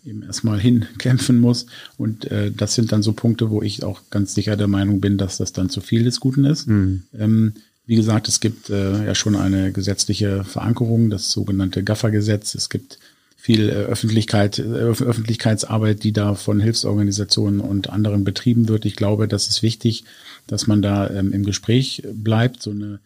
eben 0.06 0.22
erstmal 0.22 0.60
hinkämpfen 0.62 1.40
muss. 1.40 1.66
Und 1.98 2.30
äh, 2.30 2.52
das 2.52 2.76
sind 2.76 2.92
dann 2.92 3.02
so 3.02 3.14
Punkte, 3.14 3.50
wo 3.50 3.64
ich 3.64 3.84
auch 3.84 4.02
ganz 4.12 4.36
sicher 4.36 4.56
der 4.56 4.68
Meinung 4.68 5.02
bin, 5.02 5.18
dass 5.18 5.38
das 5.38 5.52
dann 5.52 5.72
zu 5.72 5.82
viel 5.82 6.04
des 6.04 6.20
Guten 6.20 6.46
ist. 6.46 6.68
Mhm. 6.68 7.04
Ähm, 7.18 7.54
wie 7.88 7.96
gesagt, 7.96 8.28
es 8.28 8.40
gibt 8.42 8.70
äh, 8.70 9.06
ja 9.06 9.16
schon 9.16 9.36
eine 9.36 9.72
gesetzliche 9.72 10.44
Verankerung, 10.44 11.10
das 11.10 11.32
sogenannte 11.32 11.84
Gaffer-Gesetz. 11.84 12.54
Es 12.54 12.70
gibt 12.70 13.00
viel 13.38 13.70
äh, 13.70 13.74
Öffentlichkeit, 13.74 14.60
äh, 14.60 14.64
Öffentlichkeitsarbeit, 14.64 16.04
die 16.04 16.12
da 16.12 16.34
von 16.34 16.60
Hilfsorganisationen 16.60 17.62
und 17.62 17.90
anderen 17.90 18.24
betrieben 18.24 18.68
wird. 18.68 18.84
Ich 18.84 18.96
glaube, 18.98 19.28
das 19.28 19.48
ist 19.48 19.64
wichtig, 19.64 20.04
dass 20.48 20.68
man 20.68 20.82
da 20.82 21.10
ähm, 21.10 21.32
im 21.32 21.46
Gespräch 21.46 22.04
bleibt. 22.12 22.64
So 22.64 22.72
eine 22.72 23.00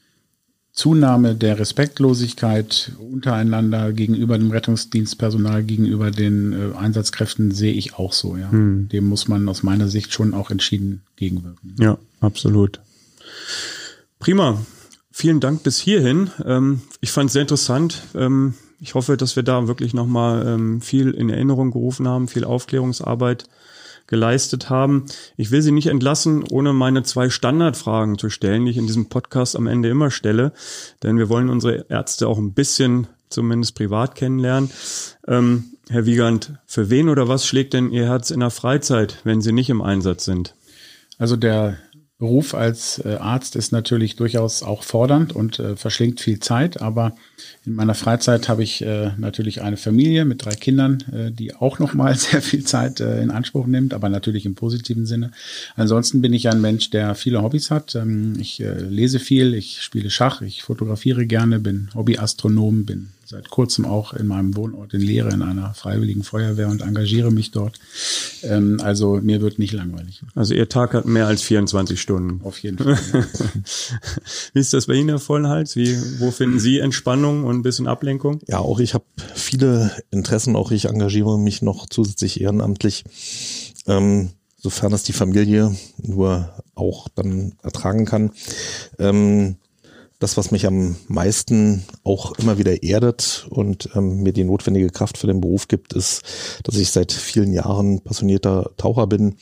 Zunahme 0.71 1.35
der 1.35 1.59
Respektlosigkeit 1.59 2.93
untereinander 2.97 3.91
gegenüber 3.91 4.37
dem 4.37 4.51
Rettungsdienstpersonal, 4.51 5.63
gegenüber 5.63 6.11
den 6.11 6.53
äh, 6.53 6.77
Einsatzkräften 6.77 7.51
sehe 7.51 7.73
ich 7.73 7.95
auch 7.95 8.13
so. 8.13 8.37
Ja. 8.37 8.49
Hm. 8.51 8.87
Dem 8.87 9.05
muss 9.05 9.27
man 9.27 9.47
aus 9.49 9.63
meiner 9.63 9.89
Sicht 9.89 10.13
schon 10.13 10.33
auch 10.33 10.49
entschieden 10.49 11.01
gegenwirken. 11.17 11.75
Ja, 11.77 11.97
absolut. 12.21 12.79
Prima. 14.19 14.65
Vielen 15.11 15.41
Dank 15.41 15.63
bis 15.63 15.77
hierhin. 15.77 16.31
Ähm, 16.45 16.81
ich 17.01 17.11
fand 17.11 17.27
es 17.27 17.33
sehr 17.33 17.41
interessant. 17.41 18.01
Ähm, 18.15 18.53
ich 18.81 18.95
hoffe, 18.95 19.15
dass 19.15 19.35
wir 19.35 19.43
da 19.43 19.67
wirklich 19.67 19.93
nochmal 19.93 20.45
ähm, 20.45 20.81
viel 20.81 21.11
in 21.11 21.29
Erinnerung 21.29 21.71
gerufen 21.71 22.07
haben, 22.07 22.27
viel 22.27 22.43
Aufklärungsarbeit 22.43 23.45
geleistet 24.07 24.69
haben. 24.69 25.05
Ich 25.37 25.51
will 25.51 25.61
Sie 25.61 25.71
nicht 25.71 25.87
entlassen, 25.87 26.43
ohne 26.49 26.73
meine 26.73 27.03
zwei 27.03 27.29
Standardfragen 27.29 28.17
zu 28.17 28.29
stellen, 28.29 28.65
die 28.65 28.71
ich 28.71 28.77
in 28.77 28.87
diesem 28.87 29.07
Podcast 29.07 29.55
am 29.55 29.67
Ende 29.67 29.89
immer 29.89 30.09
stelle, 30.09 30.51
denn 31.03 31.17
wir 31.17 31.29
wollen 31.29 31.49
unsere 31.49 31.85
Ärzte 31.89 32.27
auch 32.27 32.39
ein 32.39 32.53
bisschen 32.53 33.07
zumindest 33.29 33.75
privat 33.75 34.15
kennenlernen. 34.15 34.71
Ähm, 35.27 35.65
Herr 35.89 36.05
Wiegand, 36.05 36.53
für 36.65 36.89
wen 36.89 37.07
oder 37.07 37.27
was 37.27 37.45
schlägt 37.45 37.73
denn 37.73 37.91
Ihr 37.91 38.05
Herz 38.05 38.31
in 38.31 38.39
der 38.39 38.49
Freizeit, 38.49 39.19
wenn 39.23 39.41
Sie 39.41 39.51
nicht 39.51 39.69
im 39.69 39.81
Einsatz 39.81 40.25
sind? 40.25 40.55
Also 41.19 41.35
der 41.35 41.77
Beruf 42.21 42.53
als 42.53 43.01
äh, 43.03 43.15
Arzt 43.15 43.55
ist 43.55 43.71
natürlich 43.71 44.15
durchaus 44.15 44.61
auch 44.61 44.83
fordernd 44.83 45.35
und 45.35 45.57
äh, 45.57 45.75
verschlingt 45.75 46.21
viel 46.21 46.39
Zeit, 46.39 46.79
aber 46.79 47.15
in 47.65 47.73
meiner 47.73 47.95
Freizeit 47.95 48.47
habe 48.47 48.61
ich 48.61 48.83
äh, 48.83 49.13
natürlich 49.17 49.63
eine 49.63 49.75
Familie 49.75 50.23
mit 50.23 50.45
drei 50.45 50.51
Kindern, 50.51 51.03
äh, 51.11 51.31
die 51.31 51.55
auch 51.55 51.79
nochmal 51.79 52.15
sehr 52.17 52.43
viel 52.43 52.63
Zeit 52.63 52.99
äh, 52.99 53.23
in 53.23 53.31
Anspruch 53.31 53.65
nimmt, 53.65 53.95
aber 53.95 54.07
natürlich 54.07 54.45
im 54.45 54.53
positiven 54.53 55.07
Sinne. 55.07 55.31
Ansonsten 55.75 56.21
bin 56.21 56.31
ich 56.31 56.47
ein 56.47 56.61
Mensch, 56.61 56.91
der 56.91 57.15
viele 57.15 57.41
Hobbys 57.41 57.71
hat. 57.71 57.95
Ähm, 57.95 58.35
ich 58.39 58.59
äh, 58.59 58.71
lese 58.71 59.17
viel, 59.17 59.55
ich 59.55 59.81
spiele 59.81 60.11
Schach, 60.11 60.43
ich 60.43 60.61
fotografiere 60.61 61.25
gerne, 61.25 61.59
bin 61.59 61.89
Hobbyastronom, 61.95 62.85
bin 62.85 63.09
seit 63.31 63.49
kurzem 63.49 63.85
auch 63.85 64.13
in 64.13 64.27
meinem 64.27 64.55
Wohnort 64.55 64.93
in 64.93 65.01
Lehre 65.01 65.29
in 65.29 65.41
einer 65.41 65.73
freiwilligen 65.73 66.23
Feuerwehr 66.23 66.67
und 66.67 66.81
engagiere 66.81 67.31
mich 67.31 67.51
dort. 67.51 67.79
Ähm, 68.43 68.79
also 68.83 69.15
mir 69.15 69.41
wird 69.41 69.57
nicht 69.57 69.73
langweilig. 69.73 70.21
Also 70.35 70.53
Ihr 70.53 70.69
Tag 70.69 70.93
hat 70.93 71.05
mehr 71.05 71.27
als 71.27 71.41
24 71.41 71.99
Stunden. 71.99 72.45
Auf 72.45 72.59
jeden 72.59 72.77
Fall. 72.77 72.99
Ja. 73.13 73.25
Wie 74.53 74.59
ist 74.59 74.73
das 74.73 74.85
bei 74.85 74.93
Ihnen, 74.93 75.09
Herr 75.09 75.19
Vollenhals? 75.19 75.75
Wie, 75.75 75.97
wo 76.19 76.29
finden 76.29 76.59
Sie 76.59 76.79
Entspannung 76.79 77.45
und 77.45 77.55
ein 77.55 77.63
bisschen 77.63 77.87
Ablenkung? 77.87 78.41
Ja, 78.47 78.59
auch 78.59 78.79
ich 78.79 78.93
habe 78.93 79.05
viele 79.33 79.91
Interessen. 80.11 80.55
Auch 80.55 80.71
ich 80.71 80.85
engagiere 80.85 81.39
mich 81.39 81.61
noch 81.61 81.87
zusätzlich 81.87 82.41
ehrenamtlich. 82.41 83.03
Ähm, 83.87 84.29
sofern 84.57 84.93
es 84.93 85.03
die 85.03 85.13
Familie 85.13 85.75
nur 85.97 86.53
auch 86.75 87.07
dann 87.15 87.53
ertragen 87.63 88.05
kann. 88.05 88.31
Ähm, 88.99 89.55
das, 90.21 90.37
was 90.37 90.51
mich 90.51 90.67
am 90.67 90.95
meisten 91.07 91.83
auch 92.03 92.33
immer 92.37 92.59
wieder 92.59 92.83
erdet 92.83 93.47
und 93.49 93.89
ähm, 93.95 94.21
mir 94.21 94.33
die 94.33 94.43
notwendige 94.43 94.89
Kraft 94.89 95.17
für 95.17 95.27
den 95.27 95.41
Beruf 95.41 95.67
gibt, 95.67 95.93
ist, 95.93 96.21
dass 96.63 96.77
ich 96.77 96.91
seit 96.91 97.11
vielen 97.11 97.53
Jahren 97.53 98.01
passionierter 98.01 98.71
Taucher 98.77 99.07
bin. 99.07 99.35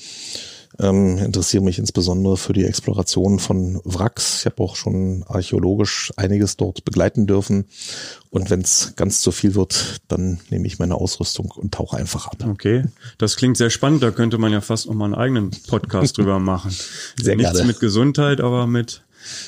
Ähm, 0.79 1.17
interessiere 1.17 1.61
mich 1.61 1.79
insbesondere 1.79 2.37
für 2.37 2.53
die 2.53 2.63
Exploration 2.63 3.39
von 3.39 3.81
Wracks. 3.83 4.39
Ich 4.39 4.45
habe 4.45 4.63
auch 4.63 4.77
schon 4.77 5.25
archäologisch 5.27 6.13
einiges 6.15 6.55
dort 6.55 6.85
begleiten 6.85 7.27
dürfen. 7.27 7.65
Und 8.29 8.49
wenn 8.49 8.61
es 8.61 8.93
ganz 8.95 9.19
zu 9.19 9.33
viel 9.33 9.55
wird, 9.55 9.97
dann 10.07 10.39
nehme 10.49 10.65
ich 10.65 10.79
meine 10.79 10.95
Ausrüstung 10.95 11.51
und 11.51 11.73
tauche 11.73 11.97
einfach 11.97 12.27
ab. 12.27 12.45
Okay, 12.47 12.85
das 13.17 13.35
klingt 13.35 13.57
sehr 13.57 13.69
spannend. 13.69 14.01
Da 14.01 14.11
könnte 14.11 14.37
man 14.37 14.53
ja 14.53 14.61
fast 14.61 14.87
noch 14.87 14.93
mal 14.93 15.05
einen 15.05 15.15
eigenen 15.15 15.51
Podcast 15.67 16.17
drüber 16.17 16.39
machen. 16.39 16.73
Sehr 17.21 17.35
Nichts 17.35 17.51
gerne. 17.51 17.67
mit 17.67 17.81
Gesundheit, 17.81 18.39
aber 18.39 18.65
mit 18.65 19.03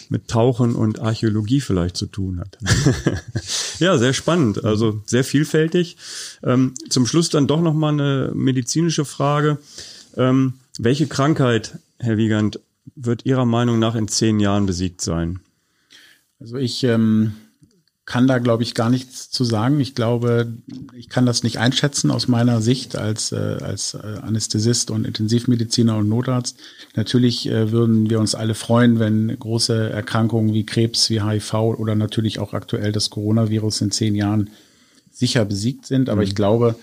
mit 0.09 0.27
Tauchen 0.27 0.75
und 0.75 0.99
Archäologie 0.99 1.61
vielleicht 1.61 1.97
zu 1.97 2.05
tun 2.05 2.39
hat. 2.39 2.57
ja, 3.79 3.97
sehr 3.97 4.13
spannend, 4.13 4.63
also 4.63 5.01
sehr 5.05 5.23
vielfältig. 5.23 5.97
Ähm, 6.43 6.73
zum 6.89 7.05
Schluss 7.05 7.29
dann 7.29 7.47
doch 7.47 7.61
noch 7.61 7.73
mal 7.73 7.93
eine 7.93 8.31
medizinische 8.33 9.05
Frage. 9.05 9.57
Ähm, 10.17 10.53
welche 10.77 11.07
Krankheit, 11.07 11.77
Herr 11.99 12.17
Wiegand, 12.17 12.59
wird 12.95 13.25
Ihrer 13.25 13.45
Meinung 13.45 13.79
nach 13.79 13.95
in 13.95 14.07
zehn 14.07 14.39
Jahren 14.39 14.65
besiegt 14.65 15.01
sein? 15.01 15.39
Also 16.39 16.57
ich 16.57 16.83
ähm, 16.83 17.33
kann 18.11 18.27
da, 18.27 18.39
glaube 18.39 18.63
ich, 18.63 18.75
gar 18.75 18.89
nichts 18.89 19.29
zu 19.29 19.45
sagen. 19.45 19.79
Ich 19.79 19.95
glaube, 19.95 20.51
ich 20.93 21.07
kann 21.07 21.25
das 21.25 21.43
nicht 21.43 21.59
einschätzen 21.59 22.11
aus 22.11 22.27
meiner 22.27 22.59
Sicht 22.59 22.97
als, 22.97 23.31
äh, 23.31 23.37
als 23.61 23.93
äh, 23.93 24.19
Anästhesist 24.21 24.91
und 24.91 25.07
Intensivmediziner 25.07 25.95
und 25.95 26.09
Notarzt. 26.09 26.57
Natürlich 26.97 27.47
äh, 27.47 27.71
würden 27.71 28.09
wir 28.09 28.19
uns 28.19 28.35
alle 28.35 28.53
freuen, 28.53 28.99
wenn 28.99 29.39
große 29.39 29.91
Erkrankungen 29.91 30.53
wie 30.53 30.65
Krebs, 30.65 31.09
wie 31.09 31.21
HIV 31.21 31.53
oder 31.53 31.95
natürlich 31.95 32.39
auch 32.39 32.51
aktuell 32.51 32.91
das 32.91 33.11
Coronavirus 33.11 33.79
in 33.79 33.91
zehn 33.91 34.15
Jahren 34.15 34.49
sicher 35.13 35.45
besiegt 35.45 35.85
sind. 35.85 36.09
Aber 36.09 36.19
mhm. 36.19 36.27
ich 36.27 36.35
glaube, 36.35 36.75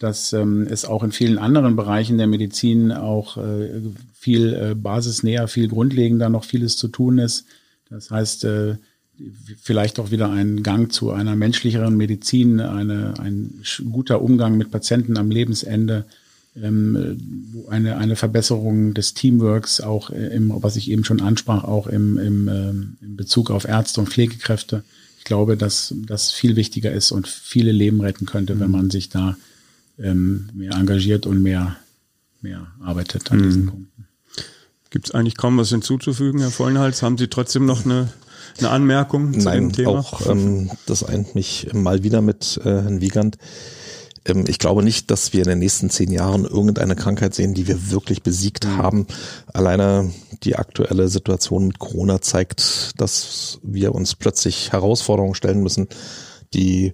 dass 0.00 0.34
ähm, 0.34 0.66
es 0.68 0.84
auch 0.84 1.02
in 1.02 1.12
vielen 1.12 1.38
anderen 1.38 1.76
Bereichen 1.76 2.18
der 2.18 2.26
Medizin 2.26 2.92
auch 2.92 3.38
äh, 3.38 3.80
viel 4.12 4.52
äh, 4.52 4.74
basisnäher, 4.74 5.48
viel 5.48 5.68
grundlegender 5.68 6.28
noch 6.28 6.44
vieles 6.44 6.76
zu 6.76 6.88
tun 6.88 7.16
ist. 7.16 7.46
Das 7.88 8.10
heißt, 8.10 8.44
äh, 8.44 8.76
vielleicht 9.62 9.98
auch 9.98 10.10
wieder 10.10 10.30
ein 10.30 10.62
Gang 10.62 10.92
zu 10.92 11.10
einer 11.10 11.36
menschlicheren 11.36 11.96
Medizin, 11.96 12.60
eine, 12.60 13.14
ein 13.18 13.62
guter 13.90 14.22
Umgang 14.22 14.56
mit 14.56 14.70
Patienten 14.70 15.16
am 15.16 15.30
Lebensende, 15.30 16.04
ähm, 16.60 17.66
eine, 17.68 17.96
eine 17.96 18.16
Verbesserung 18.16 18.94
des 18.94 19.14
Teamworks, 19.14 19.80
auch 19.80 20.10
im, 20.10 20.52
was 20.62 20.76
ich 20.76 20.90
eben 20.90 21.04
schon 21.04 21.20
ansprach, 21.20 21.64
auch 21.64 21.86
im, 21.86 22.18
im, 22.18 22.48
ähm, 22.48 22.96
im 23.00 23.16
Bezug 23.16 23.50
auf 23.50 23.64
Ärzte 23.64 24.00
und 24.00 24.08
Pflegekräfte. 24.08 24.84
Ich 25.18 25.24
glaube, 25.24 25.56
dass 25.56 25.94
das 26.06 26.32
viel 26.32 26.56
wichtiger 26.56 26.92
ist 26.92 27.12
und 27.12 27.28
viele 27.28 27.72
Leben 27.72 28.00
retten 28.00 28.26
könnte, 28.26 28.60
wenn 28.60 28.66
mhm. 28.66 28.72
man 28.72 28.90
sich 28.90 29.08
da 29.08 29.36
ähm, 29.98 30.48
mehr 30.52 30.72
engagiert 30.74 31.26
und 31.26 31.42
mehr, 31.42 31.76
mehr 32.42 32.66
arbeitet 32.80 33.30
an 33.30 33.38
mhm. 33.38 33.42
diesen 33.44 33.66
Punkten. 33.66 34.04
Gibt 34.90 35.06
es 35.06 35.14
eigentlich 35.14 35.36
kaum 35.36 35.58
was 35.58 35.70
hinzuzufügen, 35.70 36.40
Herr 36.40 36.50
Vollenhals? 36.50 37.02
Haben 37.02 37.18
Sie 37.18 37.26
trotzdem 37.26 37.66
noch 37.66 37.84
eine 37.84 38.12
eine 38.58 38.70
Anmerkung 38.70 39.32
zu 39.32 39.46
Nein, 39.46 39.68
dem 39.68 39.72
Thema? 39.72 39.98
Auch 39.98 40.26
ähm, 40.28 40.70
das 40.86 41.04
eint 41.04 41.34
mich 41.34 41.68
mal 41.72 42.02
wieder 42.02 42.20
mit 42.20 42.60
äh, 42.64 42.68
Herrn 42.68 43.00
Wiegand. 43.00 43.38
Ähm, 44.24 44.44
ich 44.48 44.58
glaube 44.58 44.82
nicht, 44.82 45.10
dass 45.10 45.32
wir 45.32 45.40
in 45.42 45.48
den 45.48 45.58
nächsten 45.58 45.90
zehn 45.90 46.10
Jahren 46.10 46.44
irgendeine 46.44 46.96
Krankheit 46.96 47.34
sehen, 47.34 47.54
die 47.54 47.68
wir 47.68 47.90
wirklich 47.90 48.22
besiegt 48.22 48.66
mhm. 48.66 48.76
haben. 48.76 49.06
Alleine 49.52 50.10
die 50.42 50.56
aktuelle 50.56 51.08
Situation 51.08 51.66
mit 51.66 51.78
Corona 51.78 52.20
zeigt, 52.20 53.00
dass 53.00 53.58
wir 53.62 53.94
uns 53.94 54.14
plötzlich 54.14 54.72
Herausforderungen 54.72 55.34
stellen 55.34 55.62
müssen, 55.62 55.88
die 56.52 56.92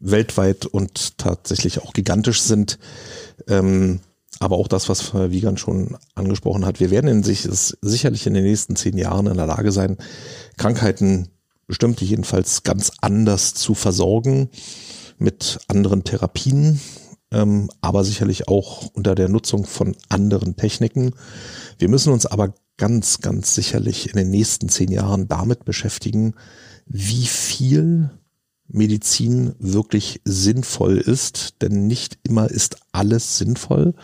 weltweit 0.00 0.66
und 0.66 1.18
tatsächlich 1.18 1.82
auch 1.82 1.92
gigantisch 1.92 2.42
sind. 2.42 2.78
Ähm, 3.48 4.00
aber 4.40 4.56
auch 4.56 4.68
das, 4.68 4.88
was 4.88 5.12
Herr 5.12 5.30
Wiegand 5.30 5.60
schon 5.60 5.96
angesprochen 6.14 6.66
hat, 6.66 6.80
wir 6.80 6.90
werden 6.90 7.08
in 7.08 7.22
sich 7.22 7.48
sicherlich 7.80 8.26
in 8.26 8.34
den 8.34 8.44
nächsten 8.44 8.76
zehn 8.76 8.98
Jahren 8.98 9.26
in 9.26 9.36
der 9.36 9.46
Lage 9.46 9.72
sein, 9.72 9.96
Krankheiten 10.56 11.28
bestimmt 11.66 12.00
jedenfalls 12.00 12.62
ganz 12.64 12.92
anders 13.00 13.54
zu 13.54 13.74
versorgen 13.74 14.50
mit 15.18 15.60
anderen 15.68 16.04
Therapien, 16.04 16.80
ähm, 17.30 17.70
aber 17.80 18.04
sicherlich 18.04 18.48
auch 18.48 18.90
unter 18.94 19.14
der 19.14 19.28
Nutzung 19.28 19.64
von 19.64 19.96
anderen 20.08 20.56
Techniken. 20.56 21.14
Wir 21.78 21.88
müssen 21.88 22.12
uns 22.12 22.26
aber 22.26 22.54
ganz, 22.76 23.20
ganz 23.20 23.54
sicherlich 23.54 24.08
in 24.10 24.16
den 24.16 24.30
nächsten 24.30 24.68
zehn 24.68 24.90
Jahren 24.90 25.28
damit 25.28 25.64
beschäftigen, 25.64 26.34
wie 26.86 27.26
viel 27.26 28.10
Medizin 28.72 29.54
wirklich 29.58 30.20
sinnvoll 30.24 30.98
ist, 30.98 31.62
denn 31.62 31.86
nicht 31.86 32.18
immer 32.24 32.50
ist 32.50 32.76
alles 32.92 33.38
sinnvoll 33.38 33.94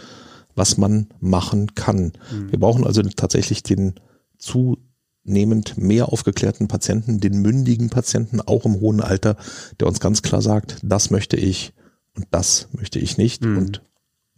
was 0.58 0.76
man 0.76 1.06
machen 1.20 1.74
kann. 1.74 2.12
Mhm. 2.30 2.50
Wir 2.50 2.58
brauchen 2.58 2.84
also 2.84 3.00
tatsächlich 3.02 3.62
den 3.62 3.94
zunehmend 4.36 5.78
mehr 5.78 6.12
aufgeklärten 6.12 6.68
Patienten, 6.68 7.20
den 7.20 7.40
mündigen 7.40 7.88
Patienten, 7.88 8.40
auch 8.42 8.66
im 8.66 8.80
hohen 8.80 9.00
Alter, 9.00 9.36
der 9.80 9.86
uns 9.86 10.00
ganz 10.00 10.20
klar 10.20 10.42
sagt, 10.42 10.78
das 10.82 11.10
möchte 11.10 11.36
ich 11.36 11.72
und 12.14 12.26
das 12.32 12.68
möchte 12.72 12.98
ich 12.98 13.16
nicht 13.16 13.44
mhm. 13.44 13.56
und 13.56 13.82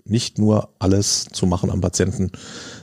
nicht 0.05 0.39
nur 0.39 0.75
alles 0.79 1.27
zu 1.33 1.47
machen 1.47 1.71
am 1.71 1.81
Patienten, 1.81 2.31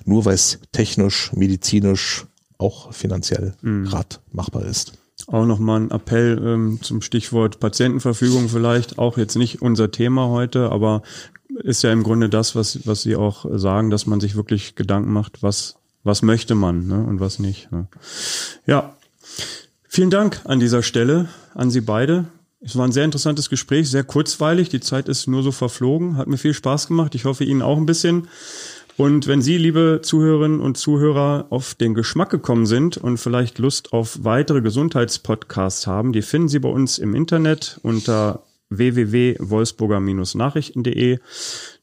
nur 0.06 0.26
weil 0.26 0.36
es 0.36 0.60
technisch, 0.72 1.32
medizinisch, 1.34 2.26
auch 2.58 2.92
finanziell 2.92 3.54
mhm. 3.62 3.86
gerade 3.86 4.18
machbar 4.32 4.66
ist. 4.66 4.94
Auch 5.26 5.46
nochmal 5.46 5.82
ein 5.82 5.92
Appell 5.92 6.40
ähm, 6.44 6.80
zum 6.82 7.02
Stichwort 7.02 7.60
Patientenverfügung 7.60 8.50
vielleicht, 8.50 9.00
auch 9.00 9.18
jetzt 9.18 9.36
nicht 9.36 9.62
unser 9.62 9.92
Thema 9.92 10.28
heute, 10.28 10.72
aber 10.72 11.02
ist 11.64 11.84
ja 11.84 11.92
im 11.92 12.04
Grunde 12.04 12.30
das, 12.30 12.56
was, 12.56 12.86
was 12.86 13.02
Sie 13.02 13.16
auch 13.16 13.46
sagen, 13.58 13.90
dass 13.90 14.06
man 14.06 14.20
sich 14.20 14.36
wirklich 14.36 14.76
Gedanken 14.76 15.12
macht, 15.12 15.42
was, 15.42 15.78
was 16.04 16.22
möchte 16.22 16.54
man 16.56 16.88
ne, 16.88 17.04
und 17.04 17.20
was 17.20 17.40
nicht. 17.40 17.72
Ne. 17.72 17.88
Ja, 18.68 18.96
vielen 19.88 20.12
Dank 20.12 20.42
an 20.46 20.60
dieser 20.60 20.84
Stelle 20.84 21.30
an 21.56 21.72
Sie 21.72 21.82
beide. 21.82 22.26
Es 22.60 22.76
war 22.76 22.86
ein 22.86 22.92
sehr 22.92 23.06
interessantes 23.06 23.50
Gespräch, 23.50 23.90
sehr 23.90 24.04
kurzweilig. 24.04 24.70
Die 24.70 24.80
Zeit 24.80 25.10
ist 25.10 25.28
nur 25.28 25.44
so 25.44 25.52
verflogen. 25.52 26.18
Hat 26.18 26.28
mir 26.28 26.38
viel 26.38 26.54
Spaß 26.54 26.88
gemacht. 26.88 27.14
Ich 27.16 27.26
hoffe 27.26 27.44
Ihnen 27.44 27.62
auch 27.62 27.78
ein 27.78 27.86
bisschen. 27.86 28.28
Und 28.98 29.28
wenn 29.28 29.42
Sie, 29.44 29.60
liebe 29.60 30.00
Zuhörerinnen 30.02 30.60
und 30.60 30.76
Zuhörer, 30.76 31.46
auf 31.52 31.76
den 31.76 31.94
Geschmack 31.94 32.32
gekommen 32.32 32.66
sind 32.66 32.98
und 32.98 33.20
vielleicht 33.20 33.60
Lust 33.60 33.94
auf 33.94 34.24
weitere 34.24 34.62
Gesundheitspodcasts 34.62 35.86
haben, 35.86 36.14
die 36.14 36.24
finden 36.24 36.48
Sie 36.48 36.58
bei 36.58 36.70
uns 36.70 36.98
im 36.98 37.14
Internet 37.14 37.80
unter 37.84 38.42
www.wolfsburger-nachrichten.de. 38.70 41.20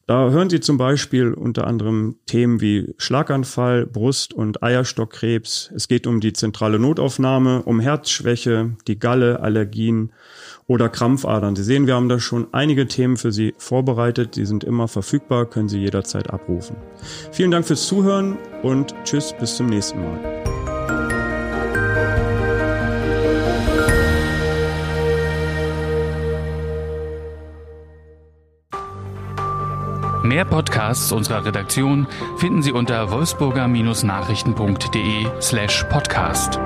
Da 0.07 0.29
hören 0.29 0.49
Sie 0.49 0.59
zum 0.59 0.77
Beispiel 0.77 1.33
unter 1.33 1.67
anderem 1.67 2.17
Themen 2.25 2.59
wie 2.59 2.93
Schlaganfall, 2.97 3.85
Brust- 3.85 4.33
und 4.33 4.61
Eierstockkrebs. 4.61 5.71
Es 5.73 5.87
geht 5.87 6.07
um 6.07 6.19
die 6.19 6.33
zentrale 6.33 6.79
Notaufnahme, 6.79 7.63
um 7.63 7.79
Herzschwäche, 7.79 8.75
die 8.87 8.99
Galle, 8.99 9.39
Allergien 9.39 10.11
oder 10.67 10.89
Krampfadern. 10.89 11.55
Sie 11.55 11.63
sehen, 11.63 11.87
wir 11.87 11.95
haben 11.95 12.09
da 12.09 12.19
schon 12.19 12.47
einige 12.51 12.87
Themen 12.87 13.15
für 13.17 13.31
Sie 13.31 13.55
vorbereitet. 13.57 14.35
Die 14.35 14.45
sind 14.45 14.63
immer 14.63 14.87
verfügbar, 14.87 15.45
können 15.45 15.69
Sie 15.69 15.79
jederzeit 15.79 16.29
abrufen. 16.31 16.75
Vielen 17.31 17.49
Dank 17.51 17.65
fürs 17.65 17.87
Zuhören 17.87 18.37
und 18.63 18.95
tschüss, 19.03 19.33
bis 19.39 19.57
zum 19.57 19.67
nächsten 19.67 20.01
Mal. 20.01 20.41
Mehr 30.23 30.43
Podcasts 30.43 31.11
unserer 31.11 31.45
Redaktion 31.45 32.07
finden 32.37 32.63
Sie 32.63 32.71
unter 32.71 33.11
wolfsburger-nachrichten.de 33.11 35.27
slash 35.39 35.83
podcast. 35.83 36.59